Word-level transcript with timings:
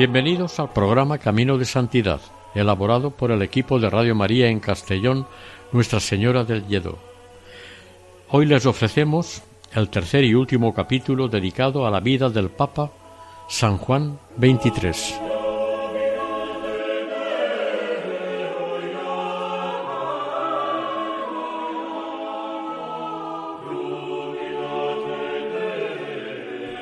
Bienvenidos 0.00 0.58
al 0.58 0.72
programa 0.72 1.18
Camino 1.18 1.58
de 1.58 1.66
Santidad, 1.66 2.22
elaborado 2.54 3.10
por 3.10 3.30
el 3.32 3.42
equipo 3.42 3.78
de 3.78 3.90
Radio 3.90 4.14
María 4.14 4.48
en 4.48 4.58
Castellón, 4.58 5.26
Nuestra 5.72 6.00
Señora 6.00 6.42
del 6.42 6.66
Lledo. 6.66 6.96
Hoy 8.30 8.46
les 8.46 8.64
ofrecemos 8.64 9.42
el 9.74 9.90
tercer 9.90 10.24
y 10.24 10.32
último 10.32 10.72
capítulo 10.72 11.28
dedicado 11.28 11.86
a 11.86 11.90
la 11.90 12.00
vida 12.00 12.30
del 12.30 12.48
Papa 12.48 12.90
San 13.46 13.76
Juan 13.76 14.18
XXIII. 14.38 15.29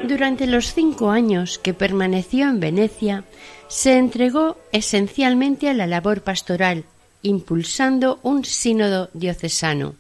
Durante 0.08 0.46
los 0.46 0.72
cinco 0.72 1.10
años 1.10 1.58
que 1.58 1.74
permaneció 1.74 2.48
en 2.48 2.60
Venecia, 2.60 3.24
se 3.68 3.98
entregó 3.98 4.56
esencialmente 4.72 5.68
a 5.68 5.74
la 5.74 5.86
labor 5.86 6.22
pastoral, 6.22 6.84
impulsando 7.20 8.18
un 8.22 8.46
sínodo 8.46 9.10
diocesano. 9.12 9.96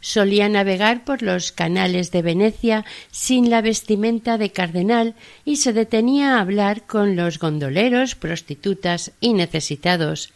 Solía 0.00 0.48
navegar 0.48 1.04
por 1.04 1.22
los 1.22 1.50
canales 1.50 2.12
de 2.12 2.22
Venecia 2.22 2.84
sin 3.10 3.50
la 3.50 3.62
vestimenta 3.62 4.38
de 4.38 4.52
cardenal 4.52 5.16
y 5.44 5.56
se 5.56 5.72
detenía 5.72 6.36
a 6.36 6.40
hablar 6.40 6.86
con 6.86 7.16
los 7.16 7.40
gondoleros, 7.40 8.14
prostitutas 8.14 9.10
y 9.20 9.32
necesitados, 9.32 10.32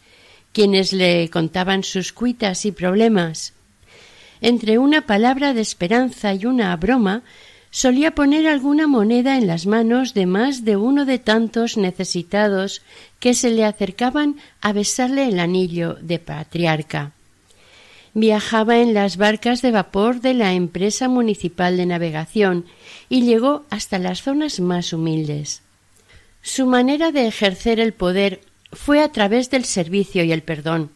quienes 0.51 0.91
le 0.91 1.29
contaban 1.29 1.85
sus 1.85 2.11
cuitas 2.11 2.65
y 2.65 2.73
problemas. 2.73 3.53
Entre 4.41 4.77
una 4.77 5.07
palabra 5.07 5.53
de 5.53 5.61
esperanza 5.61 6.33
y 6.33 6.45
una 6.45 6.75
broma, 6.75 7.23
solía 7.77 8.15
poner 8.15 8.47
alguna 8.47 8.87
moneda 8.87 9.37
en 9.37 9.45
las 9.45 9.67
manos 9.67 10.15
de 10.15 10.25
más 10.25 10.65
de 10.65 10.77
uno 10.77 11.05
de 11.05 11.19
tantos 11.19 11.77
necesitados 11.77 12.81
que 13.19 13.35
se 13.35 13.51
le 13.51 13.65
acercaban 13.65 14.37
a 14.61 14.73
besarle 14.73 15.27
el 15.27 15.39
anillo 15.39 15.95
de 16.01 16.17
patriarca. 16.17 17.11
Viajaba 18.15 18.79
en 18.79 18.95
las 18.95 19.17
barcas 19.17 19.61
de 19.61 19.69
vapor 19.69 20.21
de 20.21 20.33
la 20.33 20.53
empresa 20.53 21.07
municipal 21.07 21.77
de 21.77 21.85
navegación 21.85 22.65
y 23.09 23.21
llegó 23.21 23.63
hasta 23.69 23.99
las 23.99 24.23
zonas 24.23 24.59
más 24.59 24.91
humildes. 24.91 25.61
Su 26.41 26.65
manera 26.65 27.11
de 27.11 27.27
ejercer 27.27 27.79
el 27.79 27.93
poder 27.93 28.41
fue 28.73 29.03
a 29.03 29.11
través 29.11 29.51
del 29.51 29.65
servicio 29.65 30.23
y 30.23 30.31
el 30.31 30.41
perdón. 30.41 30.89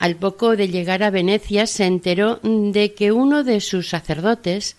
Al 0.00 0.16
poco 0.16 0.56
de 0.56 0.66
llegar 0.66 1.04
a 1.04 1.10
Venecia 1.10 1.68
se 1.68 1.84
enteró 1.84 2.40
de 2.42 2.92
que 2.92 3.12
uno 3.12 3.44
de 3.44 3.60
sus 3.60 3.90
sacerdotes 3.90 4.74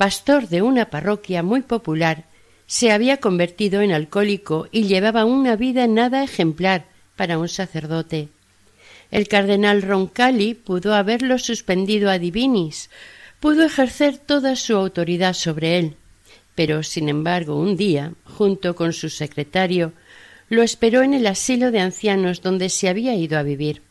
pastor 0.00 0.48
de 0.48 0.62
una 0.62 0.86
parroquia 0.88 1.42
muy 1.42 1.60
popular, 1.60 2.24
se 2.66 2.90
había 2.90 3.18
convertido 3.18 3.82
en 3.82 3.92
alcohólico 3.92 4.66
y 4.72 4.84
llevaba 4.84 5.26
una 5.26 5.56
vida 5.56 5.86
nada 5.88 6.24
ejemplar 6.24 6.86
para 7.16 7.36
un 7.36 7.50
sacerdote. 7.50 8.30
El 9.10 9.28
cardenal 9.28 9.82
Roncalli 9.82 10.54
pudo 10.54 10.94
haberlo 10.94 11.36
suspendido 11.36 12.08
a 12.08 12.18
divinis, 12.18 12.88
pudo 13.40 13.62
ejercer 13.62 14.16
toda 14.16 14.56
su 14.56 14.74
autoridad 14.74 15.34
sobre 15.34 15.78
él, 15.78 15.96
pero 16.54 16.82
sin 16.82 17.10
embargo 17.10 17.60
un 17.60 17.76
día, 17.76 18.14
junto 18.24 18.74
con 18.74 18.94
su 18.94 19.10
secretario, 19.10 19.92
lo 20.48 20.62
esperó 20.62 21.02
en 21.02 21.12
el 21.12 21.26
asilo 21.26 21.70
de 21.70 21.80
ancianos 21.80 22.40
donde 22.40 22.70
se 22.70 22.88
había 22.88 23.14
ido 23.16 23.38
a 23.38 23.42
vivir. 23.42 23.82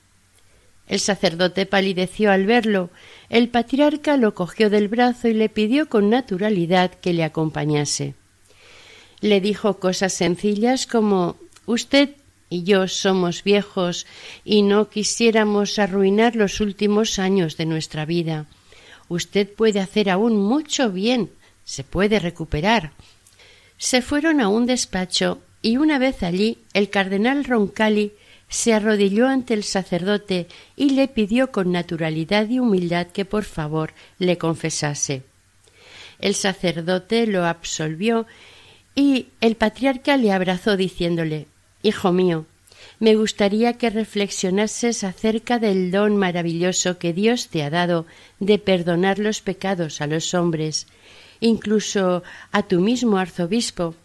El 0.89 0.99
sacerdote 0.99 1.67
palideció 1.67 2.31
al 2.31 2.45
verlo. 2.47 2.89
El 3.29 3.47
patriarca 3.47 4.17
lo 4.17 4.33
cogió 4.33 4.71
del 4.71 4.87
brazo 4.87 5.27
y 5.27 5.35
le 5.35 5.47
pidió 5.47 5.87
con 5.87 6.09
naturalidad 6.09 6.91
que 6.91 7.13
le 7.13 7.23
acompañase. 7.23 8.15
Le 9.21 9.39
dijo 9.39 9.79
cosas 9.79 10.13
sencillas 10.13 10.87
como 10.87 11.37
Usted 11.67 12.09
y 12.49 12.63
yo 12.63 12.87
somos 12.87 13.43
viejos 13.43 14.07
y 14.43 14.63
no 14.63 14.89
quisiéramos 14.89 15.77
arruinar 15.77 16.35
los 16.35 16.59
últimos 16.59 17.19
años 17.19 17.55
de 17.57 17.67
nuestra 17.67 18.05
vida. 18.05 18.47
Usted 19.07 19.47
puede 19.47 19.79
hacer 19.79 20.09
aún 20.09 20.37
mucho 20.37 20.91
bien. 20.91 21.29
Se 21.63 21.83
puede 21.83 22.17
recuperar. 22.17 22.93
Se 23.77 24.01
fueron 24.01 24.41
a 24.41 24.49
un 24.49 24.65
despacho 24.65 25.39
y 25.61 25.77
una 25.77 25.99
vez 25.99 26.23
allí 26.23 26.57
el 26.73 26.89
cardenal 26.89 27.43
Roncalli 27.43 28.13
se 28.49 28.73
arrodilló 28.73 29.27
ante 29.27 29.53
el 29.53 29.63
sacerdote 29.63 30.47
y 30.75 30.91
le 30.91 31.07
pidió 31.07 31.51
con 31.51 31.71
naturalidad 31.71 32.49
y 32.49 32.59
humildad 32.59 33.07
que 33.07 33.23
por 33.23 33.43
favor 33.43 33.93
le 34.17 34.37
confesase. 34.37 35.23
El 36.19 36.35
sacerdote 36.35 37.27
lo 37.27 37.45
absolvió 37.45 38.25
y 38.95 39.27
el 39.39 39.55
patriarca 39.55 40.17
le 40.17 40.31
abrazó 40.31 40.75
diciéndole 40.75 41.47
Hijo 41.83 42.11
mío, 42.11 42.45
me 42.99 43.15
gustaría 43.15 43.73
que 43.73 43.89
reflexionases 43.89 45.05
acerca 45.05 45.59
del 45.59 45.91
don 45.91 46.17
maravilloso 46.17 46.97
que 46.97 47.13
Dios 47.13 47.47
te 47.47 47.63
ha 47.63 47.69
dado 47.69 48.05
de 48.39 48.59
perdonar 48.59 49.19
los 49.19 49.41
pecados 49.41 50.01
a 50.01 50.07
los 50.07 50.33
hombres, 50.33 50.87
incluso 51.39 52.23
a 52.51 52.63
tu 52.63 52.81
mismo 52.81 53.17
arzobispo, 53.17 53.95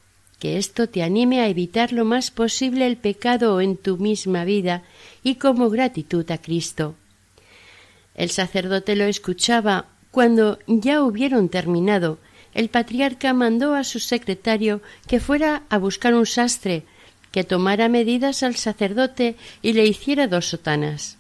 que 0.44 0.59
esto 0.59 0.91
te 0.91 1.03
anime 1.03 1.41
a 1.41 1.49
evitar 1.49 1.91
lo 1.91 2.05
más 2.05 2.31
posible 2.31 2.87
el 2.87 2.99
pecado 2.99 3.62
en 3.62 3.78
tu 3.78 3.97
misma 3.97 4.44
vida 4.44 4.82
y 5.22 5.37
como 5.37 5.71
gratitud 5.71 6.31
a 6.31 6.37
Cristo. 6.37 6.97
El 8.15 8.28
sacerdote 8.28 8.94
lo 8.94 9.04
escuchaba. 9.04 9.87
Cuando 10.10 10.59
ya 10.66 11.03
hubieron 11.03 11.49
terminado, 11.49 12.19
el 12.53 12.69
patriarca 12.69 13.33
mandó 13.33 13.75
a 13.75 13.84
su 13.84 14.00
secretario 14.00 14.83
que 15.06 15.19
fuera 15.19 15.62
a 15.71 15.78
buscar 15.78 16.15
un 16.15 16.27
sastre, 16.27 16.83
que 17.33 17.44
tomara 17.44 17.88
medidas 17.88 18.43
al 18.43 18.56
sacerdote 18.56 19.37
y 19.62 19.72
le 19.72 19.87
hiciera 19.87 20.28
dos 20.28 20.44
sotanas. 20.49 21.16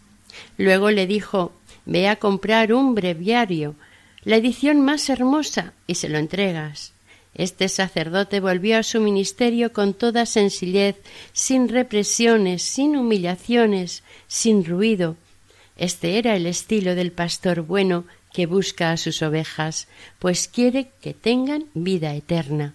Luego 0.58 0.90
le 0.90 1.06
dijo 1.06 1.54
Ve 1.86 2.08
a 2.08 2.16
comprar 2.16 2.74
un 2.74 2.94
breviario, 2.94 3.74
la 4.22 4.36
edición 4.36 4.82
más 4.82 5.08
hermosa, 5.08 5.72
y 5.86 5.94
se 5.94 6.10
lo 6.10 6.18
entregas. 6.18 6.93
Este 7.34 7.68
sacerdote 7.68 8.38
volvió 8.40 8.78
a 8.78 8.82
su 8.84 9.00
ministerio 9.00 9.72
con 9.72 9.92
toda 9.92 10.24
sencillez, 10.24 10.96
sin 11.32 11.68
represiones, 11.68 12.62
sin 12.62 12.96
humillaciones, 12.96 14.04
sin 14.28 14.64
ruido. 14.64 15.16
Este 15.76 16.18
era 16.18 16.36
el 16.36 16.46
estilo 16.46 16.94
del 16.94 17.10
pastor 17.10 17.62
bueno 17.62 18.04
que 18.32 18.46
busca 18.46 18.92
a 18.92 18.96
sus 18.96 19.22
ovejas, 19.22 19.88
pues 20.18 20.48
quiere 20.48 20.90
que 21.00 21.14
tengan 21.14 21.66
vida 21.74 22.14
eterna. 22.14 22.74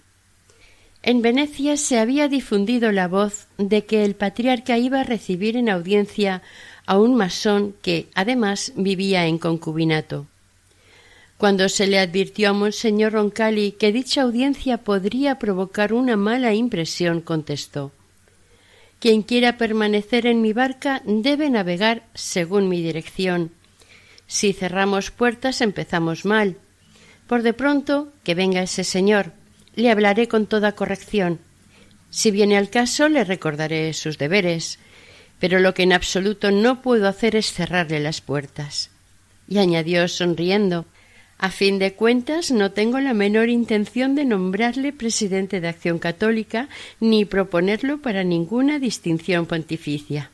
En 1.02 1.22
Venecia 1.22 1.78
se 1.78 1.98
había 1.98 2.28
difundido 2.28 2.92
la 2.92 3.08
voz 3.08 3.46
de 3.56 3.86
que 3.86 4.04
el 4.04 4.14
patriarca 4.14 4.76
iba 4.76 5.00
a 5.00 5.04
recibir 5.04 5.56
en 5.56 5.70
audiencia 5.70 6.42
a 6.84 6.98
un 6.98 7.14
masón 7.14 7.74
que, 7.80 8.08
además, 8.14 8.72
vivía 8.76 9.26
en 9.26 9.38
concubinato. 9.38 10.26
Cuando 11.40 11.70
se 11.70 11.86
le 11.86 11.98
advirtió 11.98 12.50
a 12.50 12.52
Monseñor 12.52 13.14
Roncalli 13.14 13.72
que 13.72 13.92
dicha 13.92 14.20
audiencia 14.20 14.76
podría 14.76 15.38
provocar 15.38 15.94
una 15.94 16.14
mala 16.14 16.52
impresión, 16.52 17.22
contestó 17.22 17.92
Quien 18.98 19.22
quiera 19.22 19.56
permanecer 19.56 20.26
en 20.26 20.42
mi 20.42 20.52
barca 20.52 21.00
debe 21.06 21.48
navegar 21.48 22.02
según 22.12 22.68
mi 22.68 22.82
dirección. 22.82 23.52
Si 24.26 24.52
cerramos 24.52 25.10
puertas 25.10 25.62
empezamos 25.62 26.26
mal. 26.26 26.58
Por 27.26 27.40
de 27.40 27.54
pronto, 27.54 28.12
que 28.22 28.34
venga 28.34 28.62
ese 28.62 28.84
señor. 28.84 29.32
Le 29.74 29.90
hablaré 29.90 30.28
con 30.28 30.44
toda 30.44 30.72
corrección. 30.72 31.38
Si 32.10 32.30
viene 32.30 32.58
al 32.58 32.68
caso, 32.68 33.08
le 33.08 33.24
recordaré 33.24 33.94
sus 33.94 34.18
deberes. 34.18 34.78
Pero 35.38 35.58
lo 35.58 35.72
que 35.72 35.84
en 35.84 35.94
absoluto 35.94 36.50
no 36.50 36.82
puedo 36.82 37.08
hacer 37.08 37.34
es 37.34 37.50
cerrarle 37.50 37.98
las 37.98 38.20
puertas. 38.20 38.90
Y 39.48 39.56
añadió 39.56 40.06
sonriendo 40.06 40.84
a 41.40 41.50
fin 41.50 41.78
de 41.78 41.94
cuentas, 41.94 42.50
no 42.50 42.70
tengo 42.70 43.00
la 43.00 43.14
menor 43.14 43.48
intención 43.48 44.14
de 44.14 44.24
nombrarle 44.24 44.92
presidente 44.92 45.60
de 45.60 45.68
Acción 45.68 45.98
Católica 45.98 46.68
ni 47.00 47.24
proponerlo 47.24 48.02
para 48.02 48.24
ninguna 48.24 48.78
distinción 48.78 49.46
pontificia. 49.46 50.30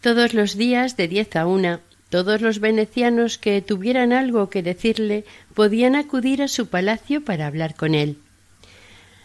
Todos 0.00 0.32
los 0.32 0.56
días 0.56 0.96
de 0.96 1.06
diez 1.06 1.36
a 1.36 1.46
una, 1.46 1.80
Todos 2.10 2.40
los 2.40 2.58
venecianos 2.58 3.38
que 3.38 3.62
tuvieran 3.62 4.12
algo 4.12 4.50
que 4.50 4.64
decirle 4.64 5.24
podían 5.54 5.94
acudir 5.94 6.42
a 6.42 6.48
su 6.48 6.66
palacio 6.66 7.24
para 7.24 7.46
hablar 7.46 7.76
con 7.76 7.94
él. 7.94 8.18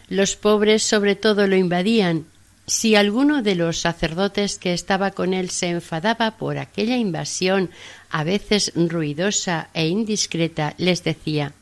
Los 0.08 0.36
pobres 0.36 0.84
sobre 0.84 1.16
todo 1.16 1.48
lo 1.48 1.56
invadían. 1.56 2.26
Si 2.66 2.96
alguno 2.96 3.42
de 3.42 3.54
los 3.54 3.78
sacerdotes 3.78 4.58
que 4.58 4.72
estaba 4.72 5.12
con 5.12 5.34
él 5.34 5.50
se 5.50 5.68
enfadaba 5.68 6.36
por 6.36 6.58
aquella 6.58 6.96
invasión, 6.96 7.70
a 8.10 8.24
veces 8.24 8.72
ruidosa 8.74 9.68
e 9.72 9.86
indiscreta, 9.86 10.74
les 10.76 11.04
decía 11.04 11.52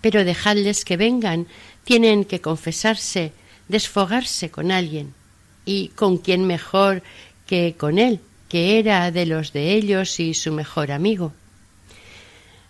Pero 0.00 0.24
dejadles 0.24 0.84
que 0.84 0.96
vengan, 0.96 1.46
tienen 1.84 2.24
que 2.24 2.40
confesarse, 2.40 3.32
desfogarse 3.68 4.50
con 4.50 4.72
alguien. 4.72 5.14
¿Y 5.66 5.88
con 5.88 6.16
quién 6.16 6.46
mejor 6.46 7.02
que 7.46 7.74
con 7.76 7.98
él? 7.98 8.20
que 8.50 8.80
era 8.80 9.12
de 9.12 9.26
los 9.26 9.52
de 9.52 9.74
ellos 9.74 10.18
y 10.18 10.34
su 10.34 10.52
mejor 10.52 10.90
amigo. 10.90 11.32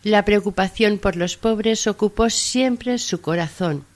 La 0.02 0.26
preocupación 0.26 0.99
por 0.99 1.16
los 1.16 1.38
pobres 1.38 1.87
ocupó 1.87 2.28
siempre 2.28 2.99
su 2.99 3.23
corazón. 3.23 3.87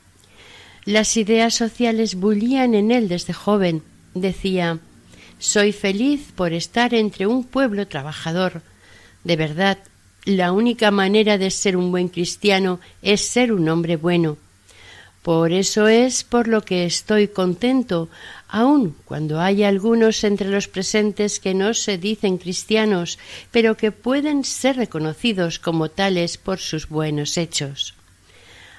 Las 0.84 1.16
ideas 1.16 1.54
sociales 1.54 2.14
bullían 2.14 2.74
en 2.74 2.90
él 2.90 3.08
desde 3.08 3.32
joven. 3.32 3.82
Decía 4.12 4.80
Soy 5.38 5.72
feliz 5.72 6.32
por 6.36 6.52
estar 6.52 6.92
entre 6.92 7.26
un 7.26 7.44
pueblo 7.44 7.88
trabajador. 7.88 8.60
De 9.24 9.36
verdad, 9.36 9.78
la 10.26 10.52
única 10.52 10.90
manera 10.90 11.38
de 11.38 11.50
ser 11.50 11.78
un 11.78 11.90
buen 11.90 12.08
cristiano 12.08 12.80
es 13.00 13.22
ser 13.22 13.50
un 13.52 13.66
hombre 13.70 13.96
bueno. 13.96 14.36
Por 15.22 15.52
eso 15.52 15.88
es 15.88 16.22
por 16.22 16.48
lo 16.48 16.60
que 16.60 16.84
estoy 16.84 17.28
contento, 17.28 18.10
aun 18.46 18.94
cuando 19.06 19.40
hay 19.40 19.64
algunos 19.64 20.22
entre 20.22 20.50
los 20.50 20.68
presentes 20.68 21.40
que 21.40 21.54
no 21.54 21.72
se 21.72 21.96
dicen 21.96 22.36
cristianos, 22.36 23.18
pero 23.50 23.78
que 23.78 23.90
pueden 23.90 24.44
ser 24.44 24.76
reconocidos 24.76 25.58
como 25.58 25.88
tales 25.88 26.36
por 26.36 26.58
sus 26.58 26.90
buenos 26.90 27.38
hechos. 27.38 27.94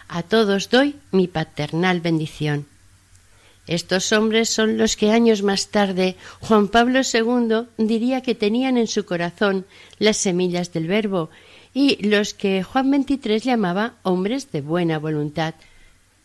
A 0.08 0.24
todos 0.24 0.70
doy 0.70 0.96
mi 1.12 1.28
paternal 1.28 2.02
bendición. 2.02 2.68
Estos 3.68 4.12
hombres 4.12 4.50
son 4.50 4.78
los 4.78 4.96
que 4.96 5.12
años 5.12 5.42
más 5.42 5.70
tarde 5.70 6.16
Juan 6.40 6.68
Pablo 6.68 7.02
II 7.02 7.68
diría 7.78 8.22
que 8.22 8.36
tenían 8.36 8.78
en 8.78 8.88
su 8.88 9.06
corazón 9.06 9.66
las 9.98 10.18
semillas 10.18 10.72
del 10.72 10.88
verbo 10.88 11.32
y 11.74 12.08
los 12.08 12.34
que 12.34 12.62
Juan 12.64 12.92
XXIII 12.92 13.40
llamaba 13.40 13.96
hombres 14.04 14.52
de 14.52 14.62
buena 14.62 15.00
voluntad. 15.00 15.56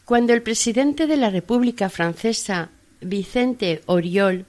Cuando 0.05 0.35
el 0.35 0.43
presidente 0.43 1.06
de 1.06 1.17
la 1.17 1.31
República 1.31 1.88
Francesa 1.88 2.69
Vicente 3.00 3.83
Oriol, 3.87 4.44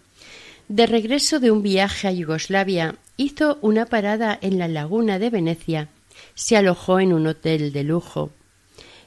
de 0.68 0.86
regreso 0.86 1.40
de 1.40 1.52
un 1.52 1.64
viaje 1.64 2.08
a 2.08 2.12
Yugoslavia, 2.12 2.96
hizo 3.16 3.58
una 3.62 3.86
parada 3.86 4.38
en 4.42 4.60
la 4.60 4.68
laguna 4.68 5.18
de 5.20 5.30
Venecia. 5.30 5.88
Se 6.36 6.58
alojó 6.58 7.00
en 7.00 7.14
un 7.14 7.28
hotel 7.28 7.72
de 7.72 7.84
lujo. 7.84 8.32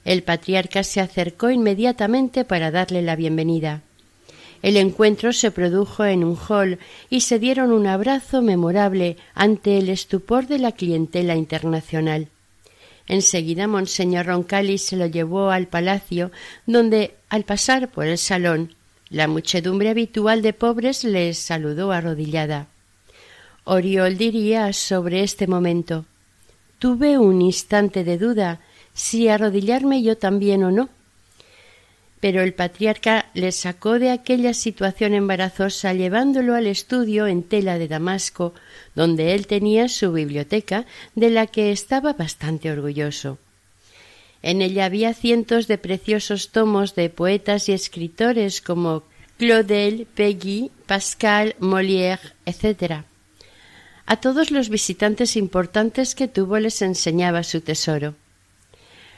El 0.04 0.22
patriarca 0.22 0.82
se 0.82 1.00
acercó 1.00 1.50
inmediatamente 1.50 2.44
para 2.44 2.70
darle 2.70 3.02
la 3.02 3.16
bienvenida. 3.16 3.82
El 4.62 4.76
encuentro 4.76 5.32
se 5.32 5.50
produjo 5.50 6.04
en 6.04 6.24
un 6.24 6.38
hall 6.48 6.78
y 7.10 7.20
se 7.20 7.38
dieron 7.38 7.72
un 7.72 7.86
abrazo 7.86 8.40
memorable 8.40 9.16
ante 9.34 9.78
el 9.78 9.88
estupor 9.88 10.46
de 10.46 10.58
la 10.58 10.72
clientela 10.72 11.36
internacional. 11.36 12.28
Enseguida 13.06 13.66
Monseñor 13.66 14.26
Roncalli 14.26 14.78
se 14.78 14.96
lo 14.96 15.06
llevó 15.06 15.50
al 15.50 15.68
palacio, 15.68 16.30
donde, 16.66 17.14
al 17.28 17.44
pasar 17.44 17.90
por 17.90 18.06
el 18.06 18.16
salón, 18.16 18.74
la 19.10 19.28
muchedumbre 19.28 19.90
habitual 19.90 20.40
de 20.40 20.54
pobres 20.54 21.04
les 21.04 21.38
saludó 21.38 21.92
arrodillada. 21.92 22.68
Oriol 23.64 24.16
diría 24.16 24.72
sobre 24.72 25.22
este 25.22 25.46
momento 25.46 26.06
Tuve 26.78 27.18
un 27.18 27.42
instante 27.42 28.04
de 28.04 28.18
duda 28.18 28.60
si 28.94 29.28
arrodillarme 29.28 30.02
yo 30.02 30.16
también 30.16 30.64
o 30.64 30.70
no. 30.70 30.88
Pero 32.20 32.42
el 32.42 32.54
patriarca 32.54 33.26
le 33.34 33.52
sacó 33.52 33.98
de 33.98 34.10
aquella 34.10 34.54
situación 34.54 35.12
embarazosa 35.12 35.92
llevándolo 35.92 36.54
al 36.54 36.66
estudio 36.66 37.26
en 37.26 37.42
tela 37.42 37.78
de 37.78 37.88
Damasco, 37.88 38.54
donde 38.94 39.34
él 39.34 39.46
tenía 39.46 39.88
su 39.88 40.12
biblioteca, 40.12 40.86
de 41.14 41.28
la 41.28 41.46
que 41.46 41.70
estaba 41.70 42.14
bastante 42.14 42.70
orgulloso. 42.70 43.38
En 44.40 44.62
ella 44.62 44.86
había 44.86 45.12
cientos 45.12 45.66
de 45.68 45.76
preciosos 45.76 46.50
tomos 46.50 46.94
de 46.94 47.10
poetas 47.10 47.68
y 47.68 47.72
escritores 47.72 48.60
como 48.60 49.02
Claudel, 49.38 50.06
Peggy, 50.14 50.70
Pascal, 50.86 51.56
Molière, 51.58 52.32
etc. 52.46 53.04
A 54.06 54.16
todos 54.16 54.50
los 54.50 54.68
visitantes 54.68 55.36
importantes 55.36 56.14
que 56.14 56.28
tuvo 56.28 56.58
les 56.58 56.82
enseñaba 56.82 57.42
su 57.42 57.60
tesoro. 57.60 58.14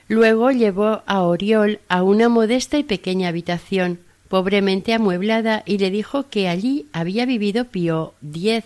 Luego 0.09 0.51
llevó 0.51 1.03
a 1.07 1.23
Oriol 1.23 1.81
a 1.89 2.03
una 2.03 2.29
modesta 2.29 2.79
y 2.79 2.85
pequeña 2.85 3.29
habitación, 3.29 4.01
pobremente 4.29 4.95
amueblada, 4.95 5.63
y 5.67 5.79
le 5.79 5.91
dijo 5.91 6.29
que 6.29 6.49
allí 6.49 6.87
había 6.93 7.27
vivido 7.27 7.67
Pío 7.67 8.15
X, 8.23 8.65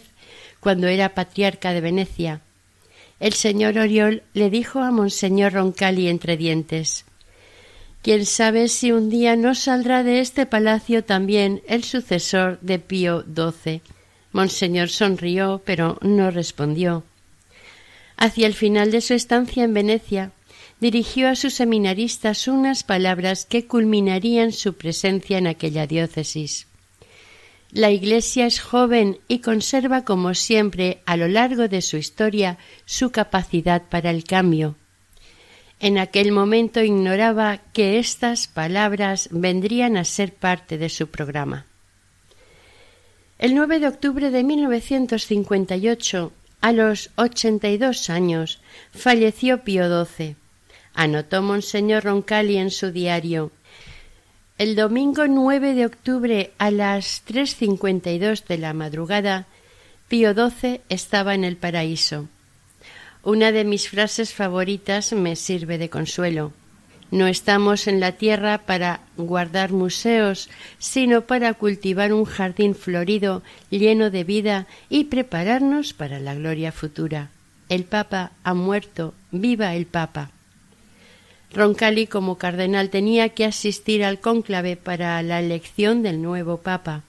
cuando 0.60 0.86
era 0.86 1.14
patriarca 1.14 1.72
de 1.72 1.80
Venecia, 1.80 2.40
el 3.20 3.34
señor 3.34 3.76
Oriol 3.78 4.22
le 4.32 4.48
dijo 4.48 4.80
a 4.80 4.90
monseñor 4.90 5.52
Roncalli 5.52 6.08
entre 6.08 6.38
dientes 6.38 7.04
Quién 8.02 8.24
sabe 8.24 8.68
si 8.68 8.92
un 8.92 9.10
día 9.10 9.36
no 9.36 9.54
saldrá 9.54 10.02
de 10.02 10.20
este 10.20 10.46
palacio 10.46 11.04
también 11.04 11.62
el 11.68 11.84
sucesor 11.84 12.58
de 12.62 12.78
Pío 12.78 13.22
XII. 13.22 13.82
Monseñor 14.32 14.88
sonrió, 14.88 15.60
pero 15.66 15.98
no 16.00 16.30
respondió. 16.30 17.04
Hacia 18.16 18.46
el 18.46 18.54
final 18.54 18.90
de 18.90 19.02
su 19.02 19.12
estancia 19.12 19.64
en 19.64 19.74
Venecia, 19.74 20.32
dirigió 20.80 21.28
a 21.28 21.36
sus 21.36 21.54
seminaristas 21.54 22.48
unas 22.48 22.82
palabras 22.82 23.44
que 23.44 23.66
culminarían 23.66 24.52
su 24.52 24.74
presencia 24.74 25.38
en 25.38 25.46
aquella 25.46 25.86
diócesis. 25.86 26.66
La 27.72 27.90
Iglesia 27.90 28.46
es 28.46 28.60
joven 28.60 29.18
y 29.28 29.38
conserva, 29.40 30.04
como 30.04 30.34
siempre, 30.34 31.02
a 31.06 31.16
lo 31.16 31.28
largo 31.28 31.68
de 31.68 31.82
su 31.82 31.98
historia, 31.98 32.58
su 32.84 33.10
capacidad 33.10 33.82
para 33.88 34.10
el 34.10 34.24
cambio. 34.24 34.74
En 35.78 35.96
aquel 35.96 36.32
momento 36.32 36.82
ignoraba 36.82 37.58
que 37.72 37.98
estas 37.98 38.48
palabras 38.48 39.28
vendrían 39.30 39.96
a 39.96 40.04
ser 40.04 40.34
parte 40.34 40.78
de 40.78 40.88
su 40.88 41.06
programa. 41.08 41.66
El 43.38 43.54
9 43.54 43.80
de 43.80 43.86
octubre 43.86 44.30
de 44.30 44.42
1958, 44.42 46.32
a 46.60 46.72
los 46.72 47.10
ochenta 47.16 47.68
y 47.68 47.78
dos 47.78 48.10
años, 48.10 48.60
falleció 48.92 49.62
Pío 49.62 50.04
XII. 50.04 50.36
Anotó 50.94 51.42
Monseñor 51.42 52.04
Roncalli 52.04 52.56
en 52.56 52.70
su 52.70 52.90
diario 52.92 53.52
el 54.60 54.76
domingo 54.76 55.26
9 55.26 55.72
de 55.72 55.86
octubre 55.86 56.50
a 56.58 56.70
las 56.70 57.24
3.52 57.26 58.44
de 58.46 58.58
la 58.58 58.74
madrugada, 58.74 59.46
Pío 60.06 60.34
XII 60.34 60.82
estaba 60.90 61.34
en 61.34 61.44
el 61.44 61.56
paraíso. 61.56 62.28
Una 63.22 63.52
de 63.52 63.64
mis 63.64 63.88
frases 63.88 64.34
favoritas 64.34 65.14
me 65.14 65.34
sirve 65.34 65.78
de 65.78 65.88
consuelo. 65.88 66.52
No 67.10 67.26
estamos 67.26 67.86
en 67.86 68.00
la 68.00 68.12
tierra 68.12 68.58
para 68.58 69.00
guardar 69.16 69.72
museos, 69.72 70.50
sino 70.78 71.22
para 71.22 71.54
cultivar 71.54 72.12
un 72.12 72.26
jardín 72.26 72.74
florido, 72.74 73.42
lleno 73.70 74.10
de 74.10 74.24
vida 74.24 74.66
y 74.90 75.04
prepararnos 75.04 75.94
para 75.94 76.20
la 76.20 76.34
gloria 76.34 76.70
futura. 76.70 77.30
El 77.70 77.84
Papa 77.84 78.32
ha 78.44 78.52
muerto, 78.52 79.14
viva 79.30 79.74
el 79.74 79.86
Papa. 79.86 80.32
Roncalli 81.52 82.06
como 82.06 82.38
cardenal 82.38 82.90
tenía 82.90 83.30
que 83.30 83.44
asistir 83.44 84.04
al 84.04 84.20
cónclave 84.20 84.76
para 84.76 85.20
la 85.22 85.40
elección 85.40 86.02
del 86.02 86.22
nuevo 86.22 86.58
papa. 86.58 87.02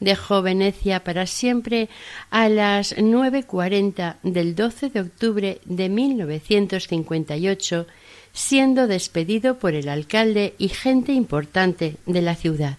Dejó 0.00 0.42
Venecia 0.42 1.02
para 1.04 1.26
siempre 1.26 1.88
a 2.30 2.48
las 2.48 2.96
9.40 2.96 4.16
del 4.22 4.54
12 4.54 4.90
de 4.90 5.00
octubre 5.00 5.60
de 5.64 5.88
1958, 5.88 7.86
siendo 8.32 8.86
despedido 8.86 9.58
por 9.58 9.74
el 9.74 9.88
alcalde 9.88 10.54
y 10.58 10.68
gente 10.68 11.12
importante 11.12 11.96
de 12.06 12.22
la 12.22 12.34
ciudad. 12.34 12.78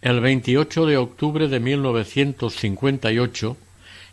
El 0.00 0.20
28 0.20 0.86
de 0.86 0.96
octubre 0.96 1.48
de 1.48 1.60
1958, 1.60 3.56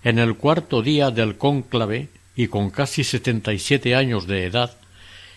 en 0.04 0.20
el 0.20 0.36
cuarto 0.36 0.82
día 0.82 1.12
del 1.12 1.38
cónclave 1.38 2.10
y 2.36 2.48
con 2.48 2.70
casi 2.70 3.04
setenta 3.04 3.54
y 3.54 3.60
siete 3.60 3.96
años 3.96 4.28
de 4.28 4.46
edad, 4.46 4.76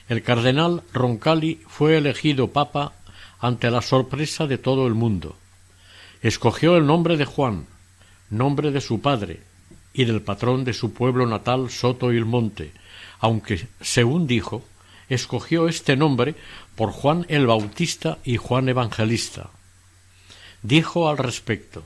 el 0.09 0.23
cardenal 0.23 0.83
Roncalli 0.93 1.61
fue 1.67 1.99
elegido 1.99 2.49
papa 2.49 2.93
ante 3.41 3.71
la 3.71 3.83
sorpresa 3.83 4.47
de 4.47 4.59
todo 4.59 4.87
el 4.87 4.95
mundo. 4.95 5.37
Escogió 6.23 6.77
el 6.77 6.87
nombre 6.87 7.17
de 7.17 7.25
Juan, 7.25 7.67
nombre 8.31 8.71
de 8.71 8.81
su 8.81 9.00
padre 9.00 9.41
y 9.93 10.05
del 10.07 10.23
patrón 10.23 10.65
de 10.65 10.73
su 10.73 10.93
pueblo 10.93 11.27
natal 11.27 11.71
Soto 11.71 12.12
y 12.12 12.25
Monte, 12.25 12.73
aunque, 13.21 13.69
según 13.81 14.27
dijo, 14.27 14.65
escogió 15.09 15.69
este 15.69 15.97
nombre 15.97 16.35
por 16.75 16.91
Juan 16.91 17.27
el 17.29 17.47
Bautista 17.47 18.19
y 18.25 18.37
Juan 18.37 18.69
Evangelista. 18.69 19.50
Dijo 20.62 21.09
al 21.09 21.19
respecto 21.19 21.83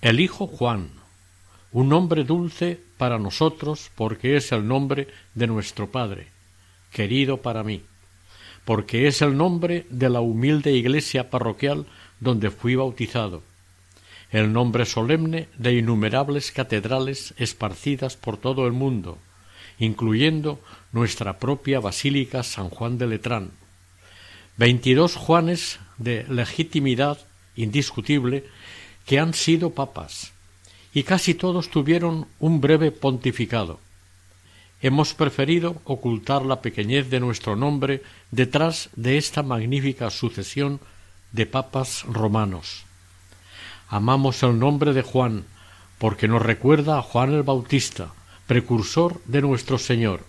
Elijo 0.00 0.46
Juan, 0.46 0.90
un 1.72 1.88
nombre 1.88 2.24
dulce 2.24 2.80
para 2.96 3.18
nosotros 3.18 3.90
porque 3.94 4.36
es 4.36 4.50
el 4.52 4.66
nombre 4.66 5.08
de 5.34 5.46
nuestro 5.46 5.90
Padre, 5.90 6.28
querido 6.92 7.38
para 7.38 7.62
mí, 7.62 7.82
porque 8.64 9.08
es 9.08 9.22
el 9.22 9.36
nombre 9.36 9.86
de 9.90 10.08
la 10.08 10.20
humilde 10.20 10.72
iglesia 10.72 11.30
parroquial 11.30 11.86
donde 12.20 12.50
fui 12.50 12.76
bautizado, 12.76 13.42
el 14.30 14.52
nombre 14.52 14.86
solemne 14.86 15.48
de 15.58 15.74
innumerables 15.74 16.52
catedrales 16.52 17.34
esparcidas 17.36 18.16
por 18.16 18.36
todo 18.36 18.66
el 18.66 18.72
mundo, 18.72 19.18
incluyendo 19.78 20.60
nuestra 20.92 21.38
propia 21.38 21.80
Basílica 21.80 22.42
San 22.42 22.68
Juan 22.70 22.98
de 22.98 23.06
Letrán. 23.06 23.50
Veintidós 24.56 25.16
Juanes 25.16 25.80
de 25.98 26.24
legitimidad 26.28 27.18
indiscutible 27.56 28.44
que 29.06 29.18
han 29.18 29.34
sido 29.34 29.70
papas, 29.70 30.32
y 30.94 31.02
casi 31.02 31.34
todos 31.34 31.70
tuvieron 31.70 32.26
un 32.38 32.60
breve 32.60 32.90
pontificado. 32.90 33.80
Hemos 34.84 35.14
preferido 35.14 35.80
ocultar 35.84 36.44
la 36.44 36.60
pequeñez 36.60 37.08
de 37.08 37.20
nuestro 37.20 37.54
nombre 37.54 38.02
detrás 38.32 38.90
de 38.96 39.16
esta 39.16 39.44
magnífica 39.44 40.10
sucesión 40.10 40.80
de 41.30 41.46
papas 41.46 42.02
romanos. 42.02 42.82
Amamos 43.88 44.42
el 44.42 44.58
nombre 44.58 44.92
de 44.92 45.02
Juan, 45.02 45.44
porque 45.98 46.26
nos 46.26 46.42
recuerda 46.42 46.98
a 46.98 47.02
Juan 47.02 47.32
el 47.32 47.44
Bautista, 47.44 48.12
precursor 48.48 49.22
de 49.24 49.40
nuestro 49.40 49.78
Señor, 49.78 50.24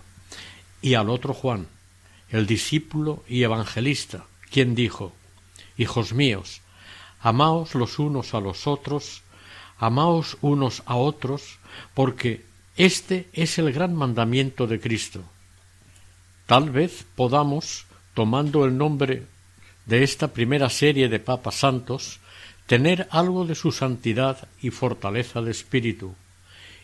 y 0.80 0.94
al 0.94 1.10
otro 1.10 1.34
Juan, 1.34 1.66
el 2.28 2.46
discípulo 2.46 3.24
y 3.26 3.42
evangelista, 3.42 4.26
quien 4.52 4.76
dijo 4.76 5.12
Hijos 5.76 6.12
míos, 6.12 6.60
amaos 7.20 7.74
los 7.74 7.98
unos 7.98 8.34
a 8.34 8.40
los 8.40 8.68
otros, 8.68 9.22
amaos 9.78 10.36
unos 10.42 10.84
a 10.86 10.94
otros, 10.94 11.58
porque 11.92 12.44
este 12.76 13.28
es 13.32 13.58
el 13.58 13.72
gran 13.72 13.94
mandamiento 13.94 14.66
de 14.66 14.80
Cristo. 14.80 15.22
Tal 16.46 16.70
vez 16.70 17.06
podamos, 17.14 17.86
tomando 18.14 18.64
el 18.64 18.76
nombre 18.76 19.22
de 19.86 20.02
esta 20.02 20.28
primera 20.28 20.68
serie 20.70 21.08
de 21.08 21.20
papas 21.20 21.56
santos, 21.56 22.20
tener 22.66 23.06
algo 23.10 23.44
de 23.44 23.54
su 23.54 23.72
santidad 23.72 24.48
y 24.60 24.70
fortaleza 24.70 25.40
de 25.40 25.50
espíritu, 25.50 26.14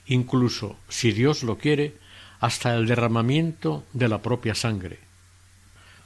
incluso, 0.06 0.76
si 0.88 1.12
Dios 1.12 1.42
lo 1.42 1.58
quiere, 1.58 1.94
hasta 2.38 2.74
el 2.74 2.86
derramamiento 2.86 3.84
de 3.92 4.08
la 4.08 4.22
propia 4.22 4.54
sangre. 4.54 4.98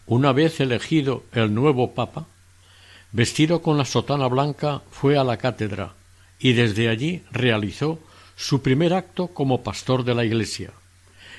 Una 0.07 0.33
vez 0.33 0.61
elegido 0.61 1.25
el 1.33 1.55
nuevo 1.55 1.95
Papa, 1.95 2.27
vestido 3.13 3.63
con 3.63 3.79
la 3.79 3.85
sotana 3.85 4.27
blanca, 4.27 4.83
fue 4.91 5.17
a 5.17 5.25
la 5.25 5.37
cátedra 5.37 5.95
y 6.39 6.53
desde 6.53 6.89
allí 6.89 7.23
realizó 7.31 8.01
su 8.37 8.63
primer 8.63 8.95
acto 8.95 9.29
como 9.29 9.63
pastor 9.63 10.05
de 10.05 10.15
la 10.15 10.25
Iglesia. 10.25 10.73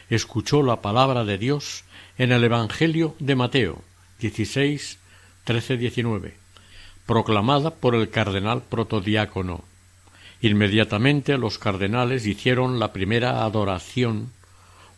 Escuchó 0.10 0.64
la 0.64 0.82
palabra 0.82 1.24
de 1.26 1.38
Dios 1.38 1.84
en 2.18 2.32
el 2.32 2.44
Evangelio 2.44 3.16
de 3.20 3.36
Mateo 3.36 3.82
16, 4.20 5.00
13, 5.44 5.78
19, 5.78 6.36
proclamada 7.06 7.72
por 7.72 7.96
el 7.96 8.10
cardenal 8.10 8.62
protodiácono 8.62 9.64
Inmediatamente 10.42 11.38
los 11.38 11.58
cardenales 11.58 12.28
hicieron 12.28 12.80
la 12.80 12.94
primera 12.94 13.44
adoración 13.46 14.32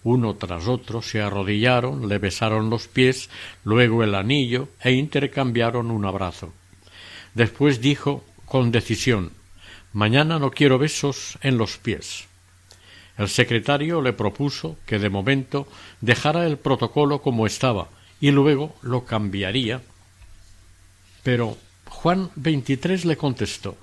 uno 0.03 0.35
tras 0.35 0.67
otro 0.67 1.01
se 1.01 1.21
arrodillaron, 1.21 2.07
le 2.07 2.17
besaron 2.17 2.69
los 2.69 2.87
pies, 2.87 3.29
luego 3.63 4.03
el 4.03 4.15
anillo 4.15 4.69
e 4.81 4.91
intercambiaron 4.91 5.91
un 5.91 6.05
abrazo. 6.05 6.53
Después 7.33 7.81
dijo 7.81 8.23
con 8.45 8.71
decisión 8.71 9.31
Mañana 9.93 10.39
no 10.39 10.51
quiero 10.51 10.77
besos 10.77 11.37
en 11.41 11.57
los 11.57 11.77
pies. 11.77 12.25
El 13.17 13.29
secretario 13.29 14.01
le 14.01 14.13
propuso 14.13 14.77
que 14.85 14.99
de 14.99 15.09
momento 15.09 15.67
dejara 16.01 16.45
el 16.45 16.57
protocolo 16.57 17.21
como 17.21 17.47
estaba 17.47 17.89
y 18.19 18.31
luego 18.31 18.75
lo 18.81 19.05
cambiaría. 19.05 19.81
Pero 21.23 21.57
Juan 21.85 22.29
XXIII 22.35 23.05
le 23.05 23.17
contestó 23.17 23.77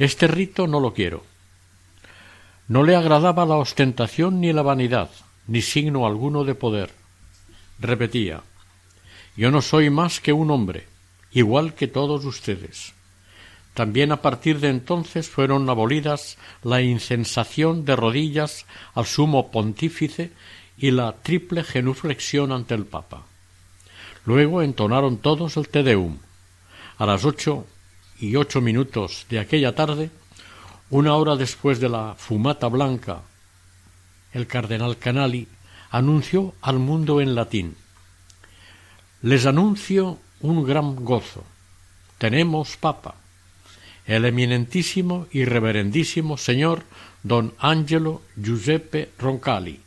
este 0.00 0.26
rito 0.26 0.66
no 0.66 0.80
lo 0.80 0.94
quiero. 0.94 1.22
No 2.68 2.84
le 2.84 2.96
agradaba 2.96 3.44
la 3.44 3.56
ostentación 3.56 4.40
ni 4.40 4.50
la 4.50 4.62
vanidad, 4.62 5.10
ni 5.46 5.60
signo 5.60 6.06
alguno 6.06 6.44
de 6.44 6.54
poder. 6.54 6.90
Repetía 7.78 8.40
Yo 9.36 9.50
no 9.50 9.60
soy 9.60 9.90
más 9.90 10.20
que 10.20 10.32
un 10.32 10.50
hombre, 10.50 10.86
igual 11.32 11.74
que 11.74 11.86
todos 11.86 12.24
ustedes. 12.24 12.94
También 13.74 14.12
a 14.12 14.20
partir 14.20 14.60
de 14.60 14.68
entonces 14.68 15.28
fueron 15.28 15.68
abolidas 15.70 16.38
la 16.62 16.82
incensación 16.82 17.84
de 17.84 17.96
rodillas 17.96 18.66
al 18.94 19.06
sumo 19.06 19.50
pontífice 19.50 20.32
y 20.76 20.90
la 20.90 21.12
triple 21.22 21.62
genuflexión 21.62 22.52
ante 22.52 22.74
el 22.74 22.86
Papa. 22.86 23.26
Luego 24.24 24.62
entonaron 24.62 25.18
todos 25.18 25.56
el 25.56 25.68
Te 25.68 25.82
Deum. 25.82 26.18
A 26.98 27.06
las 27.06 27.24
ocho 27.24 27.66
y 28.18 28.36
ocho 28.36 28.60
minutos 28.60 29.26
de 29.30 29.38
aquella 29.38 29.74
tarde, 29.74 30.10
una 30.90 31.14
hora 31.14 31.36
después 31.36 31.80
de 31.80 31.88
la 31.88 32.14
fumata 32.18 32.66
blanca, 32.68 33.22
el 34.32 34.46
cardenal 34.46 34.98
Canali 34.98 35.48
anunció 35.90 36.54
al 36.60 36.78
mundo 36.78 37.20
en 37.20 37.34
latín 37.34 37.76
Les 39.22 39.44
anuncio 39.44 40.18
un 40.40 40.64
gran 40.64 41.04
gozo. 41.04 41.44
Tenemos 42.18 42.76
papa, 42.76 43.16
el 44.06 44.24
eminentísimo 44.24 45.26
y 45.30 45.44
reverendísimo 45.44 46.36
señor 46.36 46.84
don 47.22 47.54
Angelo 47.58 48.22
Giuseppe 48.36 49.10
Roncalli. 49.18 49.80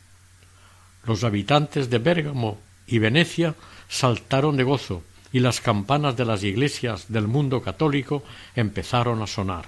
Los 1.04 1.24
habitantes 1.24 1.90
de 1.90 1.98
Bérgamo 1.98 2.58
y 2.86 2.98
Venecia 2.98 3.54
saltaron 3.88 4.56
de 4.56 4.64
gozo 4.64 5.02
y 5.32 5.40
las 5.40 5.60
campanas 5.60 6.16
de 6.16 6.24
las 6.24 6.44
iglesias 6.44 7.06
del 7.08 7.26
mundo 7.26 7.60
católico 7.60 8.22
empezaron 8.54 9.20
a 9.20 9.26
sonar. 9.26 9.66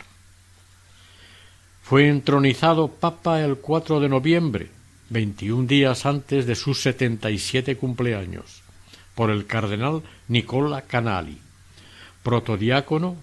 Fue 1.83 2.09
entronizado 2.09 2.89
Papa 2.89 3.43
el 3.43 3.57
4 3.59 4.01
de 4.01 4.09
noviembre, 4.09 4.71
veintiún 5.09 5.67
días 5.67 6.07
antes 6.07 6.47
de 6.47 6.55
sus 6.55 6.81
setenta 6.81 7.31
y 7.31 7.39
siete 7.39 7.77
cumpleaños, 7.77 8.63
por 9.15 9.31
el 9.31 9.47
cardenal 9.47 10.03
Nicola 10.29 10.83
Canali, 10.83 11.39
protodiácono 12.23 13.17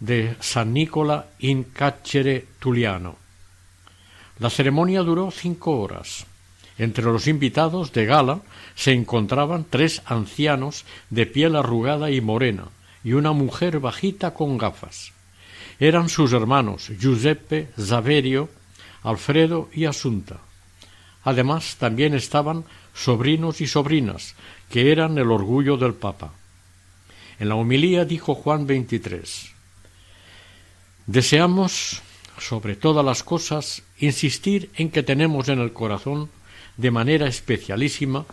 de 0.00 0.34
San 0.40 0.72
Nicola 0.72 1.28
in 1.38 1.64
Carcere 1.64 2.46
Tuliano. 2.58 3.16
La 4.38 4.48
ceremonia 4.48 5.02
duró 5.02 5.30
cinco 5.30 5.78
horas. 5.78 6.26
Entre 6.78 7.04
los 7.04 7.26
invitados 7.26 7.92
de 7.92 8.06
gala 8.06 8.40
se 8.74 8.92
encontraban 8.92 9.66
tres 9.68 10.00
ancianos 10.06 10.86
de 11.10 11.26
piel 11.26 11.54
arrugada 11.54 12.10
y 12.10 12.22
morena 12.22 12.64
y 13.04 13.12
una 13.12 13.32
mujer 13.32 13.80
bajita 13.80 14.32
con 14.32 14.56
gafas. 14.56 15.12
Eran 15.78 16.08
sus 16.08 16.32
hermanos 16.32 16.90
Giuseppe, 16.98 17.68
Zaverio, 17.78 18.48
Alfredo 19.02 19.68
y 19.74 19.84
Asunta. 19.84 20.38
Además 21.22 21.76
también 21.78 22.14
estaban 22.14 22.64
sobrinos 22.94 23.60
y 23.60 23.66
sobrinas, 23.66 24.34
que 24.70 24.90
eran 24.90 25.18
el 25.18 25.30
orgullo 25.30 25.76
del 25.76 25.92
Papa. 25.92 26.32
En 27.38 27.50
la 27.50 27.56
homilía 27.56 28.06
dijo 28.06 28.34
Juan 28.34 28.66
XXIII 28.66 29.59
Deseamos, 31.06 32.02
sobre 32.38 32.76
todas 32.76 33.04
las 33.04 33.22
cosas, 33.22 33.82
insistir 33.98 34.70
en 34.76 34.90
que 34.90 35.02
tenemos 35.02 35.48
en 35.48 35.58
el 35.58 35.72
corazón 35.72 36.30
de 36.76 36.90
manera 36.90 37.26
especialísima 37.26 38.26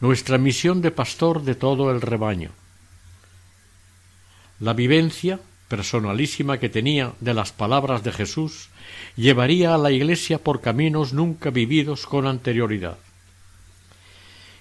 nuestra 0.00 0.38
misión 0.38 0.82
de 0.82 0.90
pastor 0.90 1.42
de 1.42 1.54
todo 1.54 1.90
el 1.90 2.00
rebaño. 2.00 2.50
La 4.60 4.72
vivencia 4.72 5.40
personalísima 5.68 6.58
que 6.58 6.68
tenía 6.68 7.12
de 7.20 7.34
las 7.34 7.52
palabras 7.52 8.02
de 8.02 8.12
Jesús 8.12 8.70
llevaría 9.16 9.74
a 9.74 9.78
la 9.78 9.90
Iglesia 9.90 10.38
por 10.38 10.60
caminos 10.60 11.12
nunca 11.12 11.50
vividos 11.50 12.06
con 12.06 12.26
anterioridad. 12.26 12.98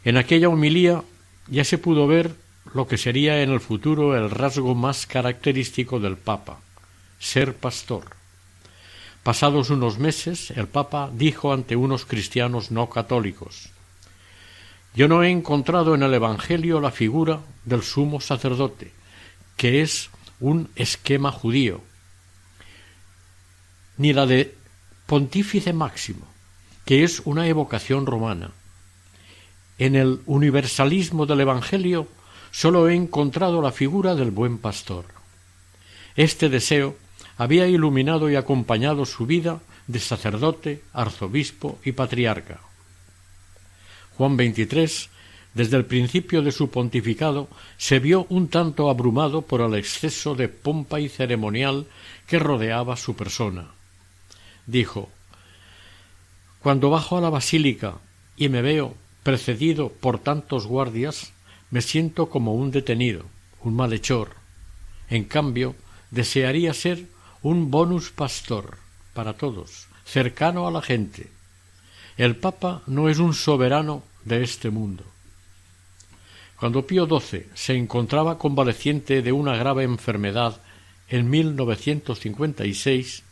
En 0.03 0.17
aquella 0.17 0.49
homilía 0.49 1.03
ya 1.47 1.63
se 1.63 1.77
pudo 1.77 2.07
ver 2.07 2.35
lo 2.73 2.87
que 2.87 2.97
sería 2.97 3.41
en 3.41 3.51
el 3.51 3.59
futuro 3.59 4.15
el 4.17 4.29
rasgo 4.29 4.75
más 4.75 5.07
característico 5.07 5.99
del 5.99 6.17
Papa, 6.17 6.59
ser 7.19 7.55
pastor. 7.55 8.15
Pasados 9.23 9.69
unos 9.69 9.99
meses, 9.99 10.51
el 10.51 10.67
Papa 10.67 11.09
dijo 11.13 11.51
ante 11.51 11.75
unos 11.75 12.05
cristianos 12.05 12.71
no 12.71 12.89
católicos 12.89 13.69
Yo 14.95 15.07
no 15.07 15.23
he 15.23 15.29
encontrado 15.29 15.95
en 15.95 16.03
el 16.03 16.13
Evangelio 16.13 16.79
la 16.79 16.91
figura 16.91 17.41
del 17.65 17.83
sumo 17.83 18.21
sacerdote, 18.21 18.93
que 19.57 19.81
es 19.81 20.09
un 20.39 20.69
esquema 20.75 21.31
judío, 21.31 21.81
ni 23.97 24.13
la 24.13 24.25
de 24.25 24.55
pontífice 25.07 25.73
máximo, 25.73 26.27
que 26.85 27.03
es 27.03 27.21
una 27.25 27.47
evocación 27.47 28.05
romana. 28.05 28.51
En 29.77 29.95
el 29.95 30.21
universalismo 30.25 31.25
del 31.25 31.41
Evangelio 31.41 32.07
sólo 32.51 32.87
he 32.87 32.95
encontrado 32.95 33.61
la 33.61 33.71
figura 33.71 34.15
del 34.15 34.31
buen 34.31 34.57
pastor. 34.57 35.05
Este 36.15 36.49
deseo 36.49 36.95
había 37.37 37.67
iluminado 37.67 38.29
y 38.29 38.35
acompañado 38.35 39.05
su 39.05 39.25
vida 39.25 39.61
de 39.87 39.99
sacerdote, 39.99 40.83
arzobispo 40.93 41.79
y 41.83 41.93
patriarca. 41.93 42.59
Juan 44.17 44.35
XXIII, 44.35 45.09
desde 45.53 45.77
el 45.77 45.85
principio 45.85 46.41
de 46.41 46.51
su 46.51 46.69
pontificado, 46.69 47.47
se 47.77 47.99
vio 47.99 48.25
un 48.29 48.47
tanto 48.47 48.89
abrumado 48.89 49.43
por 49.43 49.61
el 49.61 49.75
exceso 49.75 50.35
de 50.35 50.49
pompa 50.49 50.99
y 50.99 51.09
ceremonial 51.09 51.87
que 52.27 52.39
rodeaba 52.39 52.97
su 52.97 53.15
persona. 53.15 53.71
Dijo 54.65 55.09
Cuando 56.61 56.89
bajo 56.89 57.17
a 57.17 57.21
la 57.21 57.29
basílica 57.29 57.95
y 58.35 58.49
me 58.49 58.61
veo 58.61 58.95
precedido 59.23 59.89
por 59.89 60.19
tantos 60.19 60.67
guardias, 60.67 61.33
me 61.69 61.81
siento 61.81 62.29
como 62.29 62.55
un 62.55 62.71
detenido, 62.71 63.25
un 63.61 63.75
malhechor. 63.75 64.35
En 65.09 65.25
cambio, 65.25 65.75
desearía 66.11 66.73
ser 66.73 67.05
un 67.47 67.71
bonus 67.71 68.11
pastor 68.11 68.77
para 69.13 69.31
todos, 69.31 69.87
cercano 70.03 70.67
a 70.67 70.71
la 70.71 70.81
gente. 70.81 71.29
El 72.17 72.35
Papa 72.35 72.81
no 72.87 73.07
es 73.07 73.19
un 73.19 73.33
soberano 73.33 74.03
de 74.25 74.43
este 74.43 74.69
mundo. 74.69 75.05
Cuando 76.59 76.85
Pío 76.85 77.07
XII 77.07 77.45
se 77.53 77.77
encontraba 77.77 78.37
convaleciente 78.37 79.21
de 79.21 79.31
una 79.31 79.55
grave 79.55 79.83
enfermedad 79.83 80.59
en 81.07 81.29
1956, 81.29 83.23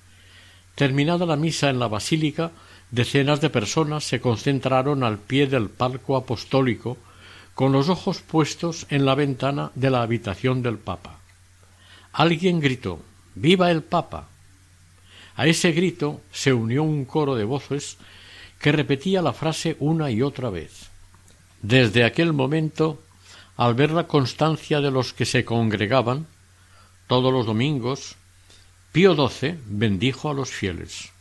terminada 0.76 1.26
la 1.26 1.36
misa 1.36 1.70
en 1.70 1.80
la 1.80 1.90
basílica, 1.90 2.52
decenas 2.92 3.42
de 3.42 3.50
personas 3.50 4.06
se 4.06 4.22
concentraron 4.22 5.04
al 5.04 5.18
pie 5.18 5.48
del 5.48 5.68
palco 5.68 6.16
apostólico 6.16 6.98
con 7.54 7.74
los 7.74 7.90
ojos 7.90 8.22
puestos 8.22 8.88
en 8.90 9.04
la 9.04 9.16
ventana 9.16 9.72
de 9.76 9.90
la 9.90 10.04
habitación 10.04 10.62
del 10.64 10.78
Papa. 10.78 11.20
Alguien 12.14 12.62
gritó 12.62 13.02
Viva 13.36 13.70
el 13.70 13.84
Papa. 13.84 14.30
A 15.36 15.46
ese 15.46 15.74
grito 15.74 16.22
se 16.32 16.54
unió 16.54 16.84
un 16.84 17.04
coro 17.04 17.36
de 17.36 17.44
voces 17.44 17.98
que 18.60 18.72
repetía 18.72 19.22
la 19.22 19.34
frase 19.34 19.76
una 19.80 20.10
y 20.10 20.22
otra 20.22 20.50
vez. 20.50 20.90
Desde 21.62 22.06
aquel 22.06 22.32
momento, 22.32 23.04
al 23.58 23.74
ver 23.74 23.92
la 23.92 24.08
constancia 24.08 24.80
de 24.80 24.90
los 24.90 25.12
que 25.12 25.26
se 25.26 25.44
congregaban, 25.44 26.28
todos 27.08 27.34
los 27.34 27.46
domingos, 27.46 28.16
Pío 28.94 29.14
XII 29.14 29.60
bendijo 29.66 30.30
a 30.30 30.34
los 30.34 30.50
fieles. 30.50 31.12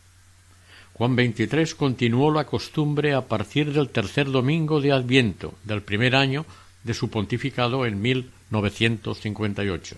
Juan 0.92 1.16
XXIII 1.16 1.74
continuó 1.76 2.30
la 2.30 2.46
costumbre 2.46 3.14
a 3.14 3.22
partir 3.22 3.72
del 3.72 3.88
tercer 3.88 4.30
domingo 4.30 4.80
de 4.80 4.92
Adviento 4.92 5.54
del 5.64 5.82
primer 5.82 6.14
año 6.14 6.46
de 6.84 6.94
su 6.94 7.10
pontificado 7.10 7.84
en 7.84 8.00
1958 8.00 9.96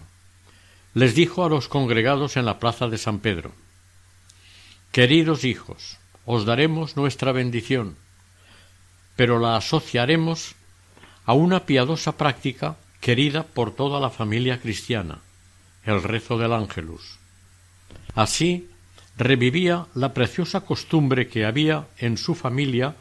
les 0.97 1.15
dijo 1.15 1.45
a 1.45 1.51
los 1.51 1.69
congregados 1.69 2.39
en 2.39 2.47
la 2.47 2.59
plaza 2.59 2.89
de 2.89 2.97
San 2.97 3.19
Pedro 3.19 3.53
Queridos 4.93 5.45
hijos, 5.45 5.99
os 6.25 6.47
daremos 6.47 6.97
nuestra 6.97 7.33
bendición, 7.33 7.99
pero 9.15 9.39
la 9.39 9.57
asociaremos 9.57 10.55
a 11.27 11.35
una 11.35 11.67
piadosa 11.67 12.17
práctica 12.17 12.77
querida 13.03 13.43
por 13.43 13.75
toda 13.75 14.01
la 14.01 14.09
familia 14.09 14.59
cristiana, 14.59 15.19
el 15.85 16.03
rezo 16.03 16.39
del 16.39 16.55
ángelus. 16.55 17.19
Así 18.15 18.71
revivía 19.19 19.89
la 19.95 20.15
preciosa 20.15 20.63
costumbre 20.63 21.29
que 21.29 21.45
había 21.45 21.89
en 21.99 22.17
su 22.17 22.35
familia 22.35 22.97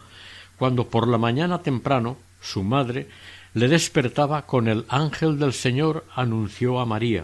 cuando 0.57 0.89
por 0.89 1.07
la 1.07 1.17
mañana 1.17 1.61
temprano 1.61 2.17
su 2.41 2.61
madre 2.61 3.07
le 3.53 3.69
despertaba 3.69 4.45
con 4.45 4.67
el 4.67 4.83
ángel 4.89 5.39
del 5.39 5.53
Señor 5.53 6.03
anunció 6.13 6.81
a 6.81 6.85
María 6.85 7.23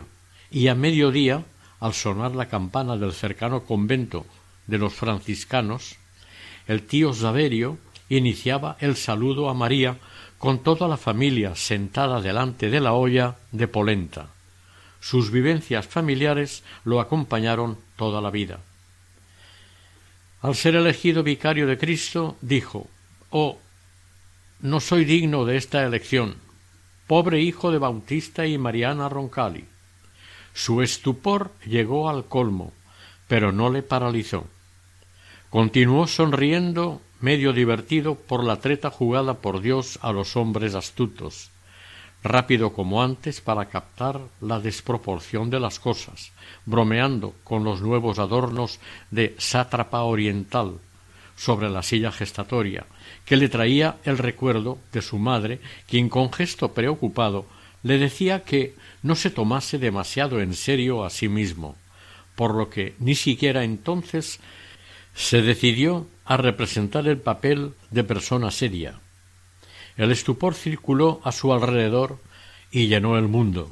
y 0.52 0.68
a 0.68 0.76
mediodía, 0.76 1.46
al 1.80 1.94
sonar 1.94 2.36
la 2.36 2.50
campana 2.50 2.98
del 2.98 3.14
cercano 3.14 3.64
convento 3.64 4.26
de 4.68 4.78
los 4.78 4.94
franciscanos, 4.94 5.96
el 6.68 6.84
tío 6.84 7.14
Saverio 7.14 7.78
iniciaba 8.10 8.76
el 8.82 8.98
saludo 8.98 9.50
a 9.50 9.54
María 9.54 9.98
con 10.38 10.60
toda 10.60 10.88
la 10.88 10.98
familia 10.98 11.56
sentada 11.56 12.22
delante 12.22 12.70
de 12.70 12.82
la 12.82 12.94
olla 12.94 13.38
de 13.52 13.68
polenta. 13.68 14.28
Sus 15.00 15.32
vivencias 15.32 15.88
familiares 15.88 16.64
lo 16.84 17.00
acompañaron 17.00 17.78
toda 17.96 18.22
la 18.22 18.30
vida. 18.30 18.60
Al 20.42 20.56
ser 20.56 20.76
elegido 20.76 21.24
vicario 21.24 21.66
de 21.66 21.78
Cristo, 21.78 22.38
dijo 22.42 22.88
Oh, 23.30 23.58
no 24.60 24.80
soy 24.80 25.06
digno 25.06 25.46
de 25.46 25.58
esta 25.58 25.84
elección, 25.84 26.36
pobre 27.08 27.40
hijo 27.40 27.72
de 27.72 27.78
Bautista 27.78 28.46
y 28.46 28.58
Mariana 28.58 29.08
Roncali. 29.08 29.71
Su 30.54 30.82
estupor 30.82 31.52
llegó 31.66 32.10
al 32.10 32.26
colmo, 32.26 32.74
pero 33.28 33.52
no 33.52 33.70
le 33.70 33.82
paralizó. 33.82 34.46
Continuó 35.50 36.08
sonriendo, 36.08 37.02
medio 37.20 37.54
divertido 37.54 38.16
por 38.16 38.44
la 38.44 38.58
treta 38.60 38.90
jugada 38.90 39.36
por 39.36 39.62
Dios 39.62 40.00
a 40.02 40.12
los 40.12 40.36
hombres 40.36 40.76
astutos, 40.76 41.52
rápido 42.24 42.74
como 42.74 43.04
antes 43.04 43.42
para 43.42 43.66
captar 43.66 44.22
la 44.40 44.60
desproporción 44.60 45.50
de 45.50 45.60
las 45.60 45.80
cosas, 45.80 46.32
bromeando 46.66 47.34
con 47.44 47.64
los 47.64 47.82
nuevos 47.82 48.20
adornos 48.20 48.80
de 49.10 49.36
sátrapa 49.38 50.04
oriental 50.04 50.80
sobre 51.36 51.70
la 51.70 51.84
silla 51.84 52.12
gestatoria, 52.12 52.86
que 53.26 53.36
le 53.36 53.50
traía 53.50 53.98
el 54.04 54.18
recuerdo 54.18 54.78
de 54.92 55.02
su 55.02 55.18
madre, 55.18 55.60
quien 55.88 56.10
con 56.10 56.32
gesto 56.32 56.74
preocupado 56.74 57.46
le 57.84 57.98
decía 57.98 58.44
que 58.44 58.76
no 59.04 59.15
se 59.15 59.30
tomase 59.30 59.78
demasiado 59.78 60.41
en 60.41 60.54
serio 60.54 61.04
a 61.04 61.10
sí 61.10 61.28
mismo, 61.28 61.76
por 62.36 62.56
lo 62.56 62.70
que 62.70 62.96
ni 63.00 63.15
siquiera 63.15 63.63
entonces 63.63 64.39
se 65.15 65.41
decidió 65.41 66.08
a 66.26 66.38
representar 66.38 67.08
el 67.08 67.17
papel 67.17 67.74
de 67.89 68.04
persona 68.04 68.52
seria. 68.52 69.00
El 69.98 70.12
estupor 70.12 70.54
circuló 70.54 71.20
a 71.24 71.32
su 71.32 71.54
alrededor 71.54 72.20
y 72.72 72.88
llenó 72.88 73.17
el 73.17 73.28
mundo. 73.28 73.72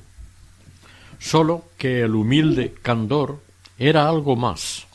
Sólo 1.20 1.66
que 1.78 2.02
el 2.02 2.16
humilde 2.16 2.74
candor 2.82 3.42
era 3.78 4.10
algo 4.10 4.36
más. 4.36 4.88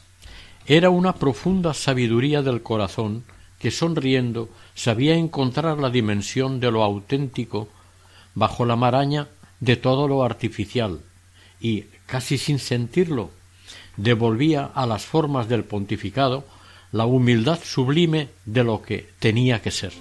Era 0.67 0.91
una 0.91 1.15
profunda 1.15 1.75
sabiduría 1.75 2.43
del 2.43 2.63
corazón 2.63 3.25
que 3.59 3.71
sonriendo 3.71 4.49
sabía 4.75 5.15
encontrar 5.15 5.79
la 5.79 5.91
dimensión 5.91 6.61
de 6.61 6.71
lo 6.71 6.83
auténtico 6.83 7.69
bajo 8.35 8.65
la 8.65 8.77
maraña 8.77 9.29
de 9.61 9.77
todo 9.77 10.09
lo 10.09 10.25
artificial 10.25 11.01
y, 11.61 11.85
casi 12.07 12.39
sin 12.39 12.59
sentirlo, 12.59 13.31
devolvía 13.97 14.71
a 14.75 14.87
las 14.87 15.05
formas 15.05 15.49
del 15.49 15.65
pontificado 15.65 16.45
la 16.93 17.07
humildad 17.07 17.59
sublime 17.63 18.29
de 18.45 18.65
lo 18.65 18.83
que 18.83 19.09
tenía 19.19 19.63
que 19.63 19.71
ser. 19.71 19.93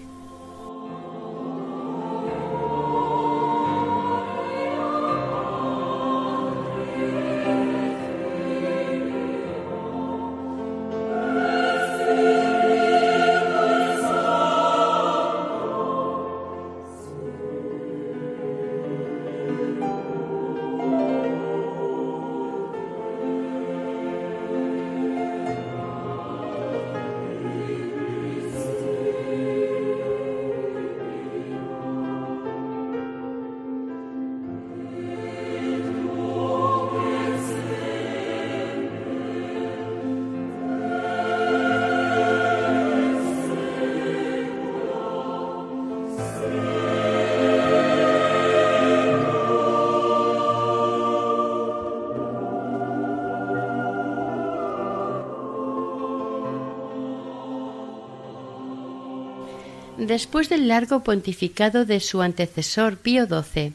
Después 60.07 60.49
del 60.49 60.67
largo 60.67 61.01
pontificado 61.01 61.85
de 61.85 62.01
su 62.01 62.21
antecesor 62.21 62.97
Pío 62.97 63.25
XII, 63.25 63.71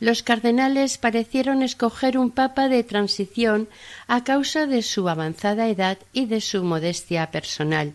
los 0.00 0.22
cardenales 0.22 0.96
parecieron 0.96 1.62
escoger 1.62 2.16
un 2.16 2.30
papa 2.30 2.70
de 2.70 2.84
transición 2.84 3.68
a 4.06 4.24
causa 4.24 4.66
de 4.66 4.80
su 4.80 5.10
avanzada 5.10 5.68
edad 5.68 5.98
y 6.14 6.24
de 6.24 6.40
su 6.40 6.64
modestia 6.64 7.30
personal. 7.30 7.92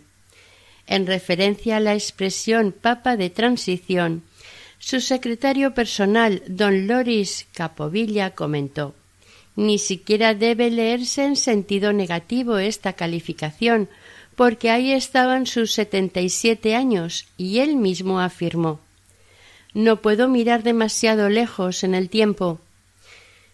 En 0.86 1.08
referencia 1.08 1.78
a 1.78 1.80
la 1.80 1.96
expresión 1.96 2.74
papa 2.74 3.18
de 3.18 3.32
transición, 3.32 4.22
su 4.78 5.02
secretario 5.02 5.74
personal, 5.74 6.44
don 6.46 6.86
Loris 6.86 7.48
Capovilla, 7.56 8.36
comentó 8.36 8.94
Ni 9.56 9.80
siquiera 9.80 10.36
debe 10.36 10.70
leerse 10.70 11.26
en 11.26 11.38
sentido 11.38 11.92
negativo 11.92 12.60
esta 12.60 12.94
calificación, 12.94 13.90
porque 14.36 14.70
ahí 14.70 14.92
estaban 14.92 15.46
sus 15.46 15.74
setenta 15.74 16.22
y 16.22 16.30
siete 16.30 16.76
años, 16.76 17.28
y 17.38 17.60
él 17.60 17.76
mismo 17.76 18.20
afirmó 18.20 18.80
No 19.74 20.02
puedo 20.02 20.28
mirar 20.28 20.64
demasiado 20.64 21.30
lejos 21.30 21.84
en 21.84 21.96
el 21.96 22.10
tiempo. 22.10 22.60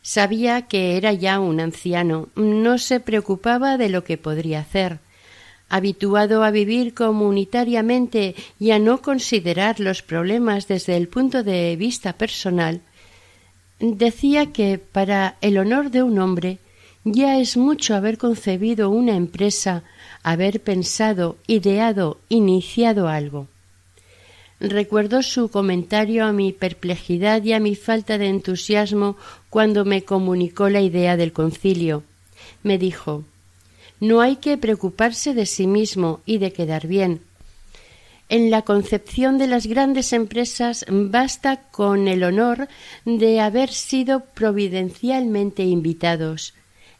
Sabía 0.01 0.63
que 0.63 0.97
era 0.97 1.13
ya 1.13 1.39
un 1.39 1.59
anciano, 1.59 2.29
no 2.35 2.77
se 2.77 2.99
preocupaba 2.99 3.77
de 3.77 3.89
lo 3.89 4.03
que 4.03 4.17
podría 4.17 4.61
hacer. 4.61 4.99
Habituado 5.67 6.43
a 6.43 6.51
vivir 6.51 6.93
comunitariamente 6.93 8.33
y 8.59 8.71
a 8.71 8.79
no 8.79 9.01
considerar 9.01 9.79
los 9.79 10.01
problemas 10.01 10.67
desde 10.67 10.97
el 10.97 11.07
punto 11.09 11.43
de 11.43 11.75
vista 11.75 12.13
personal, 12.13 12.81
decía 13.79 14.51
que 14.51 14.79
para 14.79 15.37
el 15.41 15.57
honor 15.57 15.91
de 15.91 16.01
un 16.01 16.17
hombre 16.19 16.57
ya 17.03 17.39
es 17.39 17.55
mucho 17.55 17.95
haber 17.95 18.17
concebido 18.17 18.89
una 18.89 19.15
empresa, 19.15 19.83
haber 20.23 20.61
pensado, 20.61 21.37
ideado, 21.47 22.19
iniciado 22.29 23.07
algo. 23.07 23.47
Recuerdo 24.59 25.23
su 25.23 25.49
comentario 25.49 26.25
a 26.25 26.33
mi 26.33 26.51
perplejidad 26.51 27.43
y 27.43 27.53
a 27.53 27.59
mi 27.61 27.75
falta 27.75 28.17
de 28.17 28.27
entusiasmo 28.27 29.15
cuando 29.49 29.85
me 29.85 30.03
comunicó 30.03 30.67
la 30.69 30.81
idea 30.81 31.15
del 31.15 31.31
concilio. 31.31 32.03
Me 32.61 32.77
dijo 32.77 33.23
No 34.01 34.19
hay 34.19 34.35
que 34.35 34.57
preocuparse 34.57 35.33
de 35.33 35.45
sí 35.45 35.65
mismo 35.65 36.19
y 36.25 36.39
de 36.39 36.51
quedar 36.51 36.87
bien. 36.87 37.21
En 38.27 38.51
la 38.51 38.61
concepción 38.61 39.37
de 39.37 39.47
las 39.47 39.65
grandes 39.65 40.13
empresas 40.13 40.85
basta 40.87 41.61
con 41.71 42.07
el 42.07 42.23
honor 42.23 42.67
de 43.05 43.39
haber 43.39 43.71
sido 43.71 44.19
providencialmente 44.19 45.63
invitados. 45.63 46.53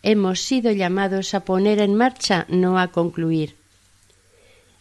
Hemos 0.03 0.41
sido 0.41 0.71
llamados 0.71 1.33
a 1.33 1.41
poner 1.41 1.79
en 1.79 1.95
marcha, 1.95 2.45
no 2.49 2.79
a 2.79 2.87
concluir. 2.87 3.55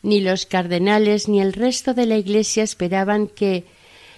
Ni 0.03 0.21
los 0.21 0.47
cardenales 0.47 1.29
ni 1.29 1.41
el 1.41 1.53
resto 1.53 1.93
de 1.95 2.07
la 2.07 2.17
Iglesia 2.17 2.63
esperaban 2.63 3.27
que 3.27 3.65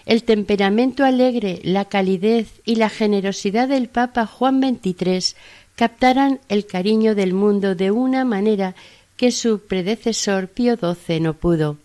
el 0.06 0.24
temperamento 0.24 1.04
alegre, 1.04 1.60
la 1.62 1.84
calidez 1.84 2.60
y 2.64 2.76
la 2.76 2.90
generosidad 2.90 3.68
del 3.68 3.88
Papa 3.88 4.26
Juan 4.26 4.60
XXIII 4.60 5.36
captaran 5.76 6.40
el 6.48 6.66
cariño 6.66 7.14
del 7.14 7.32
mundo 7.32 7.74
de 7.74 7.90
una 7.90 8.24
manera 8.24 8.74
que 9.16 9.30
su 9.30 9.60
predecesor 9.60 10.48
Pío 10.48 10.76
XII 10.76 11.20
no 11.20 11.34
pudo. 11.34 11.78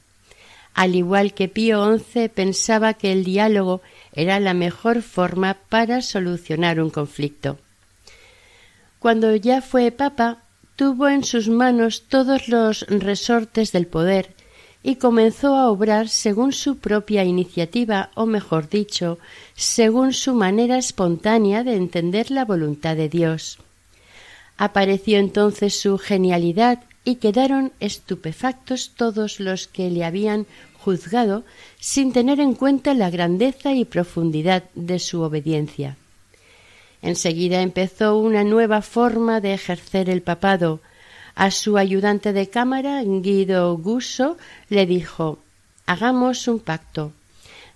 Al 0.74 0.96
igual 0.96 1.34
que 1.34 1.48
Pío 1.48 1.98
XI 1.98 2.28
pensaba 2.28 2.96
que 2.96 3.14
el 3.14 3.24
diálogo 3.24 3.82
era 4.14 4.40
la 4.40 4.54
mejor 4.54 5.02
forma 5.02 5.56
para 5.70 6.02
solucionar 6.02 6.82
un 6.82 6.90
conflicto. 6.90 7.58
Cuando 9.00 9.36
ya 9.36 9.62
fue 9.62 9.92
papa, 9.92 10.40
tuvo 10.76 11.08
en 11.08 11.24
sus 11.24 11.48
manos 11.48 12.04
todos 12.10 12.48
los 12.48 12.82
resortes 12.88 13.72
del 13.72 13.88
poder 13.88 14.34
y 14.84 14.98
comenzó 14.98 15.56
a 15.56 15.72
obrar 15.72 16.10
según 16.10 16.54
su 16.54 16.78
propia 16.78 17.24
iniciativa, 17.24 18.12
o 18.14 18.28
mejor 18.28 18.70
dicho, 18.70 19.18
según 19.56 20.14
su 20.14 20.36
manera 20.36 20.78
espontánea 20.78 21.64
de 21.64 21.76
entender 21.76 22.30
la 22.30 22.46
voluntad 22.46 22.96
de 22.96 23.10
Dios. 23.10 23.58
Apareció 24.58 25.18
entonces 25.18 25.80
su 25.80 25.98
genialidad 25.98 26.84
y 27.04 27.16
quedaron 27.16 27.72
estupefactos 27.80 28.92
todos 28.96 29.40
los 29.40 29.68
que 29.68 29.90
le 29.90 30.06
habían 30.06 30.46
juzgado 30.78 31.44
sin 31.80 32.14
tener 32.14 32.40
en 32.40 32.54
cuenta 32.54 32.94
la 32.94 33.10
grandeza 33.10 33.74
y 33.74 33.86
profundidad 33.86 34.66
de 34.76 35.00
su 35.00 35.22
obediencia. 35.22 35.98
Enseguida 37.02 37.62
empezó 37.62 38.18
una 38.18 38.44
nueva 38.44 38.82
forma 38.82 39.42
de 39.42 39.54
ejercer 39.54 40.10
el 40.10 40.22
papado. 40.22 40.82
A 41.36 41.52
su 41.52 41.78
ayudante 41.78 42.34
de 42.34 42.50
cámara, 42.50 43.04
Guido 43.04 43.78
Gusso, 43.78 44.38
le 44.70 44.86
dijo 44.86 45.40
Hagamos 45.86 46.48
un 46.48 46.60
pacto. 46.60 47.12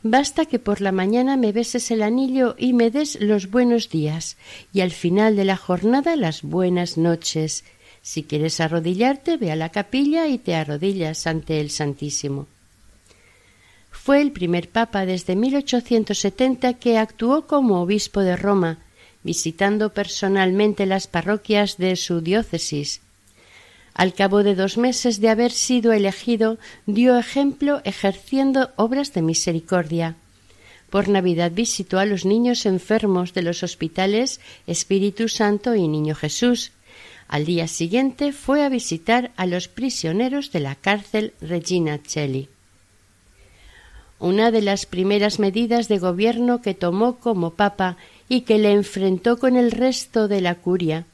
Basta 0.01 0.45
que 0.45 0.59
por 0.59 0.79
la 0.79 0.93
mañana 0.93 1.35
me 1.35 1.51
beses 1.51 1.91
el 1.91 2.01
anillo 2.01 2.55
y 2.57 2.71
me 2.71 2.89
des 2.89 3.19
los 3.19 3.51
buenos 3.51 3.89
días, 3.89 4.37
y 4.71 4.79
al 4.79 4.91
final 4.91 5.35
de 5.35 5.43
la 5.43 5.57
jornada 5.57 6.15
las 6.15 6.41
buenas 6.41 6.97
noches. 6.97 7.65
Si 8.01 8.23
quieres 8.23 8.61
arrodillarte, 8.61 9.35
ve 9.35 9.51
a 9.51 9.57
la 9.57 9.69
capilla 9.69 10.27
y 10.27 10.37
te 10.37 10.55
arrodillas 10.55 11.27
ante 11.27 11.59
el 11.59 11.69
Santísimo. 11.69 12.47
Fue 13.91 14.21
el 14.21 14.31
primer 14.31 14.69
papa 14.69 15.05
desde 15.05 15.35
1870 15.35 16.75
que 16.75 16.97
actuó 16.97 17.45
como 17.45 17.81
obispo 17.81 18.21
de 18.21 18.37
Roma, 18.37 18.79
visitando 19.23 19.93
personalmente 19.93 20.85
las 20.85 21.07
parroquias 21.07 21.77
de 21.77 21.95
su 21.95 22.21
diócesis. 22.21 23.01
Al 23.93 24.13
cabo 24.13 24.43
de 24.43 24.55
dos 24.55 24.77
meses 24.77 25.19
de 25.19 25.29
haber 25.29 25.51
sido 25.51 25.91
elegido, 25.91 26.57
dio 26.85 27.17
ejemplo 27.17 27.81
ejerciendo 27.83 28.71
obras 28.77 29.13
de 29.13 29.21
misericordia. 29.21 30.15
Por 30.89 31.09
Navidad 31.09 31.51
visitó 31.51 31.99
a 31.99 32.05
los 32.05 32.25
niños 32.25 32.65
enfermos 32.65 33.33
de 33.33 33.43
los 33.43 33.61
hospitales 33.61 34.39
Espíritu 34.67 35.27
Santo 35.27 35.75
y 35.75 35.87
Niño 35.87 36.15
Jesús. 36.15 36.71
Al 37.27 37.45
día 37.45 37.67
siguiente 37.67 38.31
fue 38.31 38.63
a 38.63 38.69
visitar 38.69 39.31
a 39.35 39.45
los 39.45 39.67
prisioneros 39.67 40.51
de 40.51 40.61
la 40.61 40.75
cárcel 40.75 41.33
Regina 41.41 41.99
Celli. 42.07 42.49
Una 44.17 44.51
de 44.51 44.61
las 44.61 44.85
primeras 44.85 45.39
medidas 45.39 45.87
de 45.87 45.99
gobierno 45.99 46.61
que 46.61 46.73
tomó 46.73 47.17
como 47.17 47.51
papa 47.51 47.97
y 48.29 48.41
que 48.41 48.59
le 48.59 48.71
enfrentó 48.71 49.37
con 49.37 49.57
el 49.57 49.71
resto 49.71 50.27
de 50.27 50.39
la 50.39 50.55
curia 50.55 51.05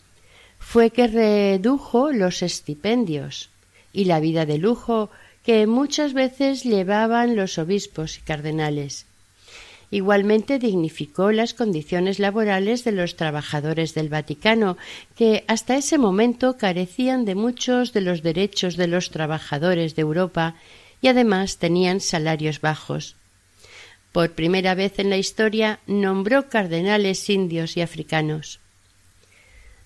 fue 0.59 0.91
que 0.91 1.07
redujo 1.07 2.11
los 2.11 2.43
estipendios 2.43 3.49
y 3.93 4.05
la 4.05 4.19
vida 4.19 4.45
de 4.45 4.57
lujo 4.57 5.09
que 5.43 5.65
muchas 5.67 6.13
veces 6.13 6.63
llevaban 6.63 7.35
los 7.35 7.57
obispos 7.57 8.17
y 8.17 8.21
cardenales. 8.21 9.05
Igualmente 9.91 10.59
dignificó 10.59 11.31
las 11.31 11.53
condiciones 11.53 12.19
laborales 12.19 12.83
de 12.83 12.91
los 12.91 13.15
trabajadores 13.15 13.93
del 13.93 14.09
Vaticano, 14.09 14.75
que 15.15 15.45
hasta 15.47 15.77
ese 15.77 15.97
momento 15.97 16.57
carecían 16.57 17.23
de 17.23 17.35
muchos 17.35 17.93
de 17.93 18.01
los 18.01 18.23
derechos 18.23 18.75
de 18.75 18.87
los 18.87 19.11
trabajadores 19.11 19.95
de 19.95 20.01
Europa 20.01 20.55
y 21.01 21.07
además 21.07 21.57
tenían 21.57 22.01
salarios 22.01 22.59
bajos. 22.59 23.15
Por 24.15 24.31
primera 24.31 24.73
vez 24.75 24.99
en 24.99 25.09
la 25.09 25.17
historia 25.17 25.81
nombró 25.87 26.47
cardenales 26.47 27.29
indios 27.29 27.75
y 27.75 27.81
africanos. 27.81 28.61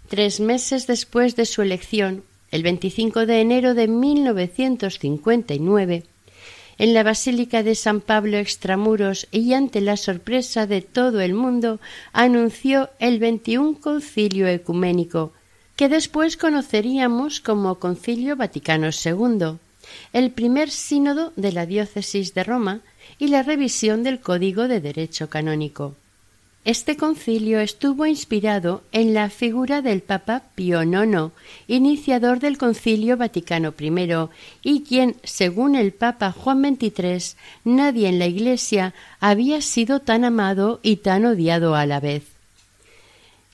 Tres 0.07 0.39
meses 0.39 0.85
después 0.85 1.35
de 1.35 1.47
su 1.47 1.63
elección, 1.63 2.23
el 2.51 2.61
25 2.61 3.25
de 3.25 3.41
enero 3.41 3.73
de 3.73 3.87
1959, 3.87 6.03
en 6.77 6.93
la 6.93 7.01
Basílica 7.01 7.63
de 7.63 7.73
San 7.73 8.01
Pablo 8.01 8.37
Extramuros 8.37 9.27
y 9.31 9.53
ante 9.53 9.81
la 9.81 9.97
sorpresa 9.97 10.67
de 10.67 10.83
todo 10.83 11.21
el 11.21 11.33
mundo, 11.33 11.79
anunció 12.13 12.91
el 12.99 13.17
21 13.17 13.81
Concilio 13.81 14.47
Ecuménico, 14.47 15.33
que 15.75 15.89
después 15.89 16.37
conoceríamos 16.37 17.41
como 17.41 17.79
Concilio 17.79 18.35
Vaticano 18.35 18.89
II, 18.91 19.57
el 20.13 20.29
primer 20.29 20.69
sínodo 20.69 21.33
de 21.35 21.51
la 21.51 21.65
diócesis 21.65 22.35
de 22.35 22.43
Roma, 22.43 22.81
y 23.19 23.27
la 23.27 23.43
revisión 23.43 24.01
del 24.01 24.21
Código 24.21 24.67
de 24.67 24.79
Derecho 24.79 25.29
Canónico. 25.29 25.95
Este 26.65 26.97
concilio 26.97 27.61
estuvo 27.61 28.05
inspirado 28.05 28.83
en 28.91 29.13
la 29.13 29.29
figura 29.29 29.81
del 29.81 30.01
Papa 30.01 30.43
Pío 30.55 30.83
IX, 30.83 31.31
iniciador 31.67 32.39
del 32.39 32.57
Concilio 32.57 33.17
Vaticano 33.17 33.73
I, 33.79 34.29
y 34.61 34.83
quien, 34.83 35.15
según 35.23 35.75
el 35.75 35.93
Papa 35.93 36.31
Juan 36.31 36.61
XXIII, 36.61 37.35
nadie 37.63 38.09
en 38.09 38.19
la 38.19 38.27
Iglesia 38.27 38.93
había 39.19 39.61
sido 39.61 40.01
tan 40.01 40.25
amado 40.25 40.79
y 40.83 40.97
tan 40.97 41.25
odiado 41.25 41.75
a 41.75 41.85
la 41.85 41.99
vez. 41.99 42.23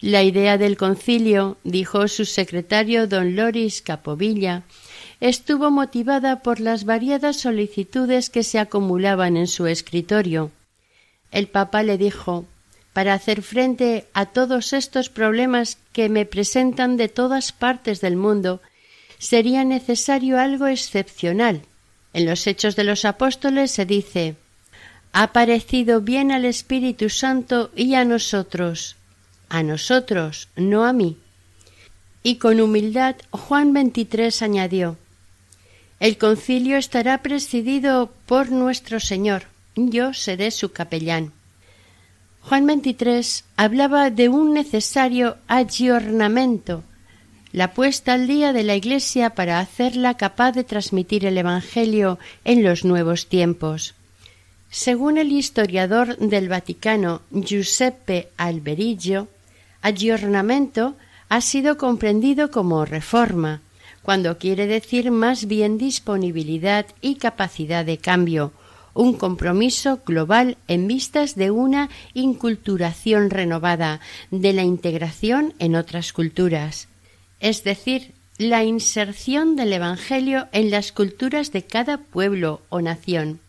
La 0.01 0.23
idea 0.23 0.58
del 0.58 0.75
concilio, 0.75 1.58
dijo 1.63 2.08
su 2.08 2.25
secretario 2.25 3.08
don 3.08 3.36
Loris 3.36 3.82
Capovilla, 3.82 4.63
estuvo 5.19 5.71
motivada 5.71 6.41
por 6.41 6.60
las 6.60 6.86
variadas 6.86 7.38
solicitudes 7.38 8.30
que 8.30 8.43
se 8.43 8.60
acumulaban 8.60 9.38
en 9.38 9.47
su 9.47 9.67
escritorio. 9.67 10.51
El 11.32 11.47
Papa 11.47 11.84
le 11.84 11.97
dijo 11.97 12.45
para 12.93 13.13
hacer 13.13 13.41
frente 13.41 14.08
a 14.13 14.28
todos 14.28 14.71
estos 14.71 15.10
problemas 15.10 15.78
que 15.91 16.08
me 16.08 16.25
presentan 16.25 16.95
de 16.95 17.10
todas 17.10 17.51
partes 17.51 17.99
del 17.99 18.15
mundo, 18.15 18.62
sería 19.17 19.65
necesario 19.65 20.39
algo 20.39 20.67
excepcional. 20.67 21.63
En 22.13 22.25
los 22.25 22.47
Hechos 22.47 22.78
de 22.78 22.86
los 22.86 23.04
Apóstoles 23.04 23.71
se 23.71 23.86
dice 23.86 24.36
ha 25.17 25.32
parecido 25.32 26.01
bien 26.01 26.32
al 26.32 26.43
Espíritu 26.43 27.10
Santo 27.10 27.71
y 27.73 27.95
a 27.95 28.04
nosotros, 28.04 28.97
a 29.47 29.63
nosotros, 29.63 30.49
no 30.58 30.84
a 30.84 30.91
mí. 30.91 31.17
Y 32.21 32.36
con 32.36 32.60
humildad 32.60 33.15
Juan 33.32 33.71
XXIII 33.71 34.32
añadió 34.41 34.97
el 35.99 36.17
concilio 36.17 36.77
estará 36.77 37.21
presidido 37.21 38.12
por 38.25 38.51
nuestro 38.51 38.99
Señor. 38.99 39.43
Yo 39.75 40.13
seré 40.13 40.51
su 40.51 40.71
capellán. 40.71 41.31
Juan 42.41 42.65
XXIII 42.65 43.43
hablaba 43.55 44.12
de 44.12 44.29
un 44.29 44.53
necesario 44.53 45.38
aggiornamento, 45.47 46.84
la 47.51 47.73
puesta 47.73 48.13
al 48.13 48.27
día 48.27 48.53
de 48.53 48.63
la 48.63 48.75
Iglesia 48.75 49.31
para 49.31 49.60
hacerla 49.60 50.15
capaz 50.15 50.51
de 50.51 50.63
transmitir 50.63 51.25
el 51.25 51.38
Evangelio 51.38 52.19
en 52.43 52.63
los 52.63 52.84
nuevos 52.84 53.27
tiempos. 53.27 53.95
Según 54.69 55.17
el 55.17 55.31
historiador 55.31 56.17
del 56.17 56.49
Vaticano 56.49 57.21
Giuseppe 57.31 58.27
Alberiggio, 58.36 59.29
aggiornamento 59.81 60.95
ha 61.29 61.41
sido 61.41 61.77
comprendido 61.77 62.51
como 62.51 62.84
reforma, 62.84 63.62
cuando 64.06 64.38
quiere 64.38 64.68
decir 64.68 65.10
más 65.10 65.48
bien 65.48 65.80
disponibilidad 65.80 66.86
y 67.02 67.15
capacidad 67.15 67.84
de 67.84 67.98
cambio, 67.98 68.54
un 68.94 69.13
compromiso 69.13 70.00
global 70.06 70.58
en 70.68 70.88
vistas 70.88 71.36
de 71.36 71.50
una 71.50 71.89
inculturación 72.13 73.32
renovada, 73.32 74.02
de 74.30 74.54
la 74.54 74.62
integración 74.62 75.56
en 75.58 75.76
otras 75.76 76.13
culturas, 76.13 76.88
es 77.39 77.63
decir, 77.63 78.13
la 78.38 78.63
inserción 78.63 79.56
del 79.56 79.74
Evangelio 79.74 80.50
en 80.52 80.70
las 80.70 80.91
culturas 80.91 81.52
de 81.52 81.63
cada 81.63 81.98
pueblo 81.98 82.62
o 82.70 82.82
nación. 82.82 83.39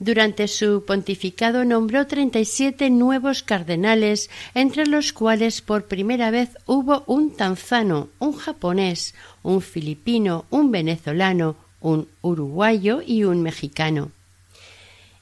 Durante 0.00 0.46
su 0.46 0.84
pontificado 0.84 1.64
nombró 1.64 2.06
treinta 2.06 2.38
y 2.38 2.44
siete 2.44 2.88
nuevos 2.88 3.42
cardenales, 3.42 4.30
entre 4.54 4.86
los 4.86 5.12
cuales 5.12 5.60
por 5.60 5.86
primera 5.86 6.30
vez 6.30 6.50
hubo 6.66 7.02
un 7.06 7.34
tanzano, 7.34 8.08
un 8.20 8.34
japonés, 8.34 9.14
un 9.42 9.60
filipino, 9.60 10.44
un 10.50 10.70
venezolano, 10.70 11.56
un 11.80 12.08
uruguayo 12.22 13.02
y 13.04 13.24
un 13.24 13.42
mexicano. 13.42 14.12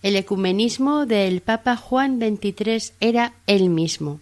El 0.03 0.15
ecumenismo 0.15 1.07
del 1.07 1.41
Papa 1.41 1.77
Juan 1.77 2.19
XXIII 2.21 2.93
era 3.01 3.33
el 3.47 3.71
mismo. 3.71 4.21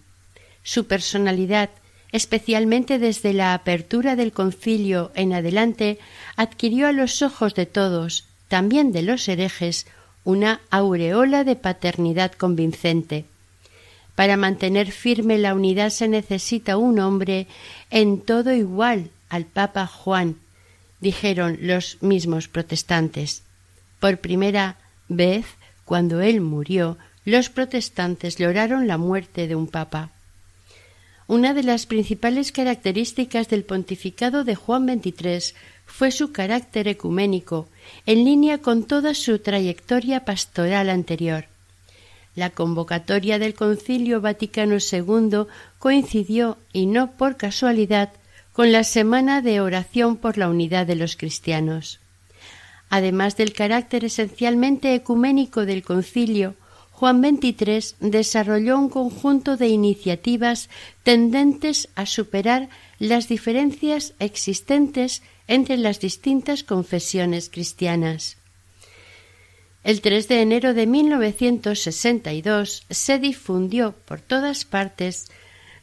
Su 0.63 0.87
personalidad, 0.87 1.69
especialmente 2.13 2.97
desde 2.97 3.33
la 3.33 3.53
apertura 3.53 4.15
del 4.15 4.31
concilio 4.31 5.11
en 5.15 5.33
adelante, 5.33 5.99
adquirió 6.37 6.87
a 6.87 6.93
los 6.93 7.21
ojos 7.21 7.55
de 7.55 7.65
todos, 7.65 8.25
también 8.47 8.93
de 8.93 9.01
los 9.01 9.27
herejes, 9.27 9.85
una 10.25 10.59
aureola 10.69 11.45
de 11.45 11.55
paternidad 11.55 12.33
convincente. 12.33 13.25
Para 14.15 14.35
mantener 14.35 14.91
firme 14.91 15.37
la 15.37 15.53
unidad 15.53 15.89
se 15.89 16.07
necesita 16.09 16.77
un 16.77 16.99
hombre 16.99 17.47
en 17.91 18.19
todo 18.19 18.51
igual 18.51 19.11
al 19.29 19.45
Papa 19.45 19.87
Juan, 19.87 20.35
dijeron 20.99 21.59
los 21.61 22.01
mismos 22.01 22.47
protestantes. 22.47 23.43
Por 23.99 24.17
primera 24.17 24.77
vez, 25.07 25.45
cuando 25.85 26.21
él 26.21 26.41
murió, 26.41 26.97
los 27.25 27.49
protestantes 27.49 28.37
lloraron 28.37 28.87
la 28.87 28.97
muerte 28.97 29.47
de 29.47 29.55
un 29.55 29.67
papa. 29.67 30.11
Una 31.27 31.53
de 31.55 31.63
las 31.63 31.87
principales 31.87 32.51
características 32.51 33.49
del 33.49 33.63
pontificado 33.63 34.43
de 34.43 34.55
Juan 34.55 34.85
XXIII 34.85 35.55
fue 35.85 36.11
su 36.11 36.31
carácter 36.31 36.87
ecuménico, 36.87 37.67
en 38.05 38.25
línea 38.25 38.57
con 38.59 38.83
toda 38.83 39.13
su 39.13 39.39
trayectoria 39.39 40.25
pastoral 40.25 40.89
anterior. 40.89 41.45
La 42.35 42.49
convocatoria 42.49 43.39
del 43.39 43.53
Concilio 43.53 44.19
Vaticano 44.19 44.75
II 44.75 45.47
coincidió, 45.79 46.57
y 46.73 46.85
no 46.85 47.11
por 47.13 47.37
casualidad, 47.37 48.11
con 48.51 48.71
la 48.71 48.83
Semana 48.83 49.41
de 49.41 49.61
Oración 49.61 50.17
por 50.17 50.37
la 50.37 50.49
Unidad 50.49 50.85
de 50.85 50.95
los 50.95 51.15
Cristianos. 51.15 51.99
Además 52.89 53.37
del 53.37 53.53
carácter 53.53 54.05
esencialmente 54.05 54.93
ecuménico 54.95 55.65
del 55.65 55.83
concilio, 55.83 56.55
Juan 56.91 57.21
XXIII 57.21 57.95
desarrolló 57.99 58.79
un 58.79 58.89
conjunto 58.89 59.57
de 59.57 59.67
iniciativas 59.67 60.69
tendentes 61.03 61.89
a 61.95 62.05
superar 62.05 62.69
las 62.99 63.27
diferencias 63.27 64.13
existentes 64.19 65.21
entre 65.47 65.77
las 65.77 65.99
distintas 65.99 66.63
confesiones 66.63 67.49
cristianas. 67.49 68.37
El 69.83 70.01
3 70.01 70.27
de 70.27 70.41
enero 70.41 70.73
de 70.73 70.87
1962 70.87 72.85
se 72.89 73.19
difundió 73.19 73.93
por 74.05 74.19
todas 74.19 74.65
partes 74.65 75.27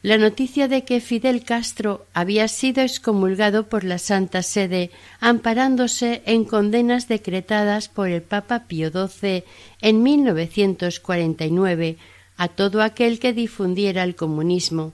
la 0.01 0.17
noticia 0.17 0.67
de 0.67 0.83
que 0.83 0.99
Fidel 0.99 1.45
Castro 1.45 2.05
había 2.13 2.49
sido 2.49 2.81
excomulgado 2.81 3.69
por 3.69 3.85
la 3.85 3.97
Santa 3.97 4.43
Sede, 4.43 4.91
amparándose 5.21 6.21
en 6.25 6.43
condenas 6.43 7.07
decretadas 7.07 7.87
por 7.87 8.09
el 8.09 8.21
Papa 8.21 8.65
Pío 8.67 8.91
XII 8.91 9.45
en 9.79 10.03
1949 10.03 11.97
a 12.35 12.49
todo 12.49 12.81
aquel 12.81 13.19
que 13.19 13.31
difundiera 13.31 14.03
el 14.03 14.15
comunismo. 14.15 14.91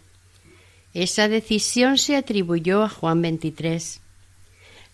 Esa 0.93 1.27
decisión 1.27 1.97
se 1.97 2.15
atribuyó 2.15 2.83
a 2.83 2.89
Juan 2.89 3.23
XXIII. 3.23 4.01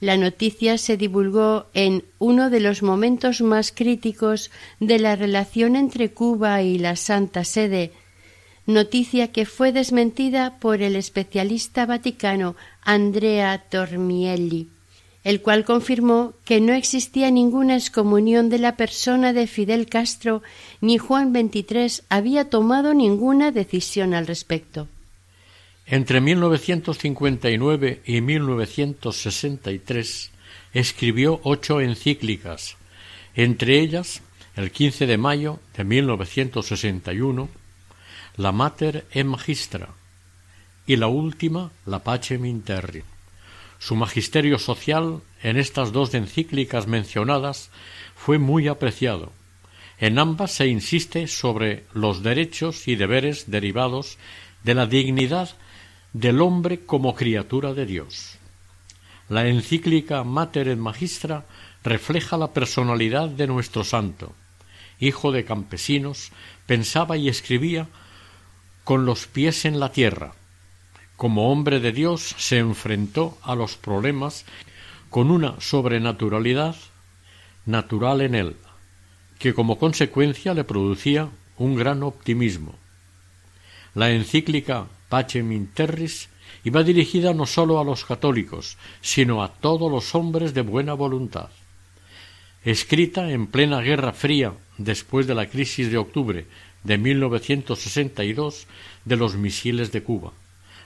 La 0.05 0.17
noticia 0.17 0.77
se 0.77 0.97
divulgó 0.97 1.65
en 1.73 2.03
uno 2.19 2.51
de 2.51 2.59
los 2.59 2.83
momentos 2.83 3.41
más 3.41 3.71
críticos 3.71 4.51
de 4.79 4.99
la 4.99 5.15
relación 5.15 5.75
entre 5.75 6.11
Cuba 6.11 6.61
y 6.61 6.77
la 6.77 6.95
Santa 6.95 7.43
Sede, 7.43 7.91
noticia 8.67 9.31
que 9.31 9.47
fue 9.47 9.71
desmentida 9.71 10.59
por 10.59 10.83
el 10.83 10.95
especialista 10.95 11.87
vaticano 11.87 12.55
Andrea 12.83 13.63
Tormielli, 13.67 14.69
el 15.23 15.41
cual 15.41 15.65
confirmó 15.65 16.33
que 16.45 16.61
no 16.61 16.73
existía 16.73 17.31
ninguna 17.31 17.73
excomunión 17.73 18.49
de 18.49 18.59
la 18.59 18.77
persona 18.77 19.33
de 19.33 19.47
Fidel 19.47 19.87
Castro 19.87 20.43
ni 20.81 20.99
Juan 20.99 21.33
XXIII 21.33 22.05
había 22.09 22.51
tomado 22.51 22.93
ninguna 22.93 23.49
decisión 23.49 24.13
al 24.13 24.27
respecto. 24.27 24.87
Entre 25.87 26.19
1959 26.19 28.01
y 28.05 28.21
1963 28.21 30.31
escribió 30.73 31.39
ocho 31.43 31.79
encíclicas, 31.79 32.77
entre 33.35 33.79
ellas, 33.79 34.23
el 34.55 34.71
15 34.71 35.05
de 35.05 35.17
mayo 35.17 35.59
de 35.77 35.83
1961, 35.83 37.49
la 38.37 38.51
Mater 38.51 39.05
e 39.11 39.23
Magistra 39.23 39.89
y 40.87 40.95
la 40.95 41.07
última, 41.07 41.71
la 41.85 41.99
Pacem 41.99 42.45
Interri. 42.45 43.03
Su 43.77 43.95
magisterio 43.95 44.57
social 44.57 45.21
en 45.43 45.57
estas 45.57 45.91
dos 45.91 46.15
encíclicas 46.15 46.87
mencionadas 46.87 47.69
fue 48.15 48.39
muy 48.39 48.67
apreciado. 48.67 49.31
En 49.99 50.17
ambas 50.17 50.51
se 50.51 50.65
insiste 50.67 51.27
sobre 51.27 51.83
los 51.93 52.23
derechos 52.23 52.87
y 52.87 52.95
deberes 52.95 53.51
derivados 53.51 54.17
de 54.63 54.73
la 54.73 54.87
dignidad 54.87 55.55
del 56.15 56.41
hombre 56.41 56.85
como 56.85 57.13
criatura 57.13 57.73
de 57.73 57.85
Dios. 57.85 58.37
La 59.27 59.49
encíclica 59.49 60.23
Mater 60.23 60.69
et 60.69 60.77
Magistra 60.77 61.43
refleja 61.83 62.37
la 62.37 62.53
personalidad 62.53 63.27
de 63.27 63.47
nuestro 63.47 63.83
santo. 63.83 64.33
Hijo 64.97 65.33
de 65.33 65.43
campesinos, 65.43 66.31
pensaba 66.67 67.17
y 67.17 67.27
escribía 67.27 67.89
con 68.85 69.05
los 69.05 69.27
pies 69.27 69.65
en 69.65 69.81
la 69.81 69.91
tierra. 69.91 70.35
Como 71.17 71.51
hombre 71.51 71.81
de 71.81 71.91
Dios 71.91 72.33
se 72.37 72.59
enfrentó 72.59 73.37
a 73.43 73.55
los 73.55 73.75
problemas 73.75 74.45
con 75.09 75.29
una 75.29 75.59
sobrenaturalidad 75.59 76.77
natural 77.65 78.21
en 78.21 78.35
él, 78.35 78.55
que 79.37 79.53
como 79.53 79.77
consecuencia 79.79 80.53
le 80.53 80.63
producía 80.63 81.27
un 81.57 81.75
gran 81.75 82.03
optimismo. 82.03 82.73
La 83.93 84.11
encíclica 84.11 84.87
Pacem 85.09 85.51
in 85.51 85.67
Terris 85.67 86.29
iba 86.63 86.83
dirigida 86.83 87.33
no 87.33 87.45
sólo 87.45 87.79
a 87.79 87.83
los 87.83 88.05
católicos, 88.05 88.77
sino 89.01 89.43
a 89.43 89.49
todos 89.49 89.91
los 89.91 90.15
hombres 90.15 90.53
de 90.53 90.61
buena 90.61 90.93
voluntad. 90.93 91.49
Escrita 92.63 93.29
en 93.29 93.47
plena 93.47 93.81
Guerra 93.81 94.13
Fría 94.13 94.53
después 94.77 95.27
de 95.27 95.35
la 95.35 95.47
crisis 95.47 95.91
de 95.91 95.97
octubre 95.97 96.45
de 96.83 96.97
1962 96.97 98.67
de 99.05 99.15
los 99.15 99.35
misiles 99.35 99.91
de 99.91 100.01
Cuba. 100.03 100.33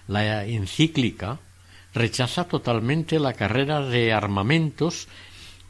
La 0.08 0.46
encíclica 0.46 1.40
rechaza 1.94 2.46
totalmente 2.46 3.20
la 3.20 3.34
carrera 3.34 3.82
de 3.82 4.12
armamentos 4.14 5.08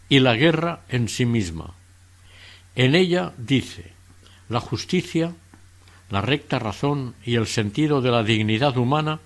y 0.09 0.19
la 0.19 0.35
guerra 0.35 0.81
en 0.89 1.09
sí 1.09 1.25
misma. 1.25 1.75
En 2.75 2.95
ella 2.95 3.33
dice 3.37 3.93
la 4.47 4.59
justicia 4.59 5.35
la 6.09 6.21
recta 6.21 6.59
razón 6.59 7.13
y 7.23 7.35
el 7.35 7.47
sentido 7.47 8.01
de 8.01 8.11
la 8.11 8.23
dignidad 8.23 8.77
humana 8.77 9.19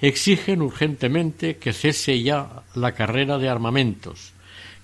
exigen 0.00 0.62
urgentemente 0.62 1.56
que 1.56 1.72
cese 1.72 2.22
ya 2.22 2.62
la 2.74 2.92
carrera 2.92 3.38
de 3.38 3.48
armamentos, 3.48 4.32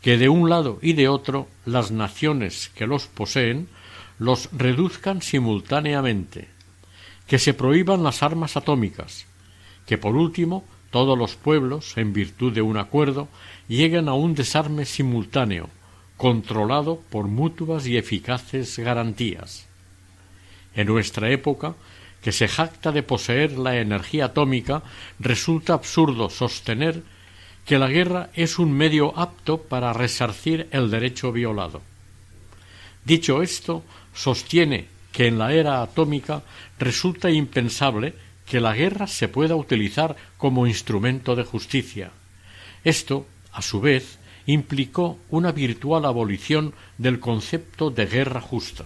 que 0.03 0.19
de 0.19 0.29
un 0.29 0.51
lado 0.51 0.79
y 0.83 0.95
de 0.95 1.09
otro 1.09 1.49
las 1.65 1.93
naciones 1.93 2.71
que 2.75 2.87
los 2.87 3.07
poseen 3.07 3.69
los 4.19 4.49
reduzcan 4.53 5.23
simultáneamente, 5.23 6.49
que 7.27 7.39
se 7.39 7.55
prohíban 7.55 8.03
las 8.03 8.23
armas 8.23 8.57
atómicas, 8.57 9.27
que 9.87 9.99
por 9.99 10.17
último 10.17 10.65
todos 10.91 11.19
los 11.19 11.37
pueblos, 11.37 11.97
en 11.97 12.13
virtud 12.13 12.53
de 12.53 12.63
un 12.63 12.77
acuerdo, 12.77 13.29
lleguen 13.69 14.09
a 14.09 14.15
un 14.15 14.35
desarme 14.35 14.85
simultáneo, 14.85 15.69
controlado 16.17 17.01
por 17.11 17.27
mutuas 17.27 17.87
y 17.87 17.97
eficaces 17.97 18.79
garantías 18.79 19.67
en 20.77 20.87
nuestra 20.87 21.31
época, 21.31 21.75
que 22.23 22.33
se 22.33 22.49
jacta 22.49 22.91
de 22.91 23.03
poseer 23.03 23.53
la 23.59 23.77
energía 23.77 24.27
atómica, 24.27 24.83
resulta 25.19 25.75
absurdo 25.75 26.31
sostener 26.31 27.03
que 27.67 27.79
la 27.79 27.89
guerra 27.89 28.31
es 28.35 28.59
un 28.59 28.73
medio 28.73 29.17
apto 29.19 29.59
para 29.59 29.93
resarcir 29.93 30.69
el 30.71 30.91
derecho 30.91 31.33
violado. 31.33 31.83
Dicho 33.05 33.43
esto, 33.43 33.85
sostiene 34.15 34.87
que 35.13 35.27
en 35.27 35.39
la 35.39 35.53
era 35.53 35.83
atómica 35.83 36.43
resulta 36.79 37.31
impensable 37.31 38.15
que 38.47 38.61
la 38.61 38.75
guerra 38.75 39.07
se 39.07 39.29
pueda 39.29 39.55
utilizar 39.55 40.17
como 40.37 40.67
instrumento 40.67 41.37
de 41.37 41.45
justicia. 41.45 42.11
Esto, 42.85 43.27
a 43.53 43.63
su 43.63 43.81
vez, 43.81 44.19
implicó 44.47 45.19
una 45.31 45.53
virtual 45.53 46.05
abolición 46.05 46.75
del 46.99 47.21
concepto 47.21 47.91
de 47.91 48.07
guerra 48.07 48.41
justa. 48.41 48.85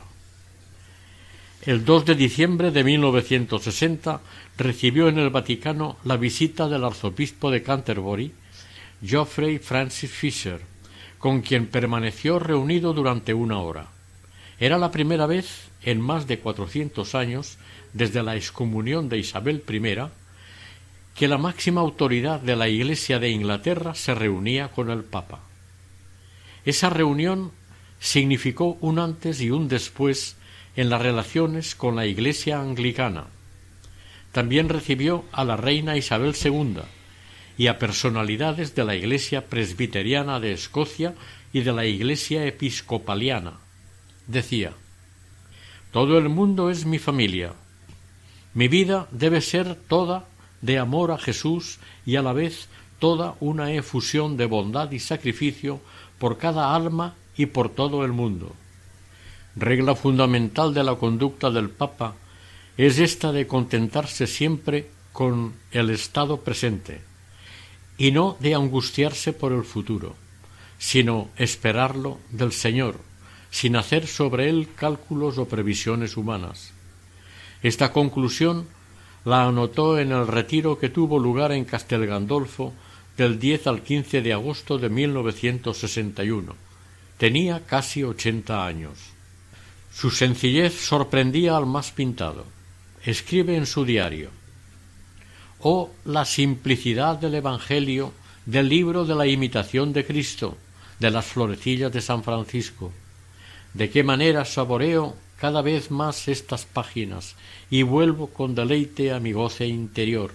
El 1.69 1.85
2 1.85 2.07
de 2.07 2.15
diciembre 2.15 2.71
de 2.71 2.83
1960 2.83 4.23
recibió 4.57 5.09
en 5.09 5.19
el 5.19 5.29
Vaticano 5.29 5.99
la 6.03 6.17
visita 6.17 6.67
del 6.67 6.83
arzobispo 6.83 7.51
de 7.51 7.63
Canterbury, 7.63 8.33
Geoffrey 9.05 9.59
Francis 9.59 10.11
Fisher, 10.11 10.63
con 11.19 11.43
quien 11.43 11.67
permaneció 11.67 12.39
reunido 12.39 12.95
durante 12.95 13.35
una 13.35 13.59
hora. 13.59 13.89
Era 14.59 14.79
la 14.79 14.91
primera 14.91 15.27
vez 15.27 15.69
en 15.83 16.01
más 16.01 16.27
de 16.27 16.39
cuatrocientos 16.39 17.15
años, 17.15 17.59
desde 17.93 18.23
la 18.23 18.35
excomunión 18.35 19.11
de 19.11 19.19
Isabel 19.19 19.63
I, 19.69 20.09
que 21.15 21.29
la 21.29 21.37
máxima 21.37 21.83
autoridad 21.83 22.41
de 22.41 22.57
la 22.57 22.71
Iglesia 22.71 23.19
de 23.19 23.29
Inglaterra 23.29 23.95
se 23.95 24.15
reunía 24.15 24.69
con 24.69 24.89
el 24.89 25.05
Papa. 25.05 25.41
Esa 26.65 26.89
reunión 26.89 27.53
significó 28.01 28.79
un 28.81 28.99
antes 28.99 29.43
y 29.43 29.51
un 29.51 29.69
después 29.69 30.39
en 30.79 30.91
las 30.91 31.03
relaciones 31.03 31.75
con 31.75 31.97
la 31.97 32.07
Iglesia 32.07 32.61
anglicana. 32.61 33.25
También 34.31 34.69
recibió 34.69 35.25
a 35.33 35.45
la 35.45 35.57
reina 35.57 35.97
Isabel 35.97 36.37
II 36.41 36.83
y 37.57 37.67
a 37.67 37.81
personalidades 37.81 38.77
de 38.77 38.85
la 38.85 38.95
Iglesia 38.95 39.47
presbiteriana 39.47 40.39
de 40.39 40.53
Escocia 40.53 41.17
y 41.53 41.63
de 41.63 41.73
la 41.73 41.85
Iglesia 41.85 42.47
episcopaliana. 42.47 43.55
Decía 44.29 44.71
Todo 45.91 46.17
el 46.17 46.29
mundo 46.29 46.71
es 46.71 46.87
mi 46.87 47.01
familia. 47.01 47.55
Mi 48.55 48.69
vida 48.69 49.09
debe 49.11 49.41
ser 49.41 49.75
toda 49.75 50.29
de 50.61 50.79
amor 50.79 51.11
a 51.11 51.19
Jesús 51.19 51.81
y 52.07 52.15
a 52.15 52.23
la 52.23 52.33
vez 52.33 52.69
toda 53.01 53.35
una 53.41 53.73
efusión 53.73 54.37
de 54.37 54.47
bondad 54.47 54.93
y 54.93 55.01
sacrificio 55.01 55.81
por 56.21 56.39
cada 56.39 56.73
alma 56.77 57.17
y 57.37 57.47
por 57.47 57.69
todo 57.69 58.05
el 58.05 58.13
mundo. 58.13 58.55
Regla 59.59 59.97
fundamental 59.97 60.73
de 60.73 60.85
la 60.85 60.95
conducta 60.95 61.51
del 61.51 61.69
Papa 61.69 62.15
es 62.77 63.01
esta 63.01 63.33
de 63.33 63.49
contentarse 63.49 64.29
siempre 64.29 64.87
con 65.13 65.55
el 65.73 65.91
estado 65.91 66.43
presente 66.43 67.01
y 67.97 68.13
no 68.13 68.37
de 68.39 68.55
angustiarse 68.55 69.33
por 69.33 69.53
el 69.53 69.65
futuro, 69.65 70.15
sino 70.79 71.31
esperarlo 71.37 72.19
del 72.31 72.53
Señor, 72.53 73.01
sin 73.51 73.75
hacer 73.75 74.07
sobre 74.07 74.49
él 74.49 74.69
cálculos 74.77 75.39
o 75.39 75.49
previsiones 75.49 76.17
humanas. 76.17 76.73
Esta 77.61 77.93
conclusión 77.93 78.69
la 79.25 79.49
anotó 79.49 79.99
en 79.99 80.13
el 80.13 80.29
retiro 80.29 80.79
que 80.79 80.89
tuvo 80.89 81.19
lugar 81.19 81.51
en 81.51 81.65
Castel 81.65 82.07
Gandolfo 82.07 82.75
del 83.17 83.41
10 83.41 83.67
al 83.67 83.83
15 83.83 84.23
de 84.23 84.33
agosto 84.33 84.79
de 84.79 84.89
1961. 84.89 86.55
Tenía 87.17 87.67
casi 87.67 88.05
ochenta 88.05 88.65
años. 88.65 89.18
Su 89.93 90.11
sencillez 90.11 90.75
sorprendía 90.75 91.57
al 91.57 91.67
más 91.67 91.91
pintado. 91.93 92.45
Escribe 93.05 93.57
en 93.57 93.67
su 93.67 93.85
diario 93.85 94.31
Oh 95.61 95.91
la 96.05 96.25
simplicidad 96.25 97.17
del 97.17 97.35
Evangelio 97.35 98.13
del 98.47 98.69
libro 98.69 99.05
de 99.05 99.15
la 99.15 99.27
imitación 99.27 99.93
de 99.93 100.07
Cristo, 100.07 100.57
de 101.01 101.11
las 101.11 101.27
florecillas 101.27 101.93
de 101.93 102.01
San 102.01 102.23
Francisco. 102.23 102.93
De 103.75 103.91
qué 103.91 104.03
manera 104.03 104.45
saboreo 104.45 105.17
cada 105.39 105.63
vez 105.63 105.91
más 105.91 106.29
estas 106.29 106.65
páginas 106.65 107.35
y 107.71 107.83
vuelvo 107.83 108.29
con 108.29 108.55
deleite 108.55 109.13
a 109.13 109.21
mi 109.21 109.33
goce 109.33 109.67
interior. 109.67 110.33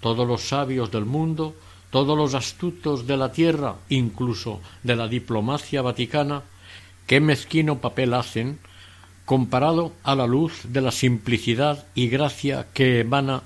Todos 0.00 0.28
los 0.28 0.42
sabios 0.42 0.90
del 0.90 1.04
mundo 1.04 1.54
todos 1.90 2.16
los 2.16 2.34
astutos 2.34 3.06
de 3.06 3.16
la 3.16 3.32
tierra, 3.32 3.76
incluso 3.88 4.60
de 4.82 4.96
la 4.96 5.08
diplomacia 5.08 5.82
vaticana, 5.82 6.42
qué 7.08 7.20
mezquino 7.20 7.80
papel 7.80 8.14
hacen 8.14 8.60
comparado 9.24 9.92
a 10.04 10.14
la 10.14 10.26
luz 10.26 10.60
de 10.64 10.80
la 10.80 10.92
simplicidad 10.92 11.86
y 11.94 12.08
gracia 12.08 12.68
que 12.72 13.00
emana 13.00 13.42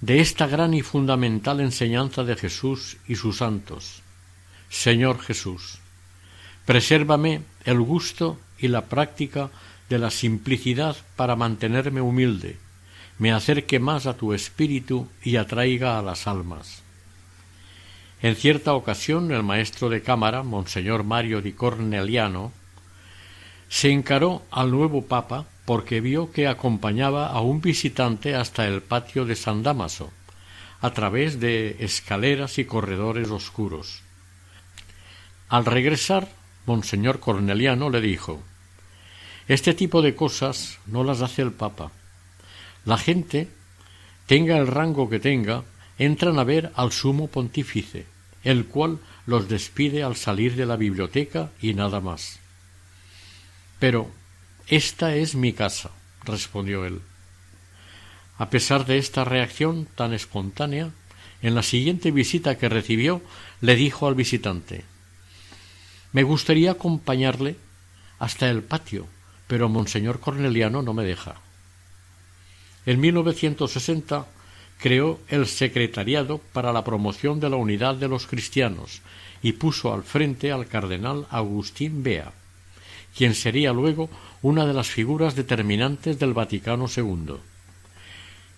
de 0.00 0.20
esta 0.20 0.46
gran 0.46 0.74
y 0.74 0.82
fundamental 0.82 1.60
enseñanza 1.60 2.24
de 2.24 2.34
Jesús 2.34 2.96
y 3.06 3.14
sus 3.14 3.38
santos. 3.38 4.02
Señor 4.70 5.20
Jesús, 5.20 5.78
presérvame 6.66 7.42
el 7.64 7.80
gusto 7.80 8.38
y 8.58 8.68
la 8.68 8.86
práctica 8.86 9.50
de 9.88 9.98
la 9.98 10.10
simplicidad 10.10 10.96
para 11.14 11.36
mantenerme 11.36 12.00
humilde, 12.00 12.56
me 13.18 13.32
acerque 13.32 13.78
más 13.78 14.06
a 14.06 14.16
tu 14.16 14.32
espíritu 14.32 15.08
y 15.22 15.36
atraiga 15.36 15.98
a 15.98 16.02
las 16.02 16.26
almas. 16.26 16.82
En 18.22 18.34
cierta 18.34 18.74
ocasión 18.74 19.30
el 19.30 19.42
maestro 19.42 19.88
de 19.88 20.02
cámara, 20.02 20.42
Monseñor 20.42 21.04
Mario 21.04 21.40
di 21.40 21.52
Corneliano, 21.52 22.52
se 23.68 23.90
encaró 23.90 24.42
al 24.50 24.70
nuevo 24.70 25.02
papa 25.02 25.46
porque 25.64 26.00
vio 26.00 26.32
que 26.32 26.48
acompañaba 26.48 27.28
a 27.28 27.40
un 27.40 27.60
visitante 27.60 28.34
hasta 28.34 28.66
el 28.66 28.80
patio 28.80 29.26
de 29.26 29.36
San 29.36 29.62
Damaso, 29.62 30.10
a 30.80 30.92
través 30.92 31.40
de 31.40 31.76
escaleras 31.80 32.58
y 32.58 32.64
corredores 32.64 33.30
oscuros. 33.30 34.02
Al 35.48 35.66
regresar, 35.66 36.28
Monseñor 36.66 37.20
Corneliano 37.20 37.90
le 37.90 38.00
dijo 38.00 38.42
Este 39.46 39.74
tipo 39.74 40.00
de 40.00 40.14
cosas 40.14 40.78
no 40.86 41.04
las 41.04 41.20
hace 41.20 41.42
el 41.42 41.52
Papa. 41.52 41.90
La 42.84 42.96
gente, 42.96 43.48
tenga 44.26 44.56
el 44.56 44.66
rango 44.66 45.10
que 45.10 45.18
tenga, 45.18 45.64
entran 45.98 46.38
a 46.38 46.44
ver 46.44 46.72
al 46.76 46.92
sumo 46.92 47.28
pontífice, 47.28 48.06
el 48.44 48.66
cual 48.66 49.00
los 49.26 49.48
despide 49.48 50.02
al 50.02 50.16
salir 50.16 50.56
de 50.56 50.64
la 50.64 50.76
biblioteca 50.76 51.50
y 51.60 51.74
nada 51.74 52.00
más. 52.00 52.40
Pero 53.78 54.10
esta 54.66 55.14
es 55.14 55.34
mi 55.34 55.52
casa, 55.52 55.90
respondió 56.24 56.84
él. 56.84 57.00
A 58.36 58.50
pesar 58.50 58.86
de 58.86 58.98
esta 58.98 59.24
reacción 59.24 59.86
tan 59.94 60.12
espontánea, 60.12 60.90
en 61.42 61.54
la 61.54 61.62
siguiente 61.62 62.10
visita 62.10 62.58
que 62.58 62.68
recibió, 62.68 63.22
le 63.60 63.76
dijo 63.76 64.06
al 64.06 64.14
visitante 64.14 64.84
Me 66.12 66.22
gustaría 66.22 66.72
acompañarle 66.72 67.56
hasta 68.18 68.50
el 68.50 68.62
patio, 68.62 69.06
pero 69.46 69.68
Monseñor 69.68 70.20
Corneliano 70.20 70.82
no 70.82 70.94
me 70.94 71.04
deja. 71.04 71.36
En 72.86 73.00
1960 73.00 74.26
creó 74.78 75.20
el 75.28 75.46
Secretariado 75.46 76.38
para 76.38 76.72
la 76.72 76.84
Promoción 76.84 77.40
de 77.40 77.50
la 77.50 77.56
Unidad 77.56 77.96
de 77.96 78.08
los 78.08 78.26
Cristianos 78.26 79.02
y 79.42 79.52
puso 79.52 79.92
al 79.92 80.02
frente 80.02 80.52
al 80.52 80.66
cardenal 80.66 81.26
Agustín 81.30 82.02
Bea, 82.02 82.32
quien 83.18 83.34
sería 83.34 83.72
luego 83.72 84.08
una 84.42 84.64
de 84.64 84.72
las 84.72 84.88
figuras 84.88 85.34
determinantes 85.34 86.20
del 86.20 86.34
Vaticano 86.34 86.86
II. 86.86 87.34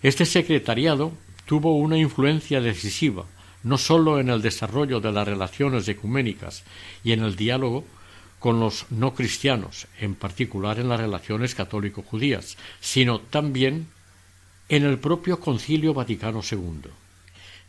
Este 0.03 0.27
secretariado 0.27 1.13
tuvo 1.47 1.75
una 1.77 1.97
influencia 1.97 2.61
decisiva 2.61 3.25
no 3.63 3.79
sólo 3.79 4.19
en 4.19 4.29
el 4.29 4.43
desarrollo 4.43 4.99
de 4.99 5.11
las 5.11 5.27
relaciones 5.27 5.87
ecuménicas 5.87 6.63
y 7.03 7.11
en 7.11 7.23
el 7.23 7.35
diálogo 7.35 7.85
con 8.37 8.59
los 8.59 8.85
no 8.91 9.15
cristianos, 9.15 9.87
en 9.99 10.13
particular 10.13 10.77
en 10.77 10.89
las 10.89 10.99
relaciones 10.99 11.55
católico-judías, 11.55 12.55
sino 12.79 13.19
también 13.19 13.87
en 14.69 14.83
el 14.83 14.99
propio 14.99 15.39
Concilio 15.39 15.95
Vaticano 15.95 16.41
II. 16.49 16.91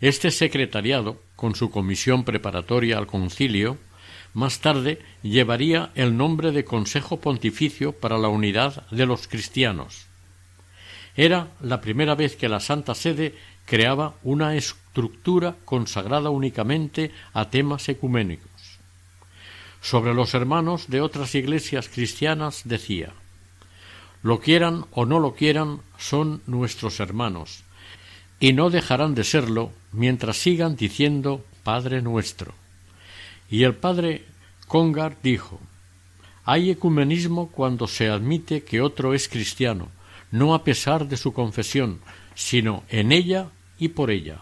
Este 0.03 0.31
secretariado, 0.31 1.23
con 1.37 1.55
su 1.55 1.71
comisión 1.71 2.25
preparatoria 2.25 2.99
al 2.99 3.07
concilio, 3.07 3.79
más 4.35 4.61
tarde 4.61 5.01
llevaría 5.23 5.91
el 5.95 6.17
nombre 6.17 6.53
de 6.53 6.65
Consejo 6.65 7.21
Pontificio 7.21 7.93
para 7.93 8.19
la 8.19 8.29
Unidad 8.29 8.87
de 8.91 9.07
los 9.07 9.29
Cristianos. 9.29 10.07
Era 11.17 11.49
la 11.61 11.81
primera 11.81 12.15
vez 12.15 12.37
que 12.37 12.49
la 12.49 12.61
Santa 12.61 12.95
Sede 12.95 13.35
creaba 13.67 14.15
una 14.23 14.57
estructura 14.57 15.57
consagrada 15.65 16.31
únicamente 16.31 17.11
a 17.35 17.51
temas 17.51 17.89
ecuménicos. 17.89 18.51
Sobre 19.81 20.15
los 20.15 20.33
hermanos 20.35 20.89
de 20.89 21.01
otras 21.01 21.35
iglesias 21.35 21.89
cristianas 21.89 22.63
decía 22.65 23.13
lo 24.23 24.39
quieran 24.39 24.87
o 24.93 25.05
no 25.05 25.19
lo 25.19 25.35
quieran, 25.35 25.81
son 25.99 26.43
nuestros 26.47 27.01
hermanos, 27.01 27.65
y 28.39 28.53
no 28.53 28.71
dejarán 28.71 29.15
de 29.15 29.25
serlo 29.25 29.73
mientras 29.91 30.37
sigan 30.37 30.77
diciendo 30.77 31.45
Padre 31.65 32.03
nuestro. 32.03 32.55
Y 33.53 33.65
el 33.65 33.75
padre 33.75 34.25
Congar 34.67 35.19
dijo 35.23 35.61
Hay 36.45 36.71
ecumenismo 36.71 37.51
cuando 37.53 37.87
se 37.87 38.09
admite 38.09 38.65
que 38.65 38.81
otro 38.81 39.13
es 39.13 39.29
cristiano, 39.29 39.89
no 40.31 40.55
a 40.55 40.65
pesar 40.65 41.07
de 41.07 41.19
su 41.19 41.35
confesión, 41.35 42.01
sino 42.35 42.83
en 42.89 43.13
ella 43.13 43.49
y 43.79 43.89
por 43.89 44.11
ella. 44.11 44.39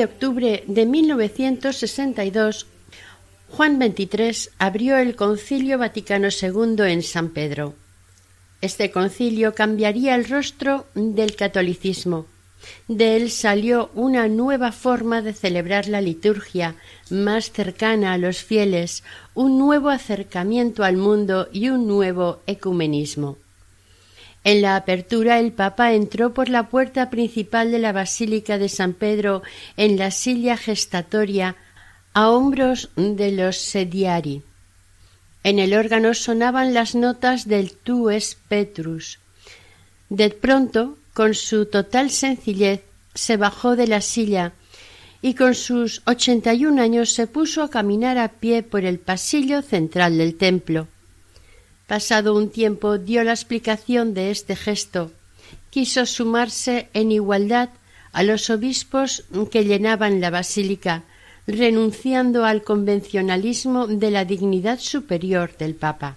De 0.00 0.06
octubre 0.06 0.64
de 0.66 0.86
1962, 0.86 2.66
Juan 3.50 3.78
XXIII 3.78 4.48
abrió 4.56 4.96
el 4.96 5.14
Concilio 5.14 5.76
Vaticano 5.76 6.28
II 6.30 6.90
en 6.90 7.02
San 7.02 7.28
Pedro. 7.28 7.74
Este 8.62 8.90
concilio 8.90 9.54
cambiaría 9.54 10.14
el 10.14 10.26
rostro 10.26 10.86
del 10.94 11.36
catolicismo. 11.36 12.24
De 12.88 13.16
él 13.16 13.30
salió 13.30 13.90
una 13.94 14.26
nueva 14.28 14.72
forma 14.72 15.20
de 15.20 15.34
celebrar 15.34 15.86
la 15.86 16.00
liturgia, 16.00 16.76
más 17.10 17.52
cercana 17.52 18.14
a 18.14 18.18
los 18.18 18.38
fieles, 18.38 19.04
un 19.34 19.58
nuevo 19.58 19.90
acercamiento 19.90 20.82
al 20.82 20.96
mundo 20.96 21.48
y 21.52 21.68
un 21.68 21.86
nuevo 21.86 22.40
ecumenismo. 22.46 23.36
En 24.42 24.62
la 24.62 24.76
apertura 24.76 25.38
el 25.38 25.52
Papa 25.52 25.92
entró 25.92 26.32
por 26.32 26.48
la 26.48 26.68
puerta 26.68 27.10
principal 27.10 27.70
de 27.70 27.78
la 27.78 27.92
Basílica 27.92 28.56
de 28.56 28.68
San 28.68 28.94
Pedro 28.94 29.42
en 29.76 29.98
la 29.98 30.10
silla 30.10 30.56
gestatoria 30.56 31.56
a 32.14 32.30
hombros 32.30 32.90
de 32.96 33.32
los 33.32 33.58
sediari. 33.58 34.42
En 35.42 35.58
el 35.58 35.74
órgano 35.74 36.14
sonaban 36.14 36.74
las 36.74 36.94
notas 36.94 37.48
del 37.48 37.72
Tu 37.72 38.10
es 38.10 38.36
Petrus. 38.48 39.18
De 40.08 40.30
pronto, 40.30 40.98
con 41.12 41.34
su 41.34 41.66
total 41.66 42.10
sencillez, 42.10 42.82
se 43.14 43.36
bajó 43.36 43.76
de 43.76 43.86
la 43.86 44.00
silla 44.00 44.52
y 45.22 45.34
con 45.34 45.54
sus 45.54 46.02
ochenta 46.06 46.54
y 46.54 46.64
un 46.64 46.78
años 46.78 47.12
se 47.12 47.26
puso 47.26 47.62
a 47.62 47.70
caminar 47.70 48.16
a 48.18 48.28
pie 48.28 48.62
por 48.62 48.84
el 48.84 48.98
pasillo 48.98 49.60
central 49.62 50.16
del 50.16 50.36
templo. 50.36 50.88
Pasado 51.90 52.36
un 52.36 52.50
tiempo 52.50 52.98
dio 52.98 53.24
la 53.24 53.32
explicación 53.32 54.14
de 54.14 54.30
este 54.30 54.54
gesto. 54.54 55.10
Quiso 55.70 56.06
sumarse 56.06 56.88
en 56.94 57.10
igualdad 57.10 57.70
a 58.12 58.22
los 58.22 58.48
obispos 58.48 59.24
que 59.50 59.64
llenaban 59.64 60.20
la 60.20 60.30
basílica, 60.30 61.02
renunciando 61.48 62.44
al 62.44 62.62
convencionalismo 62.62 63.88
de 63.88 64.12
la 64.12 64.24
dignidad 64.24 64.78
superior 64.78 65.56
del 65.56 65.74
Papa. 65.74 66.14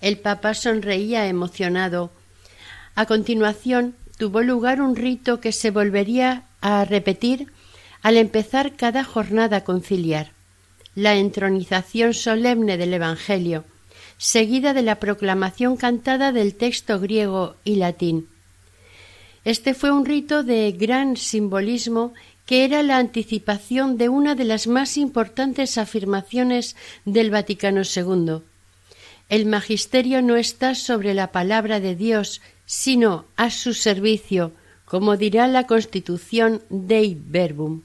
El 0.00 0.18
Papa 0.18 0.54
sonreía 0.54 1.28
emocionado. 1.28 2.10
A 2.96 3.06
continuación 3.06 3.94
tuvo 4.18 4.42
lugar 4.42 4.80
un 4.80 4.96
rito 4.96 5.38
que 5.38 5.52
se 5.52 5.70
volvería 5.70 6.46
a 6.60 6.84
repetir 6.84 7.52
al 8.02 8.16
empezar 8.16 8.74
cada 8.74 9.04
jornada 9.04 9.62
conciliar 9.62 10.32
la 10.96 11.14
entronización 11.14 12.12
solemne 12.12 12.76
del 12.76 12.92
Evangelio, 12.94 13.64
seguida 14.24 14.72
de 14.72 14.80
la 14.80 15.00
proclamación 15.00 15.76
cantada 15.76 16.32
del 16.32 16.54
texto 16.54 16.98
griego 16.98 17.56
y 17.62 17.76
latín. 17.76 18.26
Este 19.44 19.74
fue 19.74 19.90
un 19.90 20.06
rito 20.06 20.42
de 20.42 20.72
gran 20.72 21.18
simbolismo 21.18 22.14
que 22.46 22.64
era 22.64 22.82
la 22.82 22.96
anticipación 22.96 23.98
de 23.98 24.08
una 24.08 24.34
de 24.34 24.44
las 24.44 24.66
más 24.66 24.96
importantes 24.96 25.76
afirmaciones 25.76 26.74
del 27.04 27.30
Vaticano 27.30 27.82
II. 27.84 28.40
El 29.28 29.44
magisterio 29.44 30.22
no 30.22 30.36
está 30.36 30.74
sobre 30.74 31.12
la 31.12 31.30
palabra 31.30 31.78
de 31.78 31.94
Dios, 31.94 32.40
sino 32.64 33.26
a 33.36 33.50
su 33.50 33.74
servicio, 33.74 34.52
como 34.86 35.18
dirá 35.18 35.48
la 35.48 35.66
Constitución 35.66 36.62
Dei 36.70 37.14
Verbum. 37.14 37.82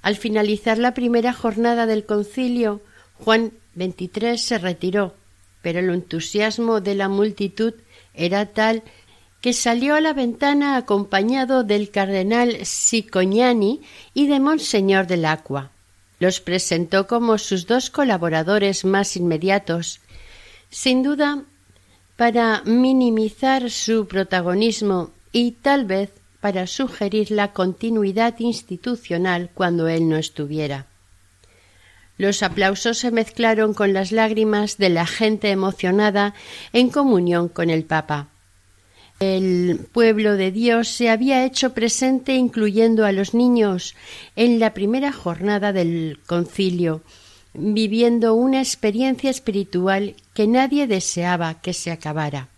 Al 0.00 0.14
finalizar 0.14 0.78
la 0.78 0.94
primera 0.94 1.32
jornada 1.32 1.86
del 1.86 2.06
concilio, 2.06 2.80
Juan 3.14 3.52
XXIII 3.76 4.38
se 4.38 4.58
retiró, 4.58 5.16
pero 5.62 5.80
el 5.80 5.90
entusiasmo 5.90 6.80
de 6.80 6.94
la 6.94 7.08
multitud 7.08 7.74
era 8.14 8.46
tal 8.46 8.82
que 9.40 9.52
salió 9.52 9.94
a 9.94 10.00
la 10.00 10.12
ventana 10.12 10.76
acompañado 10.76 11.64
del 11.64 11.90
cardenal 11.90 12.64
Sicognani 12.64 13.80
y 14.12 14.26
de 14.26 14.40
Monseñor 14.40 15.06
del 15.06 15.24
Aqua. 15.24 15.70
Los 16.18 16.40
presentó 16.40 17.06
como 17.06 17.38
sus 17.38 17.66
dos 17.66 17.88
colaboradores 17.88 18.84
más 18.84 19.16
inmediatos, 19.16 20.00
sin 20.68 21.02
duda 21.02 21.44
para 22.16 22.62
minimizar 22.66 23.70
su 23.70 24.06
protagonismo 24.06 25.10
y 25.32 25.52
tal 25.52 25.86
vez 25.86 26.10
para 26.40 26.66
sugerir 26.66 27.30
la 27.30 27.52
continuidad 27.52 28.38
institucional 28.40 29.50
cuando 29.54 29.88
él 29.88 30.08
no 30.08 30.16
estuviera. 30.16 30.89
Los 32.20 32.42
aplausos 32.42 32.98
se 32.98 33.10
mezclaron 33.10 33.72
con 33.72 33.94
las 33.94 34.12
lágrimas 34.12 34.76
de 34.76 34.90
la 34.90 35.06
gente 35.06 35.48
emocionada 35.48 36.34
en 36.74 36.90
comunión 36.90 37.48
con 37.48 37.70
el 37.70 37.84
Papa. 37.84 38.28
El 39.20 39.88
pueblo 39.90 40.36
de 40.36 40.52
Dios 40.52 40.88
se 40.88 41.08
había 41.08 41.46
hecho 41.46 41.72
presente 41.72 42.34
incluyendo 42.34 43.06
a 43.06 43.12
los 43.12 43.32
niños 43.32 43.94
en 44.36 44.58
la 44.58 44.74
primera 44.74 45.12
jornada 45.12 45.72
del 45.72 46.20
concilio, 46.26 47.00
viviendo 47.54 48.34
una 48.34 48.58
experiencia 48.58 49.30
espiritual 49.30 50.14
que 50.34 50.46
nadie 50.46 50.86
deseaba 50.86 51.62
que 51.62 51.72
se 51.72 51.90
acabara. 51.90 52.50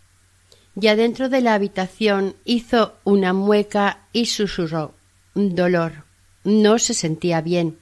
Ya 0.75 0.97
dentro 0.97 1.29
de 1.29 1.41
la 1.41 1.55
habitación 1.55 2.35
hizo 2.45 2.95
una 3.05 3.33
mueca 3.33 4.09
y 4.13 4.27
susurró 4.27 4.97
dolor. 5.37 6.03
No 6.43 6.81
se 6.81 6.95
sentía 6.95 7.41
bien. 7.43 7.79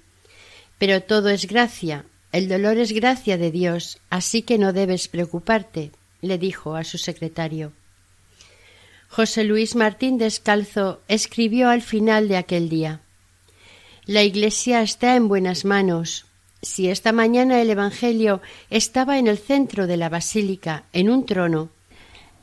Pero 0.81 1.03
todo 1.03 1.29
es 1.29 1.47
gracia. 1.47 2.07
El 2.33 2.49
dolor 2.49 2.79
es 2.79 2.93
gracia 2.93 3.37
de 3.37 3.51
Dios, 3.51 3.99
así 4.09 4.41
que 4.41 4.57
no 4.57 4.73
debes 4.73 5.09
preocuparte, 5.09 5.93
le 6.23 6.39
dijo 6.39 6.75
a 6.75 6.85
su 6.85 6.97
secretario. 6.97 7.73
José 9.11 9.45
Luis 9.45 9.77
Martín 9.77 10.17
Descalzo 10.17 11.03
escribió 11.07 11.69
al 11.69 11.83
final 11.83 12.29
de 12.29 12.39
aquel 12.39 12.71
día 12.71 13.01
La 14.07 14.23
Iglesia 14.23 14.81
está 14.81 15.17
en 15.17 15.29
buenas 15.29 15.67
manos. 15.67 16.25
Si 16.63 16.89
esta 16.89 17.13
mañana 17.13 17.61
el 17.61 17.69
Evangelio 17.69 18.41
estaba 18.71 19.19
en 19.19 19.27
el 19.27 19.37
centro 19.37 19.87
de 19.87 19.99
la 19.99 20.09
basílica, 20.09 20.85
en 20.95 21.11
un 21.11 21.27
trono, 21.27 21.69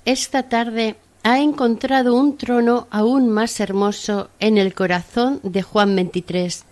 esta 0.06 0.48
tarde 0.48 0.96
ha 1.24 1.40
encontrado 1.40 2.14
un 2.14 2.38
trono 2.38 2.88
aún 2.92 3.30
más 3.30 3.60
hermoso 3.60 4.30
en 4.40 4.60
el 4.60 4.76
corazón 4.76 5.40
de 5.42 5.64
Juan 5.64 5.96
XXIII, 5.98 6.67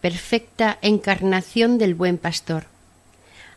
perfecta 0.00 0.78
encarnación 0.82 1.78
del 1.78 1.94
buen 1.94 2.18
pastor. 2.18 2.64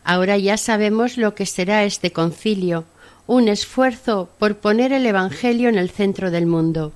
Ahora 0.04 0.36
ya 0.36 0.56
sabemos 0.56 1.16
lo 1.16 1.34
que 1.34 1.46
será 1.46 1.84
este 1.84 2.12
concilio, 2.12 2.84
un 3.26 3.48
esfuerzo 3.48 4.28
por 4.38 4.58
poner 4.58 4.92
el 4.92 5.06
Evangelio 5.06 5.68
en 5.68 5.78
el 5.78 5.90
centro 5.90 6.30
del 6.30 6.46
mundo. 6.46 6.92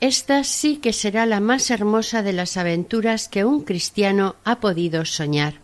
Esta 0.00 0.44
sí 0.44 0.76
que 0.76 0.92
será 0.92 1.26
la 1.26 1.40
más 1.40 1.70
hermosa 1.70 2.22
de 2.22 2.32
las 2.32 2.56
aventuras 2.56 3.28
que 3.28 3.44
un 3.44 3.62
cristiano 3.62 4.36
ha 4.44 4.60
podido 4.60 5.04
soñar. 5.04 5.54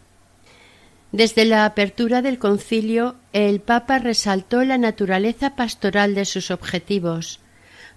Desde 1.12 1.44
la 1.44 1.66
apertura 1.66 2.22
del 2.22 2.38
concilio, 2.38 3.16
el 3.34 3.60
Papa 3.60 3.98
resaltó 3.98 4.64
la 4.64 4.78
naturaleza 4.78 5.54
pastoral 5.54 6.14
de 6.14 6.24
sus 6.24 6.50
objetivos. 6.50 7.40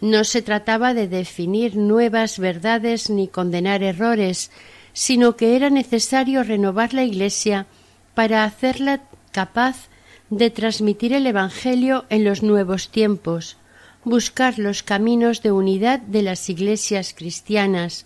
No 0.01 0.25
se 0.25 0.41
trataba 0.41 0.93
de 0.93 1.07
definir 1.07 1.77
nuevas 1.77 2.39
verdades 2.39 3.09
ni 3.09 3.29
condenar 3.29 3.83
errores, 3.83 4.51
sino 4.95 5.35
que 5.35 5.57
era 5.57 5.69
necesario 5.69 6.41
renovar 6.41 6.93
la 6.93 7.03
Iglesia 7.03 7.67
para 8.13 8.45
hacerla 8.45 9.01
capaz 9.31 9.89
de 10.29 10.49
transmitir 10.49 11.11
el 11.11 11.27
Evangelio 11.27 12.05
en 12.09 12.23
los 12.23 12.41
nuevos 12.41 12.89
tiempos, 12.89 13.57
buscar 14.05 14.57
los 14.57 14.83
caminos 14.83 15.43
de 15.43 15.51
unidad 15.51 15.99
de 15.99 16.21
las 16.21 16.49
iglesias 16.49 17.13
cristianas, 17.13 18.05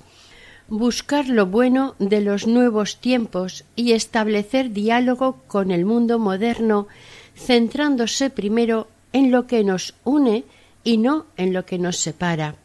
buscar 0.68 1.30
lo 1.30 1.46
bueno 1.46 1.94
de 2.00 2.22
los 2.22 2.48
nuevos 2.48 3.00
tiempos 3.00 3.66
y 3.76 3.92
establecer 3.92 4.72
diálogo 4.72 5.44
con 5.48 5.70
el 5.70 5.86
mundo 5.86 6.18
moderno, 6.18 6.88
centrándose 7.36 8.32
primero 8.32 8.88
en 9.14 9.30
lo 9.30 9.46
que 9.46 9.64
nos 9.64 9.94
une 10.04 10.44
y 10.84 10.98
no 10.98 11.28
en 11.38 11.54
lo 11.54 11.68
que 11.68 11.78
nos 11.78 11.98
separa. 11.98 12.56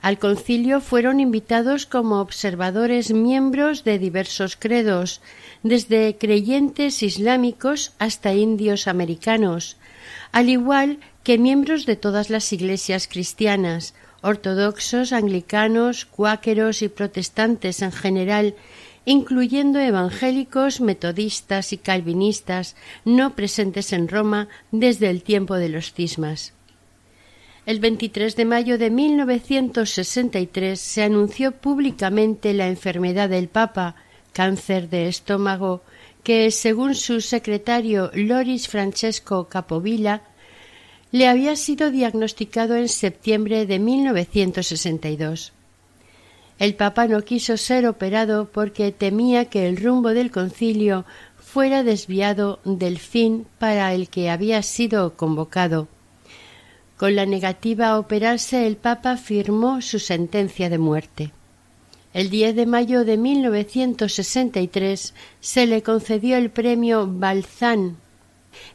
Al 0.00 0.18
concilio 0.18 0.80
fueron 0.80 1.18
invitados 1.18 1.84
como 1.86 2.20
observadores 2.20 3.12
miembros 3.12 3.82
de 3.82 3.98
diversos 3.98 4.56
credos, 4.56 5.20
desde 5.62 6.16
creyentes 6.16 7.02
islámicos 7.02 7.92
hasta 7.98 8.32
indios 8.32 8.86
americanos, 8.86 9.76
al 10.30 10.48
igual 10.50 10.98
que 11.24 11.36
miembros 11.36 11.84
de 11.84 11.96
todas 11.96 12.30
las 12.30 12.52
iglesias 12.52 13.08
cristianas, 13.08 13.94
ortodoxos, 14.22 15.12
anglicanos, 15.12 16.04
cuáqueros 16.04 16.82
y 16.82 16.88
protestantes 16.88 17.82
en 17.82 17.92
general, 17.92 18.54
incluyendo 19.04 19.80
evangélicos, 19.80 20.80
metodistas 20.80 21.72
y 21.72 21.78
calvinistas 21.78 22.76
no 23.04 23.34
presentes 23.34 23.92
en 23.92 24.06
Roma 24.06 24.48
desde 24.70 25.10
el 25.10 25.22
tiempo 25.22 25.56
de 25.56 25.70
los 25.70 25.92
cismas. 25.92 26.52
El 27.68 27.80
23 27.80 28.34
de 28.34 28.46
mayo 28.46 28.78
de 28.78 28.88
1963 28.88 30.80
se 30.80 31.02
anunció 31.02 31.52
públicamente 31.52 32.54
la 32.54 32.66
enfermedad 32.66 33.28
del 33.28 33.48
Papa, 33.48 33.94
cáncer 34.32 34.88
de 34.88 35.06
estómago, 35.06 35.82
que, 36.22 36.50
según 36.50 36.94
su 36.94 37.20
secretario 37.20 38.10
Loris 38.14 38.68
Francesco 38.68 39.48
Capovilla, 39.50 40.22
le 41.12 41.28
había 41.28 41.56
sido 41.56 41.90
diagnosticado 41.90 42.74
en 42.74 42.88
septiembre 42.88 43.66
de 43.66 43.78
1962. 43.78 45.52
El 46.58 46.74
Papa 46.74 47.06
no 47.06 47.20
quiso 47.20 47.58
ser 47.58 47.86
operado 47.86 48.48
porque 48.50 48.92
temía 48.92 49.44
que 49.44 49.68
el 49.68 49.76
rumbo 49.76 50.14
del 50.14 50.30
concilio 50.30 51.04
fuera 51.36 51.82
desviado 51.82 52.60
del 52.64 52.98
fin 52.98 53.46
para 53.58 53.92
el 53.92 54.08
que 54.08 54.30
había 54.30 54.62
sido 54.62 55.18
convocado. 55.18 55.86
Con 56.98 57.14
la 57.14 57.26
negativa 57.26 57.90
a 57.90 57.98
operarse, 57.98 58.66
el 58.66 58.76
Papa 58.76 59.16
firmó 59.16 59.80
su 59.80 60.00
sentencia 60.00 60.68
de 60.68 60.78
muerte. 60.78 61.30
El 62.12 62.28
10 62.28 62.56
de 62.56 62.66
mayo 62.66 63.04
de 63.04 63.16
1963 63.16 65.14
se 65.38 65.66
le 65.66 65.82
concedió 65.84 66.36
el 66.36 66.50
premio 66.50 67.06
Balzán 67.06 67.98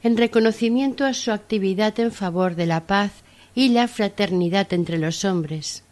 en 0.03 0.15
reconocimiento 0.15 1.03
a 1.03 1.13
su 1.13 1.31
actividad 1.31 1.99
en 1.99 2.13
favor 2.13 2.55
de 2.55 2.65
la 2.65 2.87
paz 2.87 3.11
y 3.53 3.69
la 3.69 3.89
fraternidad 3.89 4.71
entre 4.71 4.97
los 4.97 5.25
hombres. 5.25 5.83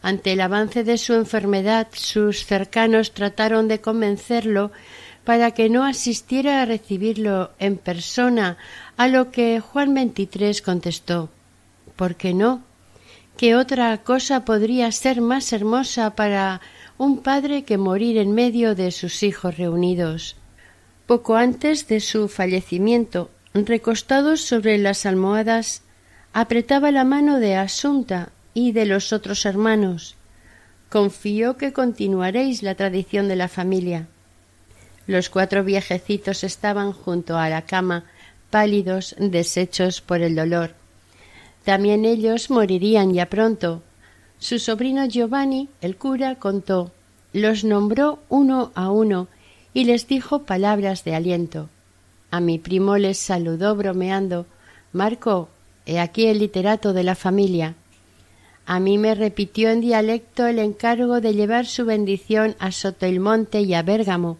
Ante 0.00 0.32
el 0.32 0.40
avance 0.40 0.84
de 0.84 0.96
su 0.96 1.14
enfermedad, 1.14 1.88
sus 1.92 2.46
cercanos 2.46 3.14
trataron 3.14 3.66
de 3.66 3.80
convencerlo 3.80 4.70
para 5.24 5.52
que 5.52 5.68
no 5.68 5.84
asistiera 5.84 6.62
a 6.62 6.66
recibirlo 6.66 7.52
en 7.58 7.76
persona, 7.76 8.58
a 9.02 9.08
lo 9.08 9.32
que 9.32 9.58
Juan 9.58 9.96
XXIII 9.96 10.62
contestó 10.64 11.28
¿Por 11.96 12.14
qué 12.14 12.34
no? 12.34 12.62
¿Qué 13.36 13.56
otra 13.56 13.98
cosa 14.04 14.44
podría 14.44 14.92
ser 14.92 15.20
más 15.20 15.52
hermosa 15.52 16.14
para 16.14 16.60
un 16.98 17.18
padre 17.18 17.64
que 17.64 17.78
morir 17.78 18.16
en 18.16 18.30
medio 18.30 18.76
de 18.76 18.92
sus 18.92 19.24
hijos 19.24 19.58
reunidos? 19.58 20.36
Poco 21.08 21.34
antes 21.34 21.88
de 21.88 21.98
su 21.98 22.28
fallecimiento, 22.28 23.28
recostados 23.54 24.42
sobre 24.42 24.78
las 24.78 25.04
almohadas, 25.04 25.82
apretaba 26.32 26.92
la 26.92 27.02
mano 27.02 27.40
de 27.40 27.56
Asunta 27.56 28.30
y 28.54 28.70
de 28.70 28.86
los 28.86 29.12
otros 29.12 29.44
hermanos. 29.46 30.14
Confío 30.90 31.56
que 31.56 31.72
continuaréis 31.72 32.62
la 32.62 32.76
tradición 32.76 33.26
de 33.26 33.34
la 33.34 33.48
familia. 33.48 34.06
Los 35.08 35.28
cuatro 35.28 35.64
viejecitos 35.64 36.44
estaban 36.44 36.92
junto 36.92 37.36
a 37.36 37.48
la 37.48 37.62
cama, 37.62 38.04
pálidos, 38.52 39.16
deshechos 39.18 40.02
por 40.02 40.20
el 40.20 40.36
dolor. 40.36 40.74
También 41.64 42.04
ellos 42.04 42.50
morirían 42.50 43.14
ya 43.14 43.26
pronto. 43.26 43.82
Su 44.38 44.58
sobrino 44.58 45.06
Giovanni, 45.06 45.70
el 45.80 45.96
cura, 45.96 46.36
contó, 46.36 46.92
los 47.32 47.64
nombró 47.64 48.18
uno 48.28 48.70
a 48.74 48.90
uno 48.90 49.28
y 49.72 49.84
les 49.84 50.06
dijo 50.06 50.42
palabras 50.42 51.02
de 51.02 51.14
aliento. 51.14 51.70
A 52.30 52.40
mi 52.40 52.58
primo 52.58 52.98
les 52.98 53.18
saludó 53.18 53.74
bromeando 53.74 54.46
Marco, 54.92 55.48
he 55.86 55.98
aquí 55.98 56.26
el 56.26 56.38
literato 56.38 56.92
de 56.92 57.04
la 57.04 57.14
familia. 57.14 57.74
A 58.66 58.78
mí 58.78 58.98
me 58.98 59.14
repitió 59.14 59.70
en 59.70 59.80
dialecto 59.80 60.46
el 60.46 60.58
encargo 60.58 61.22
de 61.22 61.34
llevar 61.34 61.64
su 61.64 61.86
bendición 61.86 62.54
a 62.58 62.70
Sotoilmonte 62.70 63.62
y 63.62 63.72
a 63.72 63.82
Bérgamo. 63.82 64.38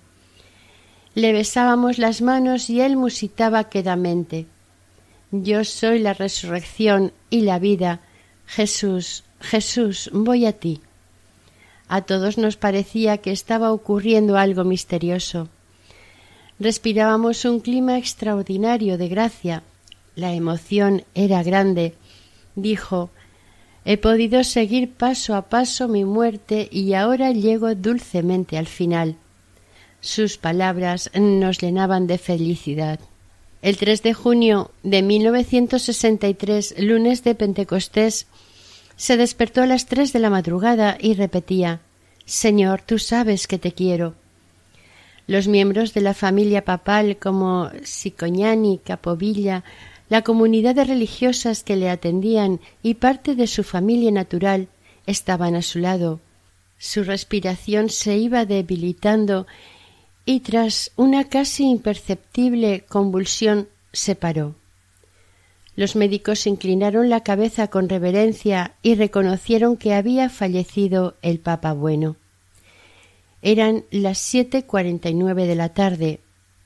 Le 1.14 1.32
besábamos 1.32 1.98
las 1.98 2.22
manos 2.22 2.70
y 2.70 2.80
él 2.80 2.96
musitaba 2.96 3.64
quedamente. 3.64 4.46
Yo 5.30 5.64
soy 5.64 5.98
la 5.98 6.14
resurrección 6.14 7.12
y 7.28 7.42
la 7.42 7.58
vida. 7.58 8.00
Jesús, 8.46 9.24
Jesús, 9.40 10.10
voy 10.12 10.46
a 10.46 10.52
ti. 10.52 10.80
A 11.88 12.00
todos 12.00 12.38
nos 12.38 12.56
parecía 12.56 13.18
que 13.18 13.32
estaba 13.32 13.72
ocurriendo 13.72 14.38
algo 14.38 14.64
misterioso. 14.64 15.48
Respirábamos 16.58 17.44
un 17.44 17.60
clima 17.60 17.98
extraordinario 17.98 18.96
de 18.96 19.08
gracia. 19.08 19.62
La 20.14 20.32
emoción 20.32 21.04
era 21.14 21.42
grande. 21.42 21.94
Dijo 22.54 23.10
He 23.84 23.98
podido 23.98 24.44
seguir 24.44 24.92
paso 24.92 25.34
a 25.34 25.42
paso 25.50 25.88
mi 25.88 26.04
muerte 26.04 26.68
y 26.70 26.94
ahora 26.94 27.32
llego 27.32 27.74
dulcemente 27.74 28.56
al 28.56 28.66
final. 28.66 29.16
Sus 30.02 30.36
palabras 30.36 31.12
nos 31.14 31.58
llenaban 31.58 32.08
de 32.08 32.18
felicidad. 32.18 32.98
El 33.62 33.76
3 33.76 34.02
de 34.02 34.14
junio 34.14 34.72
de 34.82 35.00
1963, 35.00 36.74
lunes 36.80 37.22
de 37.22 37.36
Pentecostés, 37.36 38.26
se 38.96 39.16
despertó 39.16 39.62
a 39.62 39.66
las 39.66 39.86
tres 39.86 40.12
de 40.12 40.18
la 40.18 40.28
madrugada 40.28 40.98
y 41.00 41.14
repetía 41.14 41.80
Señor, 42.24 42.82
tú 42.82 42.98
sabes 42.98 43.46
que 43.46 43.58
te 43.58 43.72
quiero. 43.72 44.14
Los 45.28 45.46
miembros 45.46 45.94
de 45.94 46.00
la 46.00 46.14
familia 46.14 46.64
papal 46.64 47.16
como 47.18 47.70
Sicoñani, 47.84 48.78
Capovilla, 48.78 49.62
la 50.08 50.22
comunidad 50.22 50.74
de 50.74 50.84
religiosas 50.84 51.62
que 51.62 51.76
le 51.76 51.88
atendían 51.88 52.58
y 52.82 52.94
parte 52.94 53.36
de 53.36 53.46
su 53.46 53.62
familia 53.62 54.10
natural 54.10 54.66
estaban 55.06 55.54
a 55.54 55.62
su 55.62 55.78
lado. 55.78 56.20
Su 56.76 57.04
respiración 57.04 57.88
se 57.88 58.16
iba 58.16 58.44
debilitando 58.44 59.46
y 60.24 60.40
tras 60.40 60.92
una 60.96 61.24
casi 61.24 61.64
imperceptible 61.64 62.84
convulsión 62.88 63.68
se 63.92 64.14
paró. 64.14 64.54
Los 65.74 65.96
médicos 65.96 66.46
inclinaron 66.46 67.08
la 67.08 67.22
cabeza 67.22 67.68
con 67.68 67.88
reverencia 67.88 68.74
y 68.82 68.94
reconocieron 68.94 69.76
que 69.76 69.94
había 69.94 70.28
fallecido 70.28 71.16
el 71.22 71.38
Papa 71.40 71.72
Bueno. 71.72 72.16
Eran 73.40 73.84
las 73.90 74.18
siete 74.18 74.64
cuarenta 74.64 75.08
y 75.08 75.14
nueve 75.14 75.46
de 75.46 75.54
la 75.54 75.70
tarde. 75.70 76.20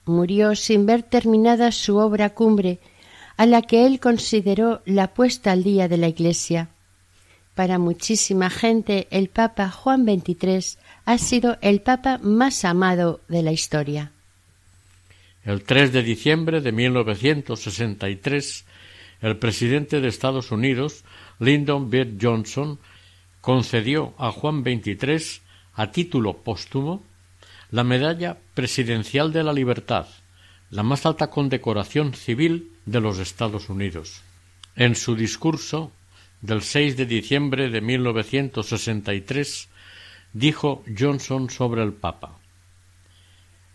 Murió 0.05 0.55
sin 0.55 0.87
ver 0.87 1.03
terminada 1.03 1.73
su 1.73 1.97
obra 1.97 2.31
cumbre, 2.31 2.81
a 3.37 3.47
la 3.47 3.63
que 3.63 3.87
él 3.87 4.01
consideró 4.01 4.83
la 4.85 5.15
puesta 5.15 5.53
al 5.53 5.63
día 5.63 5.89
de 5.89 5.97
la 5.97 6.09
Iglesia. 6.09 6.69
Para 7.55 7.79
muchísima 7.79 8.51
gente 8.51 9.07
el 9.11 9.29
Papa 9.29 9.71
Juan 9.71 10.05
XXIII 10.05 10.79
ha 11.07 11.19
sido 11.19 11.57
el 11.63 11.81
Papa 11.81 12.19
más 12.23 12.65
amado 12.65 13.21
de 13.29 13.43
la 13.43 13.53
historia. 13.53 14.13
El 15.45 15.63
3 15.63 15.93
de 15.93 16.03
diciembre 16.03 16.61
de 16.61 16.73
1963 16.73 18.67
el 19.23 19.39
presidente 19.39 20.01
de 20.01 20.09
Estados 20.09 20.51
Unidos, 20.51 21.05
Lyndon 21.39 21.91
B. 21.91 22.17
Johnson, 22.21 22.79
concedió 23.41 24.15
a 24.19 24.31
Juan 24.31 24.63
XXIII, 24.63 25.41
a 25.75 25.91
título 25.91 26.39
póstumo, 26.39 27.03
la 27.71 27.85
Medalla 27.85 28.37
Presidencial 28.55 29.33
de 29.33 29.43
la 29.43 29.53
Libertad, 29.53 30.07
la 30.71 30.83
más 30.83 31.07
alta 31.07 31.29
condecoración 31.29 32.15
civil 32.15 32.73
de 32.85 33.01
los 33.01 33.19
Estados 33.19 33.69
Unidos. 33.69 34.23
En 34.75 34.95
su 34.95 35.17
discurso 35.17 35.93
del 36.41 36.63
6 36.63 36.97
de 36.97 37.07
diciembre 37.07 37.71
de 37.71 37.81
1963 37.81 39.69
dijo 40.39 40.85
Johnson 40.99 41.49
sobre 41.49 41.83
el 41.83 41.95
Papa 41.95 42.39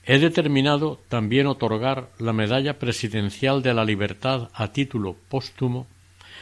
He 0.03 0.19
determinado 0.19 0.99
también 1.09 1.47
otorgar 1.47 2.11
la 2.19 2.33
Medalla 2.33 2.77
Presidencial 2.77 3.63
de 3.63 3.73
la 3.73 3.83
Libertad 3.83 4.49
a 4.53 4.71
título 4.71 5.15
póstumo 5.27 5.87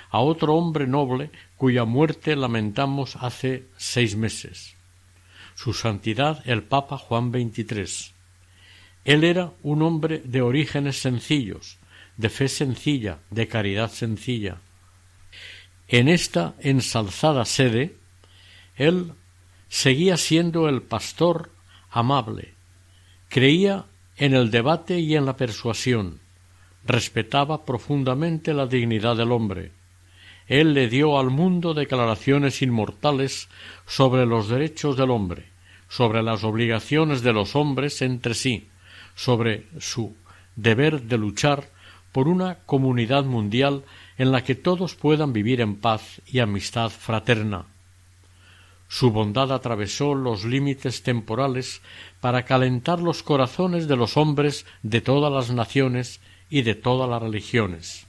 a 0.09 0.19
otro 0.19 0.55
hombre 0.55 0.87
noble 0.87 1.29
cuya 1.55 1.85
muerte 1.85 2.35
lamentamos 2.35 3.15
hace 3.15 3.63
seis 3.77 4.17
meses, 4.17 4.75
Su 5.55 5.73
Santidad 5.73 6.43
el 6.45 6.63
Papa 6.63 6.97
Juan 6.97 7.31
XXIII. 7.31 8.13
Él 9.05 9.23
era 9.23 9.53
un 9.63 9.81
hombre 9.81 10.21
de 10.25 10.41
orígenes 10.41 10.97
sencillos, 10.97 11.77
de 12.17 12.29
fe 12.29 12.49
sencilla, 12.49 13.19
de 13.29 13.47
caridad 13.47 13.89
sencilla. 13.89 14.57
En 15.87 16.09
esta 16.09 16.55
ensalzada 16.59 17.45
sede, 17.45 17.95
él 18.75 19.13
seguía 19.69 20.17
siendo 20.17 20.67
el 20.67 20.81
pastor 20.81 21.51
amable, 21.89 22.53
creía 23.29 23.85
en 24.17 24.33
el 24.33 24.51
debate 24.51 24.99
y 24.99 25.15
en 25.15 25.25
la 25.25 25.37
persuasión, 25.37 26.19
respetaba 26.85 27.65
profundamente 27.65 28.53
la 28.53 28.65
dignidad 28.65 29.15
del 29.15 29.31
hombre. 29.31 29.71
Él 30.47 30.73
le 30.73 30.89
dio 30.89 31.19
al 31.19 31.29
mundo 31.29 31.73
declaraciones 31.73 32.61
inmortales 32.61 33.47
sobre 33.85 34.25
los 34.25 34.49
derechos 34.49 34.97
del 34.97 35.11
hombre, 35.11 35.45
sobre 35.87 36.23
las 36.23 36.43
obligaciones 36.43 37.21
de 37.21 37.33
los 37.33 37.55
hombres 37.55 38.01
entre 38.01 38.33
sí, 38.33 38.67
sobre 39.15 39.67
su 39.79 40.15
deber 40.55 41.03
de 41.03 41.17
luchar 41.17 41.69
por 42.11 42.27
una 42.27 42.55
comunidad 42.65 43.23
mundial 43.23 43.83
en 44.17 44.31
la 44.31 44.43
que 44.43 44.55
todos 44.55 44.95
puedan 44.95 45.31
vivir 45.31 45.61
en 45.61 45.75
paz 45.75 46.21
y 46.25 46.39
amistad 46.39 46.89
fraterna. 46.89 47.65
Su 48.91 49.11
bondad 49.11 49.51
atravesó 49.51 50.15
los 50.15 50.45
límites 50.45 51.03
temporales 51.03 51.83
para 52.21 52.43
calentar 52.43 52.99
los 52.99 53.21
corazones 53.21 53.87
de 53.87 53.95
los 53.95 54.17
hombres 54.17 54.65
de 54.81 54.99
todas 54.99 55.31
las 55.31 55.51
naciones 55.51 56.21
y 56.49 56.63
de 56.63 56.73
todas 56.73 57.07
las 57.07 57.21
religiones. 57.21 58.07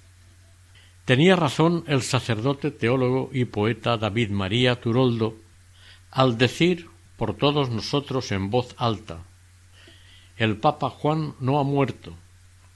Tenía 1.04 1.36
razón 1.36 1.84
el 1.86 2.00
sacerdote, 2.00 2.70
teólogo 2.70 3.28
y 3.30 3.44
poeta 3.44 3.98
David 3.98 4.30
María 4.30 4.80
Turoldo 4.80 5.34
al 6.10 6.38
decir 6.38 6.88
por 7.18 7.36
todos 7.36 7.68
nosotros 7.68 8.32
en 8.32 8.48
voz 8.48 8.74
alta 8.78 9.22
El 10.38 10.56
Papa 10.56 10.88
Juan 10.88 11.34
no 11.40 11.60
ha 11.60 11.62
muerto, 11.62 12.14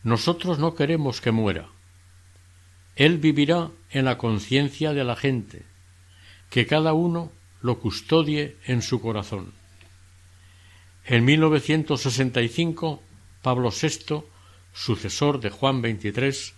nosotros 0.02 0.58
no 0.58 0.74
queremos 0.74 1.22
que 1.22 1.32
muera. 1.32 1.68
Él 2.96 3.16
vivirá 3.16 3.70
en 3.90 4.04
la 4.04 4.18
conciencia 4.18 4.92
de 4.92 5.04
la 5.04 5.16
gente, 5.16 5.64
que 6.50 6.66
cada 6.66 6.92
uno 6.92 7.32
lo 7.64 7.78
custodie 7.78 8.58
en 8.66 8.82
su 8.82 9.00
corazón. 9.00 9.54
En 11.06 11.24
1965, 11.24 13.02
Pablo 13.40 13.70
VI, 13.70 14.22
sucesor 14.74 15.40
de 15.40 15.48
Juan 15.48 15.80
XXIII, 15.80 16.52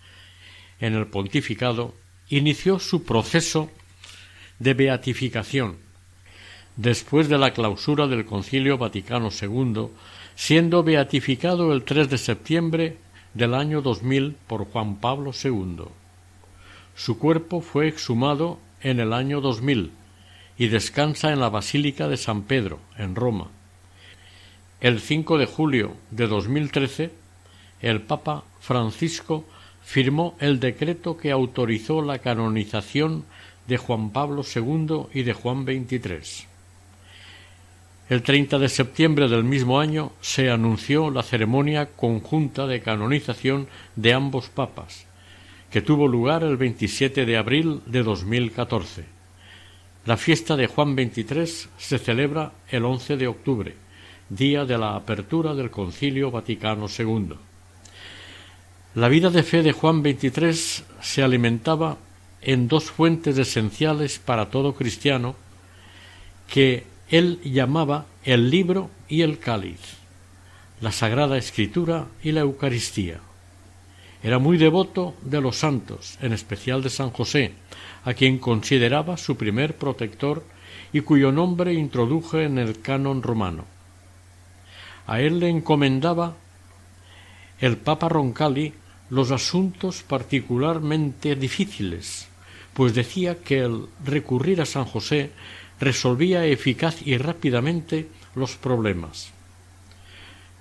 en 0.81 0.95
el 0.95 1.07
pontificado, 1.07 1.95
inició 2.29 2.81
su 2.81 3.05
proceso 3.05 3.71
de 4.59 4.75
beatificación, 4.75 5.77
después 6.75 7.29
de 7.29 7.39
la 7.39 7.53
clausura 7.53 8.09
del 8.09 8.27
Concilio 8.27 8.77
Vaticano 8.77 9.29
II, 9.31 9.87
siendo 10.35 10.83
beatificado 10.83 11.73
el 11.73 11.85
3 11.85 12.11
de 12.11 12.19
septiembre 12.19 12.97
del 13.33 13.55
año 13.55 13.81
2000 13.81 14.35
por 14.49 14.65
Juan 14.65 14.97
Pablo 14.97 15.31
II. 15.33 15.85
Su 16.97 17.17
cuerpo 17.17 17.61
fue 17.61 17.87
exhumado 17.87 18.59
en 18.81 18.99
el 18.99 19.13
año 19.13 19.41
2000 19.41 19.93
y 20.59 20.69
descansa 20.69 21.33
en 21.33 21.41
la 21.41 21.49
Basílica 21.49 22.09
de 22.09 22.17
San 22.17 22.43
Pedro, 22.43 22.81
en 22.97 23.15
Roma. 23.15 23.49
El 24.81 25.01
5 25.01 25.39
de 25.39 25.47
julio 25.47 25.97
de 26.11 26.27
2013, 26.27 27.11
el 27.81 28.03
Papa 28.03 28.45
Francisco 28.61 29.45
firmó 29.85 30.37
el 30.41 30.61
decreto 30.61 31.17
que 31.17 31.31
autorizó 31.31 32.03
la 32.03 32.19
canonización 32.19 33.25
de 33.69 33.79
Juan 33.79 34.11
Pablo 34.11 34.43
II 34.43 35.07
y 35.13 35.23
de 35.23 35.33
Juan 35.33 35.65
XXIII. 35.65 36.47
El 38.09 38.23
30 38.23 38.59
de 38.61 38.69
septiembre 38.69 39.29
del 39.29 39.43
mismo 39.43 39.81
año 39.81 40.13
se 40.21 40.51
anunció 40.51 41.11
la 41.11 41.25
ceremonia 41.25 41.87
conjunta 41.87 42.67
de 42.67 42.81
canonización 42.81 43.67
de 43.97 44.13
ambos 44.13 44.49
papas, 44.49 45.07
que 45.71 45.83
tuvo 45.83 46.07
lugar 46.07 46.45
el 46.45 46.57
27 46.57 47.27
de 47.27 47.37
abril 47.37 47.81
de 47.87 48.05
2014. 48.05 49.16
La 50.07 50.17
fiesta 50.17 50.55
de 50.55 50.69
Juan 50.69 50.95
XXIII 50.95 51.69
se 51.77 51.99
celebra 51.99 52.53
el 52.69 52.85
11 52.85 53.17
de 53.17 53.27
octubre, 53.27 53.75
día 54.29 54.65
de 54.65 54.79
la 54.79 54.95
apertura 54.95 55.53
del 55.53 55.69
Concilio 55.73 56.31
Vaticano 56.31 56.87
II. 56.87 57.35
La 58.95 59.09
vida 59.09 59.31
de 59.31 59.43
fe 59.43 59.65
de 59.65 59.73
Juan 59.73 60.03
XXIII 60.03 60.85
se 61.01 61.23
alimentaba 61.25 61.99
en 62.41 62.69
dos 62.69 62.85
fuentes 62.85 63.37
esenciales 63.37 64.21
para 64.21 64.49
todo 64.49 64.77
cristiano 64.77 65.35
que 66.47 66.85
él 67.09 67.41
llamaba 67.43 68.07
el 68.23 68.49
libro 68.49 68.91
y 69.09 69.23
el 69.23 69.41
cáliz, 69.41 69.81
la 70.81 70.93
Sagrada 70.93 71.37
Escritura 71.37 72.07
y 72.23 72.31
la 72.31 72.43
Eucaristía. 72.43 73.19
Era 74.27 74.41
muy 74.41 74.59
devoto 74.59 75.15
de 75.23 75.41
los 75.41 75.57
santos, 75.57 76.19
en 76.21 76.33
especial 76.33 76.83
de 76.83 76.91
San 76.91 77.11
José, 77.11 77.53
a 78.05 78.13
quien 78.13 78.39
consideraba 78.39 79.17
su 79.19 79.37
primer 79.37 79.77
protector 79.77 80.43
y 80.93 81.03
cuyo 81.03 81.31
nombre 81.31 81.73
introduje 81.75 82.43
en 82.43 82.59
el 82.59 82.81
canon 82.81 83.23
romano. 83.23 83.67
A 85.07 85.21
él 85.21 85.39
le 85.39 85.49
encomendaba 85.49 86.35
el 87.61 87.77
Papa 87.77 88.09
Roncalli 88.09 88.75
los 89.11 89.31
asuntos 89.31 90.03
particularmente 90.03 91.37
difíciles, 91.37 92.27
pues 92.75 92.97
decía 92.97 93.39
que 93.45 93.61
el 93.61 93.87
recurrir 94.05 94.61
a 94.61 94.67
San 94.67 94.87
José 94.87 95.31
resolvía 95.79 96.45
eficaz 96.47 97.07
y 97.07 97.17
rápidamente 97.17 98.09
los 98.35 98.57
problemas. 98.57 99.31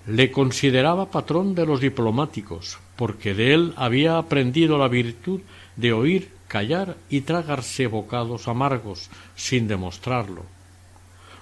Le 0.06 0.30
consideraba 0.30 1.10
patrón 1.10 1.56
de 1.56 1.66
los 1.66 1.82
diplomáticos, 1.82 2.78
porque 2.96 3.34
de 3.34 3.54
él 3.54 3.74
había 3.76 4.18
aprendido 4.18 4.78
la 4.78 4.88
virtud 4.88 5.42
de 5.76 5.94
oír, 5.94 6.30
callar 6.48 6.98
y 7.10 7.22
tragarse 7.22 7.88
bocados 7.88 8.48
amargos 8.48 9.10
sin 9.36 9.68
demostrarlo, 9.68 10.44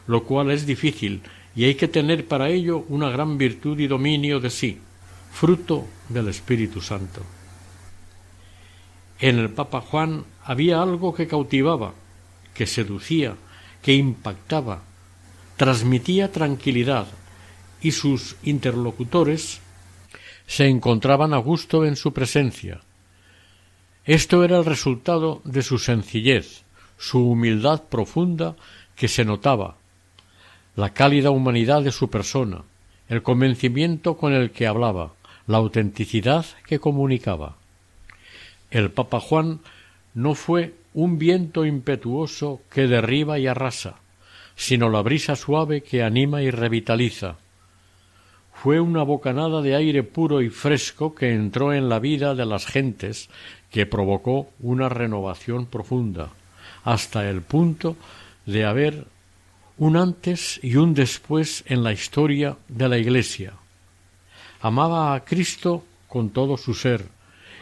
lo 0.08 0.24
cual 0.24 0.52
es 0.52 0.66
difícil 0.66 1.22
y 1.56 1.66
hay 1.66 1.76
que 1.76 1.88
tener 1.88 2.28
para 2.28 2.50
ello 2.50 2.86
una 2.90 3.10
gran 3.10 3.38
virtud 3.38 3.80
y 3.80 3.88
dominio 3.88 4.40
de 4.40 4.50
sí, 4.50 4.80
fruto 5.32 5.86
del 6.10 6.30
Espíritu 6.30 6.82
Santo. 6.82 7.22
En 9.20 9.38
el 9.38 9.50
Papa 9.50 9.82
Juan 9.82 10.26
había 10.44 10.82
algo 10.82 11.14
que 11.14 11.28
cautivaba, 11.28 11.94
que 12.54 12.66
seducía, 12.66 13.36
que 13.82 13.94
impactaba, 13.94 14.82
transmitía 15.58 16.32
tranquilidad, 16.32 17.08
y 17.82 17.92
sus 17.92 18.38
interlocutores 18.44 19.60
se 20.48 20.68
encontraban 20.68 21.34
a 21.34 21.38
gusto 21.38 21.86
en 21.86 21.96
su 21.96 22.14
presencia. 22.14 22.82
Esto 24.06 24.44
era 24.44 24.58
el 24.58 24.66
resultado 24.66 25.42
de 25.46 25.62
su 25.62 25.78
sencillez, 25.78 26.64
su 26.98 27.30
humildad 27.30 27.84
profunda 27.84 28.56
que 28.96 29.08
se 29.08 29.26
notaba, 29.26 29.78
la 30.76 30.94
cálida 30.94 31.30
humanidad 31.30 31.82
de 31.84 31.92
su 31.92 32.10
persona, 32.10 32.64
el 33.08 33.24
convencimiento 33.24 34.18
con 34.18 34.34
el 34.34 34.52
que 34.52 34.68
hablaba, 34.68 35.14
la 35.48 35.58
autenticidad 35.58 36.46
que 36.66 36.80
comunicaba. 36.80 37.58
El 38.72 38.92
Papa 38.92 39.20
Juan 39.20 39.60
no 40.14 40.36
fue 40.36 40.74
un 40.94 41.18
viento 41.18 41.66
impetuoso 41.66 42.62
que 42.72 42.88
derriba 42.88 43.40
y 43.40 43.48
arrasa, 43.48 43.96
sino 44.56 44.90
la 44.90 45.02
brisa 45.02 45.36
suave 45.36 45.82
que 45.82 46.04
anima 46.04 46.42
y 46.42 46.52
revitaliza. 46.52 47.38
Fue 48.64 48.80
una 48.80 49.04
bocanada 49.04 49.62
de 49.62 49.76
aire 49.76 50.04
puro 50.04 50.42
y 50.42 50.50
fresco 50.50 51.14
que 51.14 51.34
entró 51.34 51.74
en 51.74 51.90
la 51.90 52.00
vida 52.00 52.34
de 52.34 52.46
las 52.46 52.66
gentes, 52.66 53.30
que 53.70 53.86
provocó 53.86 54.52
una 54.62 54.88
renovación 54.88 55.66
profunda, 55.66 56.30
hasta 56.86 57.30
el 57.30 57.42
punto 57.42 57.98
de 58.46 58.64
haber 58.64 59.06
un 59.78 59.98
antes 59.98 60.62
y 60.64 60.78
un 60.78 60.94
después 60.94 61.66
en 61.68 61.84
la 61.84 61.92
historia 61.92 62.56
de 62.70 62.88
la 62.88 62.98
Iglesia. 62.98 63.52
Amaba 64.62 65.14
a 65.14 65.26
Cristo 65.26 65.84
con 66.08 66.30
todo 66.30 66.56
su 66.56 66.74
ser, 66.74 67.10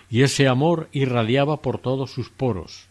y 0.07 0.21
ese 0.21 0.47
amor 0.47 0.87
irradiaba 0.91 1.63
por 1.63 1.79
todos 1.79 2.11
sus 2.11 2.29
poros. 2.29 2.85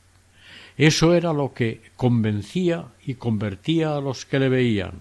Eso 0.76 1.14
era 1.14 1.32
lo 1.32 1.54
que 1.54 1.80
convencía 1.94 2.86
y 3.06 3.14
convertía 3.14 3.94
a 3.94 4.00
los 4.00 4.24
que 4.26 4.40
le 4.40 4.48
veían. 4.48 4.94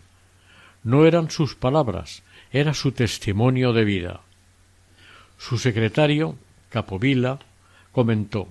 No 0.84 1.07
eran 1.07 1.32
sus 1.32 1.55
palabras, 1.55 2.22
era 2.52 2.74
su 2.74 2.91
testimonio 2.91 3.74
de 3.74 3.86
vida. 3.86 4.22
Su 5.38 5.58
secretario, 5.58 6.36
Capovilla, 6.70 7.39
comentó 7.91 8.47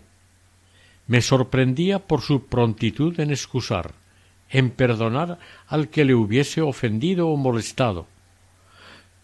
Me 1.07 1.21
sorprendía 1.21 1.99
por 1.99 2.21
su 2.21 2.47
prontitud 2.47 3.19
en 3.21 3.31
excusar, 3.31 3.95
en 4.51 4.71
perdonar 4.71 5.39
al 5.67 5.89
que 5.89 6.05
le 6.05 6.15
hubiese 6.15 6.61
ofendido 6.61 7.29
o 7.29 7.37
molestado. 7.37 8.07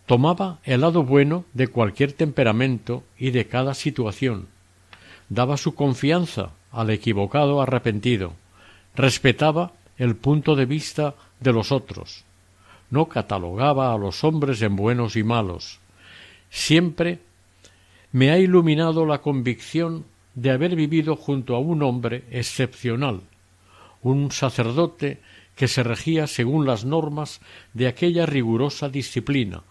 Tomaba 0.07 0.59
el 0.65 0.83
lado 0.83 1.03
bueno 1.03 1.45
de 1.55 1.69
cualquier 1.69 2.13
temperamento 2.13 3.05
y 3.19 3.31
de 3.31 3.47
cada 3.47 3.75
situación. 3.75 4.49
Daba 5.29 5.57
su 5.57 5.75
confianza 5.75 6.51
al 6.71 6.91
equivocado 6.91 7.63
arrepentido, 7.63 8.35
respetaba 8.95 9.73
el 9.97 10.17
punto 10.17 10.57
de 10.57 10.67
vista 10.67 11.15
de 11.41 11.53
los 11.53 11.73
otros, 11.73 12.25
no 12.95 13.09
catalogaba 13.09 13.93
a 13.93 13.99
los 13.99 14.23
hombres 14.23 14.63
en 14.63 14.77
buenos 14.77 15.17
y 15.17 15.25
malos. 15.25 15.81
Siempre 16.49 17.19
me 18.13 18.31
ha 18.31 18.39
iluminado 18.39 19.05
la 19.05 19.21
convicción 19.21 20.05
de 20.37 20.53
haber 20.53 20.77
vivido 20.77 21.17
junto 21.17 21.57
a 21.57 21.59
un 21.59 21.83
hombre 21.83 22.23
excepcional, 22.31 23.23
un 24.01 24.31
sacerdote 24.31 25.19
que 25.57 25.67
se 25.67 25.83
regía 25.83 26.29
según 26.29 26.67
las 26.67 26.85
normas 26.85 27.41
de 27.73 27.89
aquella 27.89 28.27
rigurosa 28.27 28.89
disciplina, 28.89 29.65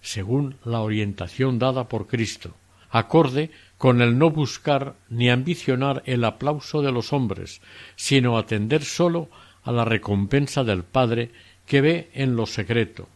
según 0.00 0.54
la 0.64 0.80
orientación 0.80 1.58
dada 1.58 1.88
por 1.88 2.06
Cristo, 2.06 2.54
acorde 2.90 3.50
con 3.76 4.00
el 4.00 4.18
no 4.18 4.30
buscar 4.30 4.94
ni 5.08 5.30
ambicionar 5.30 6.04
el 6.06 6.24
aplauso 6.24 6.80
de 6.80 6.92
los 6.92 7.12
hombres, 7.12 7.60
sino 7.96 8.38
atender 8.38 8.84
sólo 8.84 9.28
a 9.64 9.72
la 9.72 9.84
recompensa 9.84 10.62
del 10.62 10.84
Padre 10.84 11.32
que 11.68 11.80
ve 11.80 12.08
en 12.14 12.34
lo 12.34 12.46
secreto. 12.46 13.08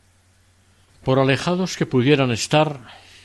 Por 1.02 1.18
alejados 1.18 1.76
que 1.76 1.86
pudieran 1.86 2.30
estar, 2.30 2.80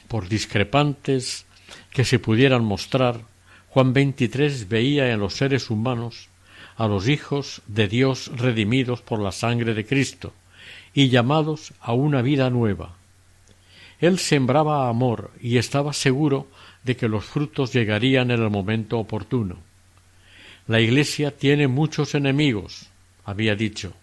por 0.08 0.30
discrepantes 0.30 1.46
que 1.92 2.06
se 2.06 2.18
pudieran 2.18 2.64
mostrar, 2.64 3.22
Juan 3.70 3.94
XXIII 3.94 4.66
veía 4.66 5.12
en 5.12 5.20
los 5.20 5.36
seres 5.36 5.70
humanos 5.70 6.30
a 6.78 6.88
los 6.88 7.08
hijos 7.10 7.62
de 7.68 7.88
Dios 7.88 8.32
redimidos 8.36 9.02
por 9.02 9.20
la 9.20 9.32
sangre 9.32 9.74
de 9.74 9.86
Cristo 9.86 10.34
y 10.94 11.10
llamados 11.10 11.74
a 11.82 11.94
una 11.94 12.22
vida 12.22 12.50
nueva. 12.50 12.96
Él 14.00 14.20
sembraba 14.20 14.88
amor 14.88 15.32
y 15.42 15.58
estaba 15.58 15.92
seguro 15.92 16.48
de 16.84 16.96
que 16.96 17.10
los 17.10 17.26
frutos 17.26 17.74
llegarían 17.74 18.32
en 18.32 18.42
el 18.42 18.50
momento 18.50 18.98
oportuno. 18.98 19.58
La 20.68 20.80
Iglesia 20.80 21.36
tiene 21.36 21.68
muchos 21.68 22.16
enemigos, 22.16 22.88
había 23.26 23.56
dicho, 23.56 23.94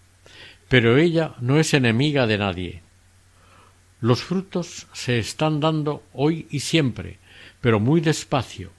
pero 0.75 0.97
ella 0.97 1.35
no 1.39 1.57
es 1.57 1.73
enemiga 1.73 2.27
de 2.27 2.37
nadie. 2.37 2.81
Los 4.01 4.23
frutos 4.23 4.87
se 4.91 5.19
están 5.19 5.61
dando 5.61 6.03
hoy 6.11 6.47
y 6.49 6.59
siempre, 6.59 7.17
pero 7.61 7.79
muy 7.79 8.01
despacio. 8.01 8.71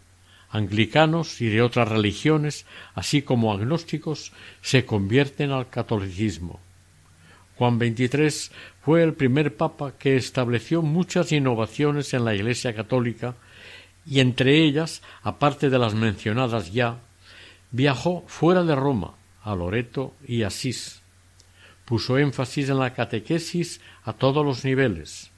Anglicanos 0.50 1.40
y 1.40 1.46
de 1.46 1.62
otras 1.62 1.88
religiones, 1.88 2.66
así 2.94 3.22
como 3.22 3.50
agnósticos, 3.50 4.34
se 4.60 4.84
convierten 4.84 5.52
al 5.52 5.70
catolicismo. 5.70 6.60
Juan 7.56 7.78
XXIII 7.78 8.54
fue 8.82 9.02
el 9.02 9.14
primer 9.14 9.56
papa 9.56 9.94
que 9.98 10.16
estableció 10.16 10.82
muchas 10.82 11.32
innovaciones 11.32 12.12
en 12.12 12.26
la 12.26 12.34
Iglesia 12.34 12.74
católica 12.74 13.36
y 14.04 14.20
entre 14.20 14.62
ellas, 14.62 15.00
aparte 15.22 15.70
de 15.70 15.78
las 15.78 15.94
mencionadas 15.94 16.74
ya, 16.74 16.98
viajó 17.70 18.22
fuera 18.26 18.64
de 18.64 18.74
Roma, 18.74 19.14
a 19.42 19.54
Loreto 19.54 20.14
y 20.28 20.42
Asís. 20.42 21.00
Puso 21.86 22.18
énfasis 22.18 22.68
en 22.68 22.78
la 22.78 22.92
catequesis 22.92 23.80
a 24.04 24.12
todos 24.12 24.44
los 24.44 24.64
niveles. 24.64 25.30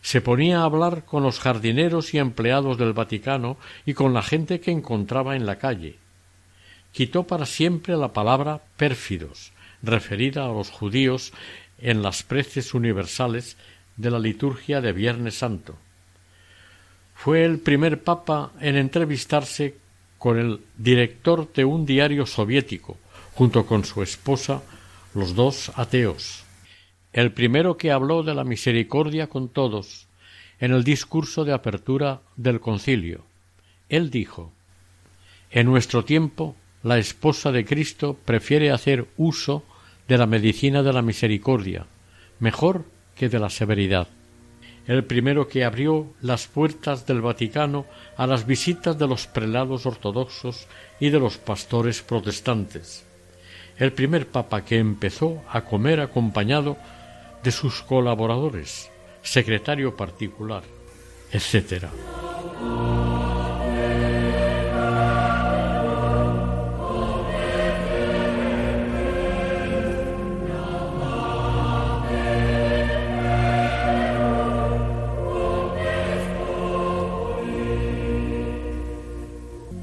Se 0.00 0.22
ponía 0.22 0.60
a 0.60 0.64
hablar 0.64 1.04
con 1.04 1.22
los 1.22 1.38
jardineros 1.40 2.14
y 2.14 2.18
empleados 2.18 2.78
del 2.78 2.94
Vaticano 2.94 3.58
y 3.84 3.92
con 3.92 4.14
la 4.14 4.22
gente 4.22 4.60
que 4.60 4.70
encontraba 4.70 5.36
en 5.36 5.44
la 5.44 5.58
calle. 5.58 5.98
Quitó 6.92 7.24
para 7.24 7.44
siempre 7.44 7.96
la 7.96 8.14
palabra 8.14 8.62
pérfidos, 8.78 9.52
referida 9.82 10.46
a 10.46 10.48
los 10.48 10.70
judíos 10.70 11.32
en 11.78 12.02
las 12.02 12.22
preces 12.22 12.72
universales 12.72 13.56
de 13.96 14.10
la 14.10 14.18
liturgia 14.18 14.80
de 14.80 14.92
Viernes 14.92 15.34
Santo. 15.38 15.76
Fue 17.14 17.44
el 17.44 17.58
primer 17.58 18.02
papa 18.02 18.52
en 18.60 18.76
entrevistarse 18.76 19.76
con 20.18 20.38
el 20.38 20.60
director 20.76 21.52
de 21.52 21.64
un 21.64 21.84
diario 21.84 22.26
soviético, 22.26 22.96
junto 23.34 23.66
con 23.66 23.84
su 23.84 24.02
esposa, 24.02 24.62
los 25.14 25.34
dos 25.34 25.72
ateos. 25.74 26.44
El 27.12 27.32
primero 27.32 27.76
que 27.76 27.90
habló 27.90 28.22
de 28.22 28.34
la 28.34 28.44
misericordia 28.44 29.26
con 29.26 29.48
todos 29.48 30.06
en 30.60 30.72
el 30.72 30.84
discurso 30.84 31.44
de 31.44 31.52
apertura 31.52 32.20
del 32.36 32.60
concilio. 32.60 33.24
Él 33.88 34.10
dijo 34.10 34.52
En 35.50 35.66
nuestro 35.66 36.04
tiempo 36.04 36.54
la 36.82 36.98
esposa 36.98 37.50
de 37.50 37.64
Cristo 37.64 38.16
prefiere 38.24 38.70
hacer 38.70 39.08
uso 39.16 39.64
de 40.06 40.18
la 40.18 40.26
medicina 40.26 40.82
de 40.82 40.92
la 40.92 41.02
misericordia, 41.02 41.86
mejor 42.38 42.84
que 43.16 43.28
de 43.28 43.38
la 43.38 43.50
severidad. 43.50 44.08
El 44.86 45.04
primero 45.04 45.48
que 45.48 45.64
abrió 45.64 46.06
las 46.20 46.46
puertas 46.46 47.06
del 47.06 47.20
Vaticano 47.20 47.86
a 48.16 48.26
las 48.26 48.46
visitas 48.46 48.98
de 48.98 49.06
los 49.06 49.26
prelados 49.26 49.86
ortodoxos 49.86 50.66
y 51.00 51.10
de 51.10 51.20
los 51.20 51.36
pastores 51.36 52.02
protestantes. 52.02 53.06
El 53.80 53.94
primer 53.94 54.26
papa 54.26 54.62
que 54.62 54.78
empezó 54.78 55.42
a 55.48 55.62
comer 55.62 56.00
acompañado 56.00 56.76
de 57.42 57.50
sus 57.50 57.80
colaboradores, 57.80 58.90
secretario 59.22 59.96
particular, 59.96 60.62
etc. 61.32 61.86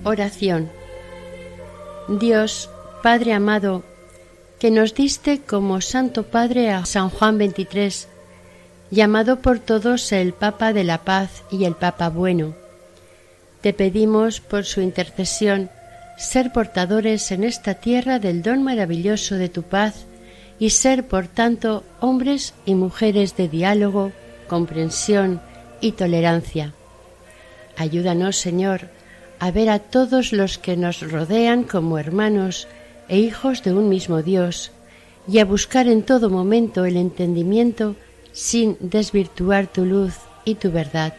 Oración. 0.03 0.69
Dios, 2.07 2.69
Padre 3.01 3.33
amado, 3.33 3.83
que 4.59 4.71
nos 4.71 4.95
diste 4.95 5.41
como 5.41 5.81
Santo 5.81 6.23
Padre 6.23 6.71
a 6.71 6.85
San 6.85 7.09
Juan 7.09 7.37
XXIII, 7.37 8.07
llamado 8.89 9.39
por 9.41 9.59
todos 9.59 10.11
el 10.11 10.33
Papa 10.33 10.73
de 10.73 10.83
la 10.83 10.99
Paz 10.99 11.43
y 11.51 11.65
el 11.65 11.75
Papa 11.75 12.09
Bueno. 12.09 12.55
Te 13.61 13.73
pedimos 13.73 14.39
por 14.41 14.65
su 14.65 14.81
intercesión 14.81 15.69
ser 16.17 16.51
portadores 16.51 17.31
en 17.31 17.43
esta 17.43 17.75
tierra 17.75 18.17
del 18.17 18.41
don 18.41 18.63
maravilloso 18.63 19.35
de 19.35 19.49
tu 19.49 19.61
paz 19.61 20.05
y 20.57 20.71
ser, 20.71 21.07
por 21.07 21.27
tanto, 21.27 21.83
hombres 21.99 22.55
y 22.65 22.73
mujeres 22.73 23.37
de 23.37 23.47
diálogo, 23.47 24.11
comprensión 24.47 25.39
y 25.81 25.91
tolerancia. 25.91 26.73
Ayúdanos, 27.77 28.37
Señor, 28.37 28.89
a 29.39 29.51
ver 29.51 29.69
a 29.69 29.77
todos 29.77 30.33
los 30.33 30.57
que 30.57 30.75
nos 30.75 31.01
rodean 31.01 31.63
como 31.63 31.99
hermanos 31.99 32.67
e 33.09 33.17
hijos 33.17 33.63
de 33.63 33.73
un 33.73 33.89
mismo 33.89 34.21
Dios, 34.21 34.71
y 35.27 35.39
a 35.39 35.45
buscar 35.45 35.87
en 35.87 36.03
todo 36.03 36.29
momento 36.29 36.85
el 36.85 36.97
entendimiento 36.97 37.95
sin 38.31 38.77
desvirtuar 38.79 39.67
tu 39.67 39.85
luz 39.85 40.15
y 40.45 40.55
tu 40.55 40.71
verdad. 40.71 41.13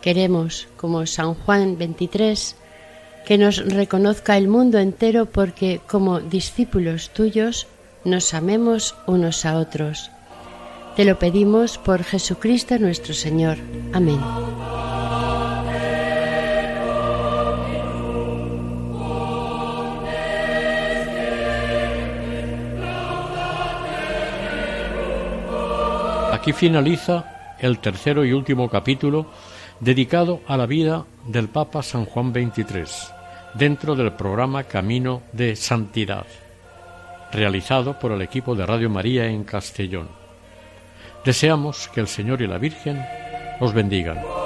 Queremos, 0.00 0.68
como 0.76 1.04
San 1.06 1.34
Juan 1.34 1.78
23, 1.78 2.56
que 3.26 3.38
nos 3.38 3.56
reconozca 3.66 4.36
el 4.36 4.46
mundo 4.46 4.78
entero 4.78 5.26
porque, 5.26 5.80
como 5.86 6.20
discípulos 6.20 7.10
tuyos, 7.10 7.66
nos 8.04 8.32
amemos 8.34 8.94
unos 9.06 9.44
a 9.44 9.58
otros. 9.58 10.10
Te 10.94 11.04
lo 11.04 11.18
pedimos 11.18 11.76
por 11.76 12.04
Jesucristo 12.04 12.78
nuestro 12.78 13.12
Señor. 13.12 13.58
Amén. 13.92 14.20
Aquí 26.46 26.52
finaliza 26.52 27.56
el 27.58 27.80
tercero 27.80 28.24
y 28.24 28.32
último 28.32 28.70
capítulo 28.70 29.26
dedicado 29.80 30.42
a 30.46 30.56
la 30.56 30.66
vida 30.66 31.04
del 31.26 31.48
Papa 31.48 31.82
San 31.82 32.04
Juan 32.04 32.32
XXIII, 32.32 32.84
dentro 33.54 33.96
del 33.96 34.12
programa 34.12 34.62
Camino 34.62 35.22
de 35.32 35.56
Santidad, 35.56 36.24
realizado 37.32 37.98
por 37.98 38.12
el 38.12 38.22
equipo 38.22 38.54
de 38.54 38.64
Radio 38.64 38.88
María 38.88 39.26
en 39.26 39.42
Castellón. 39.42 40.06
Deseamos 41.24 41.88
que 41.88 41.98
el 41.98 42.06
Señor 42.06 42.40
y 42.40 42.46
la 42.46 42.58
Virgen 42.58 43.04
os 43.58 43.74
bendigan. 43.74 44.45